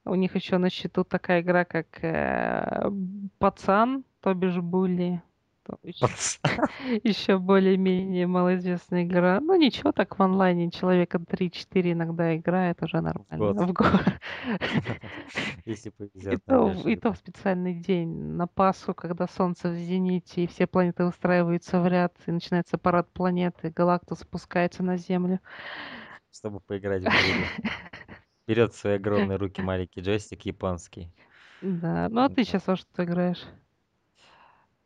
У 0.10 0.15
них 0.15 0.36
еще 0.36 0.58
на 0.58 0.70
счету 0.70 1.04
такая 1.04 1.41
игра, 1.41 1.65
как 1.65 2.04
э, 2.04 2.91
Пацан, 3.39 4.04
то 4.22 4.34
бишь 4.34 4.58
Булли. 4.58 5.22
То 5.63 5.78
еще, 5.84 7.38
более-менее 7.39 8.26
малоизвестная 8.26 9.04
игра. 9.04 9.39
Ну 9.41 9.56
ничего, 9.56 9.91
так 9.91 10.17
в 10.17 10.22
онлайне 10.24 10.72
человека 10.72 11.17
3-4 11.17 11.91
иногда 11.91 12.36
играет, 12.38 12.82
уже 12.82 13.02
нормально. 13.02 13.65
В 13.65 13.74
год. 13.74 14.02
Если 15.65 15.89
И 16.24 16.38
повезет, 16.38 16.46
то, 16.46 16.67
найдешь 16.67 16.86
и 16.86 16.96
то 16.96 17.12
в 17.12 17.17
специальный 17.17 17.74
день, 17.74 18.10
на 18.10 18.48
Пасху, 18.48 18.93
когда 18.93 19.28
солнце 19.28 19.70
в 19.70 19.76
зените, 19.76 20.43
и 20.46 20.48
все 20.48 20.67
планеты 20.67 21.04
устраиваются 21.04 21.82
в 21.82 21.88
ряд, 21.88 22.15
и 22.26 22.32
начинается 22.32 22.78
парад 22.78 23.12
планеты, 23.12 23.70
Галактус 23.70 24.20
спускается 24.20 24.84
на 24.84 24.96
Землю. 24.98 25.41
чтобы 26.32 26.62
поиграть 26.62 27.04
в. 27.04 27.12
Берет 28.47 28.73
в 28.73 28.77
свои 28.77 28.95
огромные 28.95 29.38
руки 29.38 29.62
маленький 29.62 30.01
джойстик 30.01 30.45
японский. 30.45 31.12
Да, 31.62 32.07
ну 32.10 32.21
а 32.21 32.29
ты 32.29 32.43
сейчас 32.43 32.65
во 32.67 32.75
что 32.75 33.03
играешь? 33.03 33.43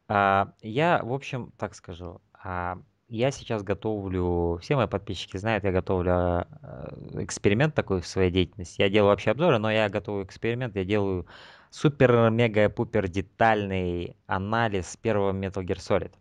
А, 0.07 0.53
я, 0.61 1.01
в 1.03 1.13
общем, 1.13 1.51
так 1.57 1.75
скажу. 1.75 2.21
а, 2.33 2.77
я 3.07 3.31
сейчас 3.31 3.63
готовлю, 3.63 4.57
все 4.61 4.75
мои 4.77 4.87
подписчики 4.87 5.35
знают, 5.37 5.65
я 5.65 5.71
готовлю 5.73 6.11
э, 6.13 7.23
эксперимент 7.23 7.75
такой 7.75 7.99
в 8.01 8.07
своей 8.07 8.31
деятельности. 8.31 8.81
Я 8.81 8.89
делаю 8.89 9.09
вообще 9.09 9.31
обзоры, 9.31 9.57
но 9.57 9.69
я 9.69 9.89
готовлю 9.89 10.23
эксперимент, 10.25 10.75
я 10.77 10.85
делаю 10.85 11.27
супер-мега-пупер 11.71 13.09
детальный 13.09 14.15
анализ 14.27 14.95
первого 14.97 15.33
Metal 15.33 15.61
Gear 15.63 15.77
Solid, 15.77 16.13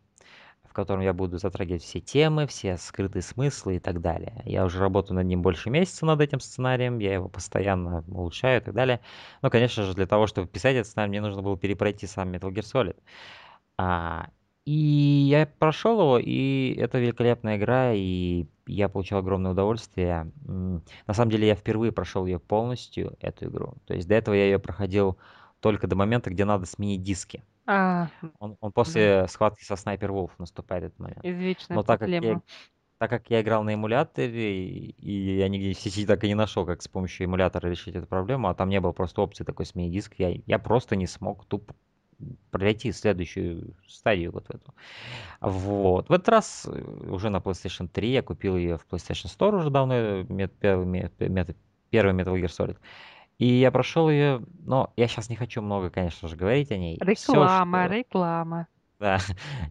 котором 0.80 1.00
я 1.00 1.12
буду 1.12 1.38
затрагивать 1.38 1.82
все 1.82 2.00
темы, 2.00 2.46
все 2.46 2.76
скрытые 2.76 3.22
смыслы 3.22 3.76
и 3.76 3.78
так 3.78 4.00
далее. 4.00 4.42
Я 4.44 4.64
уже 4.64 4.78
работаю 4.78 5.16
над 5.16 5.26
ним 5.26 5.42
больше 5.42 5.70
месяца 5.70 6.06
над 6.06 6.20
этим 6.20 6.40
сценарием, 6.40 6.98
я 6.98 7.14
его 7.14 7.28
постоянно 7.28 8.04
улучшаю 8.08 8.60
и 8.60 8.64
так 8.64 8.74
далее. 8.74 9.00
Но, 9.42 9.50
конечно 9.50 9.84
же, 9.84 9.94
для 9.94 10.06
того, 10.06 10.26
чтобы 10.26 10.48
писать 10.48 10.76
этот 10.76 10.88
сценарий, 10.88 11.10
мне 11.10 11.20
нужно 11.20 11.42
было 11.42 11.56
перепройти 11.56 12.06
сам 12.06 12.32
Metal 12.32 12.50
Gear 12.50 12.64
Solid. 12.64 12.96
А, 13.76 14.28
и 14.64 14.72
я 14.72 15.46
прошел 15.46 16.00
его, 16.00 16.18
и 16.18 16.74
это 16.78 16.98
великолепная 16.98 17.56
игра, 17.56 17.92
и 17.92 18.46
я 18.66 18.88
получил 18.88 19.18
огромное 19.18 19.52
удовольствие. 19.52 20.30
На 20.44 21.14
самом 21.14 21.30
деле 21.30 21.48
я 21.48 21.54
впервые 21.54 21.92
прошел 21.92 22.26
ее 22.26 22.38
полностью, 22.38 23.16
эту 23.20 23.46
игру. 23.46 23.74
То 23.86 23.94
есть 23.94 24.06
до 24.06 24.14
этого 24.14 24.34
я 24.34 24.44
ее 24.44 24.58
проходил 24.58 25.18
только 25.60 25.86
до 25.86 25.96
момента, 25.96 26.30
где 26.30 26.44
надо 26.44 26.66
сменить 26.66 27.02
диски. 27.02 27.42
А, 27.72 28.10
Он, 28.40 28.56
он 28.60 28.72
после 28.72 29.28
схватки 29.28 29.62
со 29.62 29.76
Снайпер 29.76 30.10
Wolf 30.10 30.32
наступает 30.38 30.84
этот 30.84 30.98
момент. 30.98 31.20
извечная 31.22 31.76
Но 31.76 31.84
так 31.84 32.00
как 32.00 32.08
я, 32.08 32.18
проблема. 32.18 32.42
так 32.98 33.10
как 33.10 33.30
я 33.30 33.40
играл 33.42 33.62
на 33.62 33.74
эмуляторе, 33.74 34.58
и 34.58 35.36
я 35.36 35.48
нигде 35.48 35.72
в 35.72 35.78
сети 35.78 36.04
так 36.04 36.24
и 36.24 36.28
не 36.28 36.34
нашел, 36.34 36.66
как 36.66 36.82
с 36.82 36.88
помощью 36.88 37.26
эмулятора 37.26 37.68
решить 37.68 37.94
эту 37.94 38.08
проблему, 38.08 38.48
а 38.48 38.54
там 38.54 38.70
не 38.70 38.80
было 38.80 38.90
просто 38.90 39.22
опции 39.22 39.44
такой 39.44 39.66
смени 39.66 39.90
диск, 39.90 40.14
я, 40.18 40.34
я 40.46 40.58
просто 40.58 40.96
не 40.96 41.06
смог 41.06 41.44
тупо 41.44 41.76
пройти 42.50 42.90
следующую 42.92 43.76
стадию 43.86 44.32
вот 44.32 44.50
эту. 44.50 44.74
Вот. 45.40 46.08
В 46.08 46.12
этот 46.12 46.28
раз 46.28 46.68
э, 46.70 46.82
уже 47.08 47.30
на 47.30 47.38
PlayStation 47.38 47.88
3 47.88 48.10
я 48.10 48.22
купил 48.22 48.56
ее 48.56 48.78
в 48.78 48.86
PlayStation 48.90 49.26
Store 49.26 49.56
уже 49.56 49.70
давно, 49.70 49.94
э, 49.94 50.48
первый, 50.60 51.10
первый 51.90 52.14
Metal 52.14 52.34
Gear 52.34 52.48
Solid. 52.48 52.78
И 53.40 53.46
я 53.46 53.70
прошел 53.70 54.10
ее, 54.10 54.42
но 54.66 54.92
я 54.96 55.08
сейчас 55.08 55.30
не 55.30 55.34
хочу 55.36 55.62
много, 55.62 55.88
конечно 55.88 56.28
же, 56.28 56.36
говорить 56.36 56.70
о 56.72 56.76
ней. 56.76 56.98
Реклама, 57.00 57.78
Все, 57.78 57.86
что... 57.86 57.94
реклама. 57.94 58.66
Да, 58.98 59.18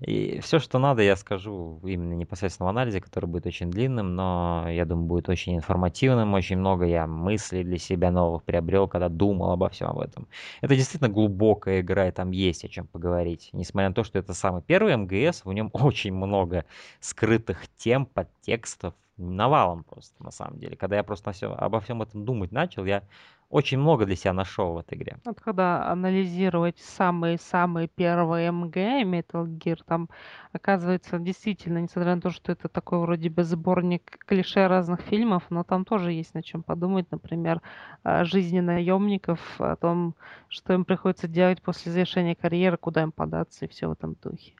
и 0.01 0.39
все, 0.39 0.57
что 0.57 0.79
надо, 0.79 1.03
я 1.03 1.15
скажу 1.15 1.79
именно 1.83 2.13
непосредственно 2.13 2.65
в 2.65 2.69
анализе, 2.71 2.99
который 2.99 3.27
будет 3.27 3.45
очень 3.45 3.69
длинным, 3.69 4.15
но 4.15 4.65
я 4.67 4.85
думаю, 4.85 5.05
будет 5.05 5.29
очень 5.29 5.55
информативным. 5.55 6.33
Очень 6.33 6.57
много 6.57 6.85
я 6.85 7.05
мыслей 7.05 7.63
для 7.63 7.77
себя 7.77 8.09
новых 8.09 8.43
приобрел, 8.43 8.87
когда 8.87 9.07
думал 9.07 9.51
обо 9.51 9.69
всем 9.69 9.89
об 9.89 9.99
этом. 9.99 10.27
Это 10.61 10.75
действительно 10.75 11.13
глубокая 11.13 11.81
игра, 11.81 12.07
и 12.07 12.11
там 12.11 12.31
есть 12.31 12.65
о 12.65 12.69
чем 12.69 12.87
поговорить. 12.87 13.51
Несмотря 13.53 13.89
на 13.89 13.93
то, 13.93 14.03
что 14.03 14.17
это 14.17 14.33
самый 14.33 14.63
первый 14.63 14.97
МГС, 14.97 15.45
в 15.45 15.53
нем 15.53 15.69
очень 15.73 16.15
много 16.15 16.65
скрытых 17.01 17.67
тем, 17.77 18.07
подтекстов, 18.07 18.95
навалом 19.19 19.83
просто, 19.83 20.23
на 20.23 20.31
самом 20.31 20.57
деле. 20.57 20.75
Когда 20.75 20.95
я 20.95 21.03
просто 21.03 21.31
обо 21.55 21.79
всем 21.81 22.01
этом 22.01 22.25
думать 22.25 22.51
начал, 22.51 22.85
я 22.85 23.03
очень 23.49 23.79
много 23.79 24.05
для 24.05 24.15
себя 24.15 24.33
нашел 24.33 24.73
в 24.73 24.77
этой 24.77 24.97
игре. 24.97 25.17
Вот 25.25 25.41
когда 25.41 25.89
анализировать 25.91 26.77
самые-самые 26.77 27.87
первые 27.87 28.51
МГ 28.51 28.75
Metal 28.75 29.45
Gear, 29.45 29.79
там 29.85 30.07
оказывается 30.51 31.17
действительно, 31.17 31.79
несмотря 31.79 32.15
на 32.15 32.21
то, 32.21 32.29
что 32.29 32.51
это 32.51 32.69
такой 32.69 32.99
вроде 32.99 33.29
бы 33.29 33.43
сборник 33.43 34.19
клише 34.25 34.67
разных 34.67 35.01
фильмов, 35.01 35.43
но 35.49 35.63
там 35.63 35.83
тоже 35.83 36.11
есть 36.11 36.35
на 36.35 36.43
чем 36.43 36.61
подумать, 36.61 37.09
например, 37.11 37.61
о 38.03 38.23
жизни 38.23 38.59
наемников, 38.59 39.39
о 39.59 39.75
том, 39.75 40.15
что 40.47 40.73
им 40.73 40.85
приходится 40.85 41.27
делать 41.27 41.61
после 41.63 41.91
завершения 41.91 42.35
карьеры, 42.35 42.77
куда 42.77 43.01
им 43.01 43.11
податься 43.11 43.65
и 43.65 43.67
все 43.67 43.87
в 43.87 43.93
этом 43.93 44.15
духе. 44.21 44.53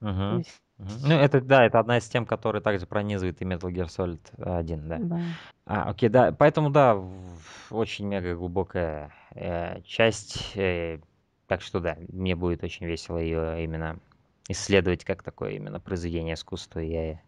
Есть... 0.00 0.63
Ну, 0.78 1.14
это, 1.14 1.40
да, 1.40 1.64
это 1.64 1.78
одна 1.78 1.98
из 1.98 2.08
тем, 2.08 2.26
которые 2.26 2.60
также 2.60 2.86
пронизывает 2.86 3.40
и 3.40 3.44
Metal 3.44 3.70
Gear 3.70 3.86
Solid 3.86 4.20
1, 4.38 4.88
да. 4.88 4.98
да. 4.98 5.20
А, 5.66 5.90
окей, 5.90 6.08
да, 6.08 6.32
поэтому, 6.32 6.70
да, 6.70 7.00
очень 7.70 8.06
мега 8.06 8.34
глубокая 8.34 9.12
э, 9.34 9.80
часть, 9.82 10.56
э, 10.56 10.98
так 11.46 11.62
что, 11.62 11.78
да, 11.80 11.96
мне 12.08 12.34
будет 12.34 12.64
очень 12.64 12.86
весело 12.86 13.18
ее 13.18 13.62
именно 13.62 13.98
исследовать 14.48 15.04
как 15.04 15.22
такое 15.22 15.52
именно 15.52 15.78
произведение 15.78 16.34
искусства. 16.34 16.80
Я, 16.80 17.20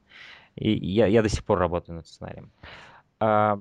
и 0.56 0.70
я, 0.70 1.06
я 1.06 1.22
до 1.22 1.28
сих 1.28 1.44
пор 1.44 1.58
работаю 1.58 1.96
над 1.96 2.08
сценарием. 2.08 2.50
А, 3.20 3.60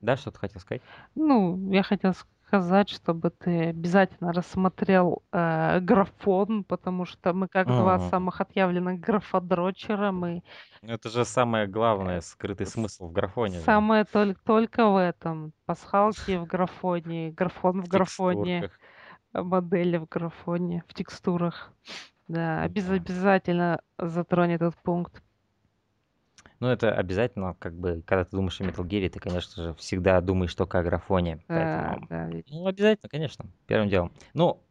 да, 0.00 0.16
что 0.16 0.30
ты 0.30 0.38
хотел 0.38 0.60
сказать? 0.60 0.82
Ну, 1.14 1.72
я 1.72 1.82
хотел 1.82 2.12
сказать, 2.46 2.88
чтобы 2.88 3.30
ты 3.30 3.70
обязательно 3.70 4.32
рассмотрел 4.32 5.22
э, 5.32 5.80
графон, 5.80 6.64
потому 6.64 7.04
что 7.04 7.32
мы 7.32 7.48
как 7.48 7.66
два 7.66 7.98
самых 8.10 8.40
отъявленных 8.40 9.00
графодрочера, 9.00 10.12
мы 10.12 10.42
Это 10.82 11.08
же 11.08 11.24
самое 11.24 11.66
главное, 11.66 12.20
скрытый 12.20 12.66
смысл 12.66 13.08
в 13.08 13.12
графоне. 13.12 13.60
самое 13.60 14.04
только, 14.04 14.40
только 14.44 14.88
в 14.88 14.96
этом. 14.96 15.52
Пасхалки 15.66 16.36
в 16.36 16.44
графоне, 16.46 17.30
графон 17.30 17.82
в 17.82 17.88
графоне, 17.88 18.70
модели 19.32 19.96
в 19.96 20.06
графоне, 20.08 20.82
в 20.88 20.94
текстурах. 20.94 21.72
Да, 22.28 22.62
обяз- 22.62 22.86
Да. 22.88 22.94
обязательно 22.94 23.80
затронет 23.98 24.62
этот 24.62 24.76
пункт. 24.82 25.22
Ну, 26.60 26.68
это 26.68 26.92
обязательно, 26.92 27.54
как 27.58 27.74
бы, 27.74 28.02
когда 28.06 28.24
ты 28.24 28.30
думаешь 28.36 28.60
о 28.60 28.64
Metal 28.64 28.84
Gear, 28.86 29.08
ты, 29.08 29.18
конечно 29.20 29.62
же, 29.62 29.74
всегда 29.74 30.20
думаешь 30.20 30.54
только 30.54 30.78
о 30.78 30.82
графоне. 30.82 31.44
Да, 31.48 31.98
Поэтому, 32.06 32.06
да. 32.08 32.30
ну, 32.48 32.66
обязательно, 32.66 33.08
конечно, 33.08 33.46
первым 33.66 33.88
делом. 33.88 34.12
Ну, 34.34 34.62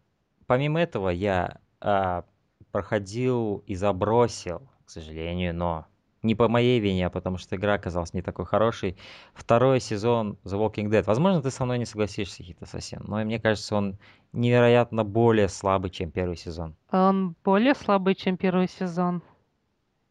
помимо 0.47 0.79
этого, 0.81 1.09
я 1.09 1.59
а, 1.81 2.23
проходил 2.71 3.63
и 3.67 3.75
забросил, 3.75 4.67
к 4.85 4.89
сожалению, 4.89 5.53
но 5.53 5.85
не 6.23 6.35
по 6.35 6.47
моей 6.47 6.79
вине, 6.79 7.07
а 7.07 7.09
потому 7.09 7.37
что 7.37 7.55
игра 7.55 7.73
оказалась 7.73 8.13
не 8.13 8.21
такой 8.21 8.45
хорошей. 8.45 8.97
Второй 9.33 9.79
сезон 9.79 10.37
The 10.45 10.57
Walking 10.57 10.89
Dead. 10.89 11.03
Возможно, 11.03 11.41
ты 11.41 11.51
со 11.51 11.65
мной 11.65 11.77
не 11.77 11.85
согласишься, 11.85 12.43
Хита 12.43 12.65
совсем, 12.65 13.03
но 13.05 13.17
мне 13.17 13.39
кажется, 13.39 13.75
он 13.75 13.97
невероятно 14.31 15.03
более 15.03 15.49
слабый, 15.49 15.91
чем 15.91 16.11
первый 16.11 16.37
сезон. 16.37 16.75
Он 16.91 17.35
более 17.43 17.75
слабый, 17.75 18.15
чем 18.15 18.37
первый 18.37 18.69
сезон. 18.69 19.21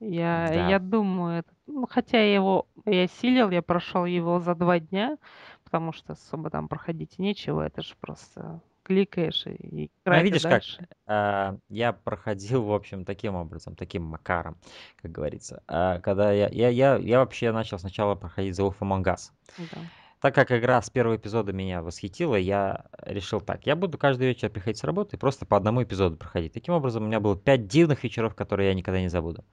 Я, 0.04 0.48
Да. 0.48 0.68
я 0.68 0.78
думаю, 0.80 1.40
это, 1.40 1.52
ну, 1.68 1.86
хотя 1.88 2.18
я 2.18 2.34
его, 2.34 2.66
я 2.86 3.06
силил, 3.06 3.50
я 3.50 3.62
прошел 3.62 4.04
его 4.04 4.40
за 4.40 4.56
два 4.56 4.80
дня, 4.80 5.16
потому 5.62 5.92
что 5.92 6.14
особо 6.14 6.50
там 6.50 6.66
проходить 6.66 7.20
нечего, 7.20 7.62
это 7.62 7.82
же 7.82 7.94
просто 8.00 8.60
кликаешь 8.82 9.46
и 9.46 9.90
Ну, 10.04 10.12
а 10.12 10.20
видишь 10.22 10.42
как, 10.42 10.62
а, 11.06 11.56
я 11.68 11.92
проходил, 11.92 12.64
в 12.64 12.72
общем, 12.72 13.04
таким 13.04 13.36
образом, 13.36 13.76
таким 13.76 14.02
макаром, 14.02 14.56
как 15.00 15.12
говорится. 15.12 15.62
А, 15.68 16.00
когда 16.00 16.32
я, 16.32 16.48
я, 16.48 16.68
я, 16.68 16.96
я 16.96 17.18
вообще 17.20 17.52
начал 17.52 17.78
сначала 17.78 18.16
проходить 18.16 18.58
The 18.58 18.68
Wolf 18.68 18.78
Among 18.80 19.04
Us. 19.04 19.30
Да. 19.56 19.78
Так 20.20 20.34
как 20.34 20.50
игра 20.50 20.82
с 20.82 20.90
первого 20.90 21.16
эпизода 21.16 21.52
меня 21.52 21.80
восхитила, 21.80 22.34
я 22.34 22.86
решил 23.02 23.40
так, 23.40 23.66
я 23.66 23.76
буду 23.76 23.98
каждый 23.98 24.28
вечер 24.28 24.50
приходить 24.50 24.78
с 24.78 24.84
работы 24.84 25.14
и 25.14 25.18
просто 25.18 25.46
по 25.46 25.56
одному 25.56 25.82
эпизоду 25.82 26.16
проходить. 26.16 26.52
Таким 26.52 26.74
образом, 26.74 27.04
у 27.04 27.06
меня 27.06 27.20
было 27.20 27.36
пять 27.36 27.68
дивных 27.68 28.02
вечеров, 28.02 28.34
которые 28.34 28.68
я 28.68 28.74
никогда 28.74 29.00
не 29.00 29.08
забуду. 29.08 29.44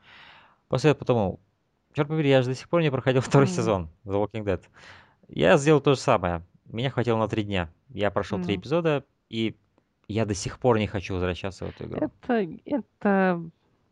После 0.69 0.91
этого 0.91 0.99
подумал, 0.99 1.39
черт 1.93 2.07
побери, 2.07 2.29
я 2.29 2.41
же 2.41 2.49
до 2.49 2.55
сих 2.55 2.69
пор 2.69 2.81
не 2.81 2.91
проходил 2.91 3.21
второй 3.21 3.47
сезон 3.47 3.89
The 4.05 4.23
Walking 4.23 4.45
Dead. 4.45 4.61
Я 5.27 5.57
сделал 5.57 5.81
то 5.81 5.95
же 5.95 5.99
самое. 5.99 6.43
Меня 6.65 6.91
хватило 6.91 7.17
на 7.17 7.27
три 7.27 7.43
дня. 7.43 7.69
Я 7.89 8.11
прошел 8.11 8.41
три 8.41 8.55
эпизода, 8.55 9.03
и 9.29 9.55
я 10.07 10.25
до 10.25 10.35
сих 10.35 10.59
пор 10.59 10.77
не 10.77 10.87
хочу 10.87 11.15
возвращаться 11.15 11.65
в 11.65 11.69
эту 11.69 11.85
игру. 11.85 11.97
Это, 11.99 12.47
это 12.65 13.43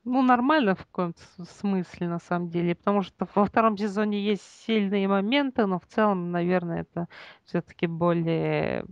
ну, 0.03 0.21
нормально 0.21 0.75
в 0.75 0.85
каком-то 0.85 1.19
смысле, 1.59 2.07
на 2.07 2.19
самом 2.19 2.49
деле, 2.49 2.75
потому 2.75 3.01
что 3.01 3.27
во 3.33 3.45
втором 3.45 3.77
сезоне 3.77 4.21
есть 4.21 4.43
сильные 4.65 5.07
моменты, 5.07 5.65
но 5.65 5.79
в 5.79 5.85
целом, 5.87 6.31
наверное, 6.31 6.81
это 6.81 7.07
все-таки 7.45 7.87
более... 7.87 8.85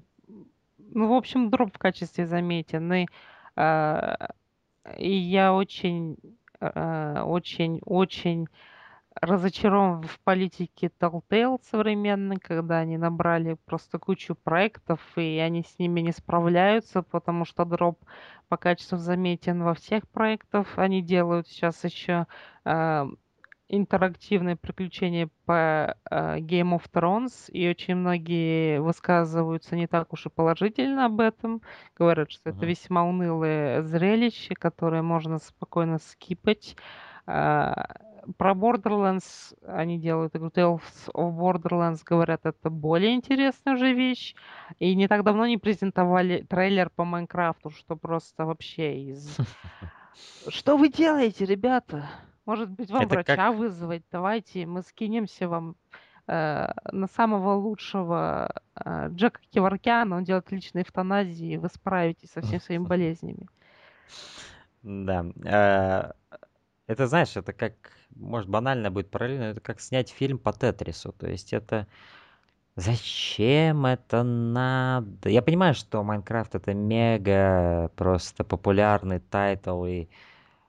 Ну, 0.77 1.07
в 1.09 1.13
общем, 1.13 1.49
дроп 1.51 1.75
в 1.75 1.77
качестве 1.77 2.25
заметен. 2.25 2.91
И, 2.93 3.07
э, 3.55 4.15
и 4.97 5.11
я 5.11 5.53
очень 5.53 6.17
очень-очень 6.59 8.47
разочарован 9.21 10.03
в 10.03 10.19
политике 10.19 10.91
Telltale 10.99 11.59
современной, 11.63 12.37
когда 12.37 12.79
они 12.79 12.97
набрали 12.97 13.57
просто 13.65 13.97
кучу 13.97 14.35
проектов, 14.35 14.99
и 15.15 15.37
они 15.39 15.63
с 15.63 15.79
ними 15.79 16.01
не 16.01 16.11
справляются, 16.11 17.01
потому 17.01 17.45
что 17.45 17.65
дроп 17.65 17.99
по 18.49 18.57
качеству 18.57 18.97
заметен 18.97 19.63
во 19.63 19.73
всех 19.73 20.07
проектах. 20.09 20.77
Они 20.77 21.01
делают 21.01 21.47
сейчас 21.47 21.83
еще 21.83 22.27
э, 22.65 23.05
интерактивные 23.67 24.55
приключения 24.55 25.29
по 25.45 25.95
э, 26.09 26.37
Game 26.39 26.77
of 26.77 26.83
Thrones, 26.91 27.49
и 27.51 27.67
очень 27.69 27.95
многие 27.95 28.79
высказываются 28.79 29.75
не 29.75 29.87
так 29.87 30.13
уж 30.13 30.27
и 30.27 30.29
положительно 30.29 31.05
об 31.05 31.19
этом. 31.19 31.61
Говорят, 31.97 32.31
что 32.31 32.49
uh-huh. 32.49 32.57
это 32.57 32.65
весьма 32.65 33.03
унылое 33.03 33.81
зрелище, 33.81 34.55
которое 34.55 35.01
можно 35.01 35.39
спокойно 35.39 35.97
скипать. 35.97 36.75
Э, 37.27 37.73
про 38.37 38.53
Borderlands 38.53 39.55
они 39.67 39.99
делают 39.99 40.35
игру 40.35 40.49
Tales 40.49 40.81
of 41.13 41.37
Borderlands, 41.37 42.01
говорят, 42.03 42.41
это 42.45 42.69
более 42.69 43.13
интересная 43.13 43.75
уже 43.75 43.93
вещь. 43.93 44.35
И 44.79 44.95
не 44.95 45.07
так 45.07 45.23
давно 45.23 45.43
они 45.43 45.57
презентовали 45.57 46.45
трейлер 46.49 46.89
по 46.89 47.05
Майнкрафту, 47.05 47.69
что 47.69 47.95
просто 47.95 48.45
вообще 48.45 48.99
из... 49.09 49.37
Что 50.47 50.77
вы 50.77 50.89
делаете, 50.89 51.45
ребята? 51.45 52.09
Может 52.45 52.69
быть, 52.69 52.89
вам 52.91 53.03
Это 53.03 53.15
врача 53.15 53.35
как... 53.35 53.55
вызвать? 53.55 54.03
Давайте 54.11 54.65
мы 54.65 54.83
скинемся 54.83 55.47
вам 55.47 55.75
э, 56.27 56.67
на 56.91 57.07
самого 57.07 57.53
лучшего 57.53 58.51
э, 58.75 59.09
Джека 59.09 59.41
Киваркяна. 59.49 60.17
Он 60.17 60.23
делает 60.23 60.51
личные 60.51 60.83
эвтаназии, 60.83 61.57
вы 61.57 61.69
справитесь 61.69 62.31
со 62.31 62.41
всеми 62.41 62.59
своими 62.59 62.83
болезнями. 62.87 63.47
Да. 64.83 65.25
Э, 65.43 66.11
это, 66.87 67.07
знаешь, 67.07 67.35
это 67.35 67.51
как, 67.51 67.73
может, 68.15 68.47
банально 68.47 68.91
будет 68.91 69.09
параллельно, 69.09 69.45
это 69.45 69.61
как 69.61 69.81
снять 69.81 70.09
фильм 70.09 70.37
по 70.37 70.53
Тетрису. 70.53 71.11
То 71.13 71.29
есть 71.29 71.53
это... 71.53 71.87
Зачем 72.77 73.85
это 73.85 74.23
надо? 74.23 75.29
Я 75.29 75.41
понимаю, 75.41 75.73
что 75.73 76.03
Майнкрафт 76.03 76.55
это 76.55 76.73
мега 76.73 77.89
просто 77.95 78.43
популярный 78.43 79.21
title, 79.21 79.85
и 79.85 80.09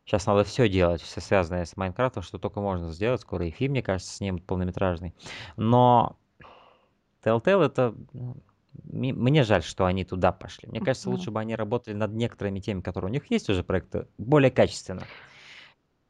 Сейчас 0.06 0.24
надо 0.26 0.44
все 0.44 0.68
делать, 0.68 1.02
все 1.02 1.20
связанное 1.20 1.64
с 1.64 1.76
Майнкрафтом, 1.76 2.22
что 2.22 2.38
только 2.38 2.60
можно 2.60 2.92
сделать. 2.92 3.20
Скоро 3.20 3.44
и 3.44 3.50
фильм, 3.50 3.72
мне 3.72 3.82
кажется, 3.82 4.14
снимут 4.14 4.44
полнометражный. 4.44 5.14
Но 5.56 6.16
Telltale 7.24 7.64
это... 7.66 7.92
Ну, 8.12 8.36
мне 8.84 9.42
жаль, 9.42 9.64
что 9.64 9.84
они 9.84 10.04
туда 10.04 10.30
пошли. 10.30 10.68
Мне 10.68 10.80
кажется, 10.80 11.10
лучше 11.10 11.32
бы 11.32 11.40
они 11.40 11.56
работали 11.56 11.94
над 11.94 12.12
некоторыми 12.12 12.60
темами, 12.60 12.82
которые 12.82 13.10
у 13.10 13.12
них 13.12 13.28
есть 13.30 13.50
уже 13.50 13.64
проекты, 13.64 14.06
более 14.16 14.52
качественно. 14.52 15.02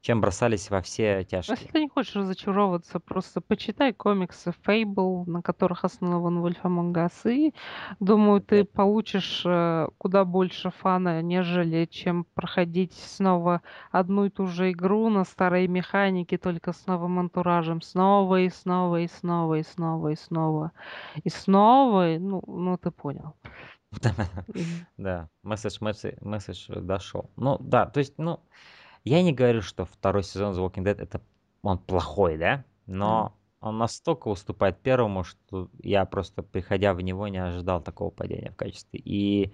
Чем 0.00 0.20
бросались 0.20 0.70
во 0.70 0.82
все 0.82 1.24
тяжкие. 1.24 1.56
Если 1.58 1.72
ты 1.72 1.80
не 1.80 1.88
хочешь 1.88 2.14
разочаровываться, 2.14 3.00
просто 3.00 3.40
почитай 3.40 3.92
комиксы 3.92 4.54
Fable, 4.64 5.24
на 5.26 5.42
которых 5.42 5.84
основан 5.84 6.38
Wolf 6.38 6.62
Among 6.62 6.92
Us, 6.92 7.30
и 7.30 7.54
думаю, 7.98 8.40
ты 8.40 8.64
получишь 8.64 9.42
э, 9.44 9.88
куда 9.98 10.24
больше 10.24 10.70
фана, 10.70 11.22
нежели 11.22 11.86
чем 11.86 12.24
проходить 12.34 12.94
снова 12.94 13.62
одну 13.90 14.26
и 14.26 14.30
ту 14.30 14.46
же 14.46 14.70
игру 14.70 15.08
на 15.08 15.24
старой 15.24 15.66
механике, 15.66 16.38
только 16.38 16.72
с 16.72 16.86
новым 16.86 17.18
антуражем, 17.18 17.82
снова 17.82 18.40
и 18.40 18.48
снова 18.48 19.00
и 19.00 19.08
снова 19.08 19.54
и 19.58 19.62
снова 19.62 20.08
и 20.08 20.16
снова 20.16 20.72
и 21.24 21.30
снова, 21.30 22.16
ну, 22.18 22.42
ну 22.46 22.78
ты 22.78 22.90
понял. 22.90 23.34
Да, 24.96 25.28
месседж, 25.42 25.78
месседж 25.80 26.68
дошел. 26.68 27.30
Ну, 27.36 27.56
да, 27.60 27.86
то 27.86 27.98
есть, 28.00 28.14
ну, 28.18 28.40
я 29.06 29.22
не 29.22 29.32
говорю, 29.32 29.62
что 29.62 29.84
второй 29.84 30.22
сезон 30.22 30.54
The 30.54 30.66
Walking 30.66 30.84
Dead 30.84 31.00
это 31.00 31.20
он 31.62 31.78
плохой, 31.78 32.36
да? 32.38 32.64
Но 32.86 33.32
mm. 33.60 33.68
он 33.68 33.78
настолько 33.78 34.28
уступает 34.28 34.78
первому, 34.78 35.24
что 35.24 35.68
я 35.82 36.04
просто, 36.04 36.42
приходя 36.42 36.92
в 36.92 37.00
него, 37.00 37.28
не 37.28 37.38
ожидал 37.38 37.80
такого 37.80 38.10
падения 38.10 38.50
в 38.50 38.56
качестве. 38.56 39.00
И 39.04 39.52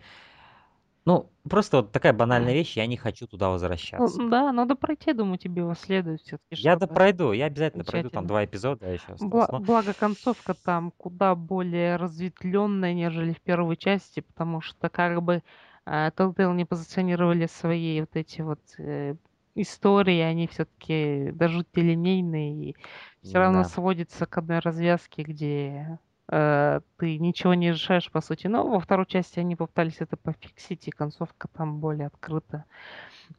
ну, 1.04 1.32
просто 1.48 1.78
вот 1.78 1.92
такая 1.92 2.12
банальная 2.12 2.52
вещь, 2.52 2.76
я 2.76 2.86
не 2.86 2.96
хочу 2.96 3.26
туда 3.26 3.48
возвращаться. 3.48 4.22
Ну, 4.22 4.30
да, 4.30 4.52
надо 4.52 4.76
пройти, 4.76 5.12
думаю, 5.12 5.36
тебе 5.36 5.62
его 5.62 5.74
следует 5.74 6.20
все-таки. 6.20 6.62
Я 6.62 6.76
да 6.76 6.86
пройду, 6.86 7.32
я 7.32 7.46
обязательно 7.46 7.82
пройду, 7.82 8.08
там 8.08 8.26
два 8.26 8.44
эпизода 8.44 8.86
еще 8.86 9.12
Бла- 9.20 9.48
но... 9.50 9.58
Благо 9.58 9.94
концовка 9.94 10.54
там 10.54 10.92
куда 10.96 11.34
более 11.34 11.96
разветвленная, 11.96 12.94
нежели 12.94 13.32
в 13.32 13.40
первой 13.40 13.76
части, 13.76 14.20
потому 14.20 14.60
что 14.60 14.88
как 14.88 15.22
бы 15.22 15.42
э, 15.86 16.10
Telltale 16.16 16.54
не 16.54 16.64
позиционировали 16.64 17.46
свои 17.46 18.00
вот 18.00 18.14
эти 18.14 18.40
вот 18.42 18.60
э, 18.78 19.16
истории, 19.54 20.20
они 20.20 20.46
все-таки 20.46 21.30
даже 21.32 21.64
линейные, 21.74 22.70
и 22.70 22.76
все 23.22 23.38
равно 23.38 23.64
сводится 23.64 24.26
к 24.26 24.38
одной 24.38 24.60
развязке, 24.60 25.22
где 25.22 25.98
э, 26.28 26.80
ты 26.96 27.18
ничего 27.18 27.54
не 27.54 27.70
решаешь, 27.70 28.10
по 28.10 28.20
сути. 28.20 28.46
Но 28.46 28.66
во 28.66 28.80
второй 28.80 29.06
части 29.06 29.38
они 29.38 29.56
попытались 29.56 29.96
это 30.00 30.16
пофиксить, 30.16 30.88
и 30.88 30.90
концовка 30.90 31.48
там 31.48 31.78
более 31.78 32.06
открыта, 32.06 32.64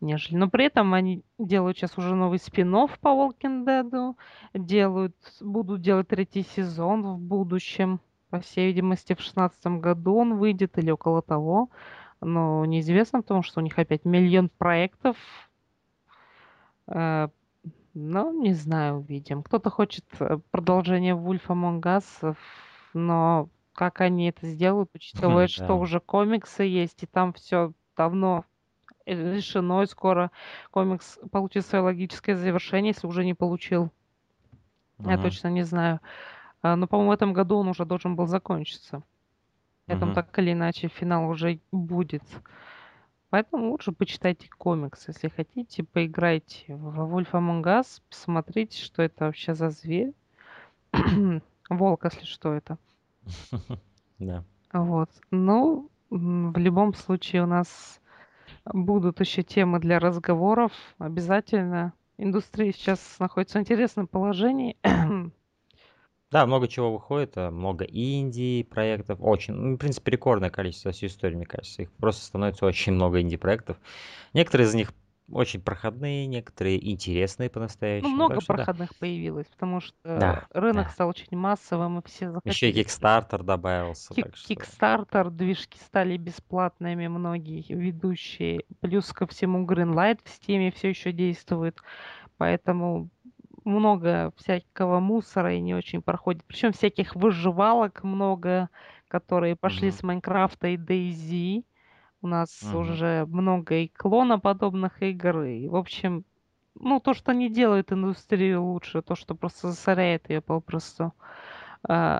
нежели. 0.01 0.37
Но 0.37 0.49
при 0.49 0.65
этом 0.65 0.93
они 0.93 1.23
делают 1.39 1.77
сейчас 1.77 1.97
уже 1.97 2.15
новый 2.15 2.39
спин 2.39 2.71
по 3.01 3.07
Walking 3.07 3.65
Dead, 3.65 4.15
делают, 4.53 5.15
будут 5.41 5.81
делать 5.81 6.07
третий 6.07 6.43
сезон 6.43 7.01
в 7.01 7.19
будущем. 7.19 7.99
По 8.29 8.39
всей 8.39 8.67
видимости, 8.67 9.13
в 9.13 9.21
шестнадцатом 9.21 9.79
году 9.79 10.15
он 10.15 10.37
выйдет 10.37 10.77
или 10.79 10.89
около 10.89 11.21
того. 11.21 11.69
Но 12.19 12.65
неизвестно, 12.65 13.21
потому 13.21 13.43
что 13.43 13.59
у 13.59 13.63
них 13.63 13.77
опять 13.77 14.05
миллион 14.05 14.49
проектов 14.49 15.17
Э, 16.87 17.29
ну, 17.93 18.41
не 18.41 18.53
знаю, 18.53 18.97
увидим. 18.97 19.43
Кто-то 19.43 19.69
хочет 19.69 20.05
э, 20.19 20.39
продолжение 20.51 21.15
Wolf 21.15 21.47
Among 21.47 21.81
Us, 21.81 22.35
но 22.93 23.49
как 23.73 24.01
они 24.01 24.29
это 24.29 24.47
сделают, 24.47 24.89
учитывая, 24.93 25.47
что 25.47 25.75
уже 25.75 25.99
комиксы 25.99 26.63
есть, 26.63 27.03
и 27.03 27.07
там 27.07 27.33
все 27.33 27.73
давно 27.97 28.45
решено, 29.05 29.81
и 29.81 29.85
скоро 29.85 30.31
комикс 30.71 31.19
получит 31.31 31.65
свое 31.65 31.83
логическое 31.83 32.35
завершение, 32.35 32.93
если 32.95 33.07
уже 33.07 33.25
не 33.25 33.33
получил. 33.33 33.91
Я 34.99 35.17
точно 35.17 35.49
не 35.49 35.63
знаю. 35.63 35.99
Э, 36.61 36.75
но, 36.75 36.87
по-моему, 36.87 37.11
в 37.11 37.13
этом 37.13 37.33
году 37.33 37.57
он 37.57 37.67
уже 37.67 37.85
должен 37.85 38.15
был 38.15 38.27
закончиться. 38.27 39.03
Поэтому 39.85 40.13
так 40.13 40.37
или 40.39 40.53
иначе 40.53 40.87
финал 40.87 41.29
уже 41.29 41.59
будет. 41.71 42.23
Поэтому 43.33 43.71
лучше 43.71 43.91
почитайте 43.91 44.47
комикс. 44.59 45.07
Если 45.07 45.27
хотите, 45.27 45.83
поиграйте 45.83 46.75
в 46.75 46.99
Wolf 46.99 47.31
Among 47.31 47.63
Us, 47.63 47.99
посмотрите, 48.07 48.77
что 48.77 49.01
это 49.01 49.25
вообще 49.25 49.55
за 49.55 49.71
зверь. 49.71 50.13
Волк, 51.67 52.03
если 52.03 52.25
что 52.25 52.53
это. 52.53 52.77
Да. 54.19 54.43
Вот. 54.71 55.09
Ну, 55.31 55.89
в 56.11 56.57
любом 56.59 56.93
случае 56.93 57.41
у 57.41 57.47
нас 57.47 57.99
будут 58.71 59.19
еще 59.19 59.41
темы 59.41 59.79
для 59.79 59.97
разговоров. 59.97 60.71
Обязательно. 60.99 61.93
Индустрия 62.19 62.71
сейчас 62.71 63.17
находится 63.17 63.57
в 63.57 63.61
интересном 63.61 64.05
положении. 64.05 64.77
Да, 66.33 66.45
много 66.47 66.67
чего 66.67 66.91
выходит, 66.93 67.37
э, 67.37 67.49
много 67.51 67.85
инди 67.85 68.63
проектов, 68.63 69.19
очень, 69.21 69.53
ну, 69.53 69.75
в 69.75 69.77
принципе, 69.77 70.11
рекордное 70.11 70.49
количество 70.49 70.91
всей 70.91 71.07
истории, 71.07 71.35
мне 71.35 71.45
кажется. 71.45 71.83
Их 71.83 71.91
просто 71.91 72.25
становится 72.25 72.65
очень 72.65 72.93
много 72.93 73.21
инди-проектов. 73.21 73.77
Некоторые 74.33 74.67
из 74.67 74.73
них 74.73 74.93
очень 75.31 75.61
проходные, 75.61 76.25
некоторые 76.25 76.91
интересные 76.91 77.49
Ну, 77.49 77.53
по-настоящему. 77.53 78.15
много 78.15 78.35
Так 78.35 78.41
что 78.41 78.53
да. 78.53 78.57
проходных 78.57 78.95
появилось, 78.97 79.47
потому 79.47 79.79
что 79.79 79.95
Да, 80.03 80.47
рынок 80.51 80.87
да. 80.87 80.91
стал 80.91 81.09
очень 81.09 81.37
массовым, 81.37 81.99
и 81.99 82.03
все 82.07 82.31
Еще 82.45 82.69
и 82.69 82.73
захотели. 82.73 82.83
Kickstarter 82.83 83.43
добавился, 83.43 84.13
Кик- 84.15 84.35
что... 84.35 84.53
Kickstarter, 84.53 85.29
движки 85.29 85.77
стали 85.79 86.17
бесплатными, 86.17 87.07
многие 87.07 87.63
ведущие. 87.69 88.63
Плюс 88.81 89.11
ко 89.13 89.27
всему 89.27 89.65
Greenlight 89.65 90.19
в 90.23 90.27
Steam 90.27 90.71
все 90.71 90.89
еще 90.89 91.11
действует. 91.11 91.79
Поэтому 92.37 93.09
много 93.65 94.31
всякого 94.37 94.99
мусора 94.99 95.55
и 95.55 95.61
не 95.61 95.73
очень 95.75 96.01
проходит. 96.01 96.43
Причем 96.45 96.71
всяких 96.73 97.15
выживалок 97.15 98.03
много, 98.03 98.69
которые 99.07 99.55
пошли 99.55 99.91
Мгм. 99.91 99.91
с 99.91 100.03
Майнкрафта 100.03 100.69
и 100.69 100.77
DayZ. 100.77 101.65
У 102.21 102.27
нас 102.27 102.49
Мгм. 102.61 102.73
уже 102.73 103.25
много 103.27 103.75
и 103.75 103.87
клона 103.89 104.39
подобных 104.39 105.01
игр. 105.03 105.43
И, 105.43 105.67
в 105.69 105.75
общем, 105.75 106.25
ну, 106.75 106.99
то, 106.99 107.13
что 107.13 107.33
не 107.33 107.49
делает 107.49 107.91
индустрию 107.93 108.63
лучше, 108.63 109.01
то, 109.03 109.15
что 109.15 109.35
просто 109.35 109.69
засоряет 109.69 110.29
ее 110.29 110.41
попросту. 110.41 111.13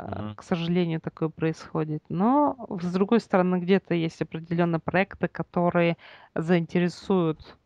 Мгм. 0.06 0.36
К 0.36 0.44
сожалению, 0.44 1.02
такое 1.02 1.30
происходит. 1.30 2.04
Но, 2.10 2.58
с 2.82 2.92
другой 2.94 3.20
стороны, 3.20 3.58
где-то 3.60 3.94
есть 3.94 4.22
определенные 4.22 4.80
проекты, 4.80 5.28
которые 5.28 5.98
заинтересуют 6.36 7.58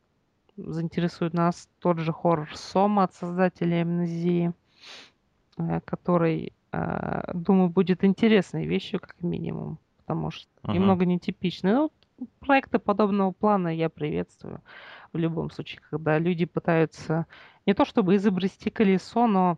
заинтересует 0.58 1.34
нас 1.34 1.70
тот 1.80 2.00
же 2.00 2.12
хоррор 2.12 2.50
Сома 2.56 3.04
от 3.04 3.14
создателей 3.14 3.82
Амнезии, 3.82 4.54
э, 5.58 5.80
который, 5.82 6.54
э, 6.72 7.32
думаю, 7.34 7.70
будет 7.70 8.04
интересной 8.04 8.66
вещью, 8.66 9.00
как 9.00 9.22
минимум, 9.22 9.78
потому 9.98 10.32
что 10.32 10.50
Мгм. 10.64 10.74
немного 10.74 11.06
нетипичный. 11.06 11.74
Ну, 11.74 11.92
проекты 12.40 12.80
подобного 12.80 13.32
плана 13.32 13.68
я 13.68 13.90
приветствую 13.90 14.62
в 15.14 15.18
любом 15.18 15.52
случае, 15.52 15.82
когда 15.90 16.18
люди 16.20 16.46
пытаются 16.46 17.26
не 17.66 17.74
то 17.74 17.86
чтобы 17.86 18.16
изобрести 18.16 18.70
колесо, 18.70 19.28
но 19.28 19.58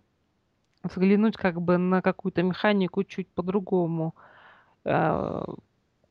взглянуть 0.83 1.37
как 1.37 1.61
бы 1.61 1.77
на 1.77 2.01
какую-то 2.01 2.43
механику 2.43 3.03
чуть 3.03 3.27
по-другому, 3.29 4.15
э, 4.85 5.43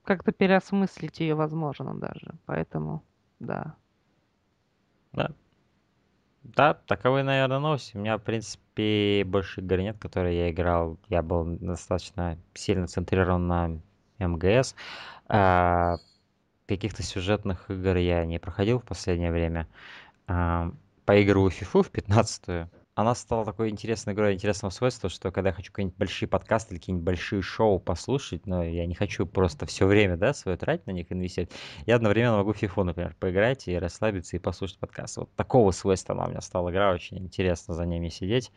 как-то 0.04 0.32
переосмыслить 0.32 1.20
ее 1.20 1.34
возможно 1.34 1.94
даже. 1.94 2.34
Поэтому, 2.46 3.02
да. 3.40 3.74
Да. 5.12 5.30
Да, 6.42 6.74
таковы, 6.74 7.22
наверное, 7.22 7.58
новости. 7.58 7.96
У 7.96 8.00
меня, 8.00 8.16
в 8.16 8.22
принципе, 8.22 9.22
больше 9.26 9.60
игр 9.60 9.78
нет, 9.78 9.98
которые 9.98 10.38
я 10.38 10.50
играл. 10.50 10.98
Я 11.08 11.22
был 11.22 11.44
достаточно 11.44 12.38
сильно 12.54 12.86
центрирован 12.86 13.46
на 13.46 13.80
МГС. 14.18 14.74
А, 15.28 15.96
каких-то 16.66 17.02
сюжетных 17.02 17.70
игр 17.70 17.96
я 17.96 18.24
не 18.24 18.38
проходил 18.38 18.78
в 18.78 18.84
последнее 18.84 19.30
время. 19.30 19.68
А, 20.26 20.72
поигрываю 21.04 21.50
в 21.50 21.60
FIFA 21.60 21.82
в 21.82 21.90
15 21.90 22.68
она 22.98 23.14
стала 23.14 23.44
такой 23.44 23.68
интересной 23.70 24.12
игрой 24.12 24.34
интересного 24.34 24.72
свойства, 24.72 25.08
что 25.08 25.30
когда 25.30 25.50
я 25.50 25.54
хочу 25.54 25.70
какие-нибудь 25.70 25.96
большие 25.96 26.28
подкасты 26.28 26.74
или 26.74 26.80
какие-нибудь 26.80 27.06
большие 27.06 27.42
шоу 27.42 27.78
послушать, 27.78 28.44
но 28.44 28.64
я 28.64 28.86
не 28.86 28.96
хочу 28.96 29.24
просто 29.24 29.66
все 29.66 29.86
время, 29.86 30.16
да, 30.16 30.34
свое 30.34 30.58
тратить 30.58 30.88
на 30.88 30.90
них, 30.90 31.12
инвестировать, 31.12 31.54
я 31.86 31.94
одновременно 31.94 32.38
могу 32.38 32.52
в 32.52 32.60
FIFA, 32.60 32.82
например, 32.82 33.14
поиграть 33.20 33.68
и 33.68 33.78
расслабиться 33.78 34.34
и 34.34 34.40
послушать 34.40 34.78
подкаст. 34.78 35.16
Вот 35.18 35.32
такого 35.36 35.70
свойства 35.70 36.16
она 36.16 36.24
у 36.24 36.30
меня 36.30 36.40
стала 36.40 36.70
игра, 36.70 36.90
очень 36.90 37.18
интересно 37.18 37.72
за 37.72 37.86
ними 37.86 38.08
сидеть. 38.08 38.50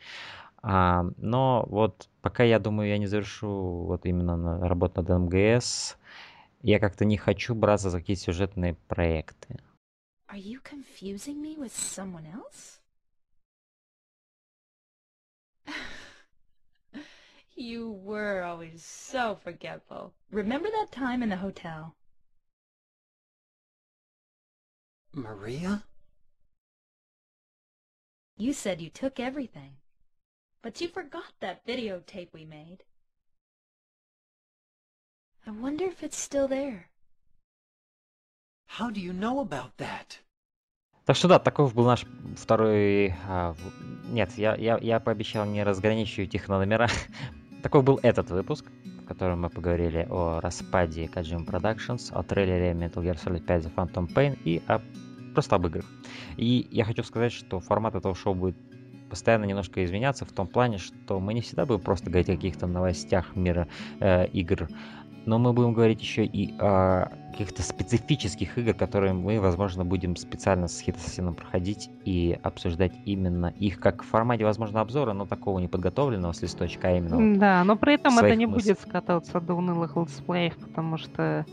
А, 0.63 1.05
но 1.17 1.63
вот 1.67 2.09
пока 2.23 2.43
я 2.43 2.57
думаю, 2.57 2.89
я 2.89 2.97
не 2.97 3.05
завершу 3.05 3.83
вот 3.85 4.07
именно 4.07 4.37
на 4.37 4.67
работу 4.67 5.03
над 5.03 5.31
МГС, 5.31 5.97
я 6.63 6.79
как-то 6.79 7.05
не 7.05 7.17
хочу 7.17 7.53
браться 7.53 7.91
за 7.91 7.99
какие-то 7.99 8.23
сюжетные 8.23 8.73
проекты. 8.87 9.59
Are 10.33 10.41
you 10.41 10.59
confusing 10.63 11.39
me 11.39 11.59
with 11.59 11.73
someone 11.73 12.25
else? 12.25 12.80
you 17.54 17.90
were 17.90 18.42
always 18.42 18.82
so 18.84 19.38
forgetful. 19.42 20.12
Remember 20.30 20.68
that 20.70 20.92
time 20.92 21.22
in 21.22 21.28
the 21.30 21.36
hotel? 21.36 21.94
Maria? 25.12 25.82
You 28.36 28.52
said 28.52 28.80
you 28.82 28.90
took 28.90 29.18
everything. 29.18 29.76
But 30.62 30.80
you 30.80 30.88
forgot 30.88 31.32
that 31.40 31.64
videotape 31.66 32.28
we 32.32 32.44
made. 32.44 32.84
I 35.46 35.52
wonder 35.52 35.84
if 35.84 36.02
it's 36.02 36.18
still 36.18 36.48
there. 36.48 36.90
How 38.66 38.90
do 38.90 39.00
you 39.00 39.12
know 39.12 39.40
about 39.40 39.76
that? 39.78 40.18
Так 41.06 41.14
что 41.16 41.28
да, 41.28 41.38
таков 41.38 41.72
был 41.72 41.86
наш 41.86 42.04
второй... 42.36 43.14
а, 43.28 43.52
в- 43.52 44.10
Нет, 44.10 44.32
я, 44.36 44.56
я, 44.56 44.76
я 44.78 44.98
пообещал 44.98 45.44
не 45.46 45.62
разграничивать 45.62 46.34
их 46.34 46.48
на 46.48 46.58
номера. 46.58 46.88
Такой 47.61 47.83
был 47.83 47.99
этот 48.01 48.31
выпуск, 48.31 48.65
в 49.03 49.05
котором 49.05 49.41
мы 49.41 49.49
поговорили 49.49 50.07
о 50.09 50.39
распаде 50.39 51.05
Kojima 51.05 51.45
Productions, 51.45 52.11
о 52.11 52.23
трейлере 52.23 52.71
Metal 52.71 53.03
Gear 53.03 53.17
Solid 53.23 53.41
5 53.41 53.65
The 53.65 53.73
Phantom 53.75 54.11
Pain 54.11 54.37
и 54.43 54.61
о... 54.67 54.81
просто 55.33 55.57
об 55.57 55.67
играх. 55.67 55.85
И 56.37 56.67
я 56.71 56.85
хочу 56.85 57.03
сказать, 57.03 57.31
что 57.31 57.59
формат 57.59 57.95
этого 57.95 58.15
шоу 58.15 58.33
будет 58.33 58.55
постоянно 59.09 59.45
немножко 59.45 59.83
изменяться 59.83 60.25
в 60.25 60.31
том 60.31 60.47
плане, 60.47 60.79
что 60.79 61.19
мы 61.19 61.33
не 61.33 61.41
всегда 61.41 61.65
будем 61.65 61.81
просто 61.81 62.09
говорить 62.09 62.29
о 62.29 62.35
каких-то 62.35 62.65
новостях 62.65 63.35
мира 63.35 63.67
э, 63.99 64.27
игр, 64.27 64.67
но 65.25 65.37
мы 65.37 65.53
будем 65.53 65.73
говорить 65.73 66.01
еще 66.01 66.25
и 66.25 66.57
о 66.57 67.11
каких-то 67.31 67.63
специфических 67.63 68.57
игр, 68.57 68.73
которые 68.73 69.13
мы, 69.13 69.39
возможно, 69.39 69.83
будем 69.85 70.15
специально 70.15 70.67
с 70.67 70.79
Хитосином 70.79 71.33
проходить 71.35 71.89
и 72.05 72.37
обсуждать 72.43 72.91
именно 73.05 73.47
их 73.59 73.79
как 73.79 74.03
в 74.03 74.07
формате, 74.07 74.43
возможно, 74.45 74.81
обзора, 74.81 75.13
но 75.13 75.25
такого 75.25 75.59
неподготовленного 75.59 76.33
с 76.33 76.41
листочка, 76.41 76.89
а 76.89 76.97
именно 76.97 77.17
вот 77.17 77.39
Да, 77.39 77.63
но 77.63 77.75
при 77.75 77.95
этом 77.95 78.17
это 78.19 78.35
не 78.35 78.45
мыслей. 78.45 78.73
будет 78.73 78.81
скатываться 78.81 79.39
до 79.41 79.55
унылых 79.55 79.95
летсплеев, 79.95 80.55
потому 80.57 80.97
что 80.97 81.45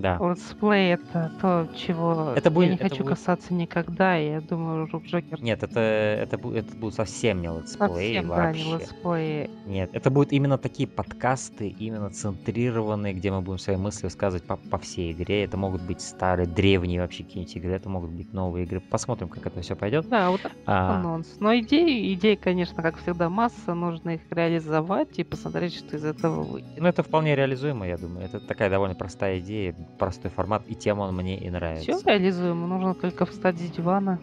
Да. 0.00 0.18
летсплей 0.20 0.94
это 0.94 1.32
то, 1.40 1.68
чего 1.76 2.32
Это 2.36 2.50
будет- 2.50 2.64
я 2.66 2.70
не 2.72 2.76
это 2.76 2.88
хочу 2.90 3.02
будет- 3.04 3.16
касаться 3.16 3.54
никогда, 3.54 4.18
и 4.18 4.28
я 4.30 4.40
думаю, 4.40 4.88
Рук 4.92 5.04
Джокер 5.04 5.42
Нет, 5.42 5.62
это, 5.62 5.80
это, 5.80 6.36
это 6.36 6.76
будет 6.76 6.94
совсем 6.94 7.40
не 7.40 7.48
летсплей 7.48 7.88
совсем, 8.16 8.28
да, 8.28 8.52
не 8.52 8.64
вообще. 8.64 8.72
летсплеи. 8.84 9.50
Нет, 9.66 9.90
это 9.92 10.10
будут 10.10 10.32
именно 10.32 10.58
такие 10.58 10.88
подкасты, 10.88 11.68
именно 11.68 12.10
центрированные, 12.10 13.14
где 13.14 13.30
мы 13.30 13.40
будем 13.40 13.58
свои 13.58 13.76
мысли 13.76 14.04
высказывать 14.06 14.44
по, 14.44 14.56
по 14.56 14.78
всей 14.78 15.12
игре. 15.12 15.21
Это 15.30 15.56
могут 15.56 15.82
быть 15.82 16.00
старые, 16.00 16.46
древние 16.46 17.00
вообще 17.00 17.22
какие-нибудь 17.24 17.56
игры, 17.56 17.72
это 17.72 17.88
могут 17.88 18.10
быть 18.10 18.32
новые 18.32 18.64
игры. 18.64 18.80
Посмотрим, 18.80 19.28
как 19.28 19.46
это 19.46 19.60
все 19.60 19.76
пойдет. 19.76 20.08
Да, 20.08 20.30
вот 20.30 20.40
А, 20.66 20.98
анонс. 20.98 21.36
Но 21.40 21.54
идей, 21.56 22.12
идей, 22.14 22.36
конечно, 22.36 22.82
как 22.82 22.98
всегда, 22.98 23.28
масса, 23.28 23.74
нужно 23.74 24.10
их 24.10 24.20
реализовать 24.30 25.18
и 25.18 25.24
посмотреть, 25.24 25.74
что 25.74 25.96
из 25.96 26.04
этого 26.04 26.42
выйдет. 26.42 26.70
ну, 26.78 26.88
это 26.88 27.02
вполне 27.02 27.36
реализуемо, 27.36 27.86
я 27.86 27.96
думаю. 27.96 28.24
Это 28.24 28.40
такая 28.40 28.70
довольно 28.70 28.94
простая 28.94 29.38
идея, 29.40 29.74
простой 29.98 30.30
формат, 30.30 30.62
и 30.68 30.74
тем 30.74 30.98
он 30.98 31.14
мне 31.14 31.38
и 31.38 31.50
нравится. 31.50 31.96
Все 31.96 32.10
реализуемо, 32.10 32.66
нужно 32.66 32.94
только 32.94 33.26
встать 33.26 33.58
с 33.58 33.70
дивана. 33.70 34.18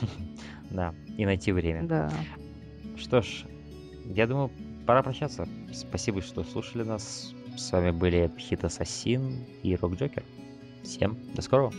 Да, 0.70 0.94
и 1.18 1.26
найти 1.26 1.50
время. 1.50 1.82
Да. 1.82 2.10
Что 2.96 3.22
ж, 3.22 3.44
я 4.04 4.28
думаю, 4.28 4.50
пора 4.86 5.02
прощаться. 5.02 5.48
Спасибо, 5.72 6.20
что 6.22 6.44
слушали 6.44 6.84
нас. 6.84 7.34
С 7.60 7.72
вами 7.72 7.90
были 7.90 8.32
Хит 8.38 8.64
Ассасин 8.64 9.44
и 9.62 9.76
Рок 9.76 9.94
Джокер. 9.94 10.24
Всем 10.82 11.18
до 11.34 11.42
скорого. 11.42 11.74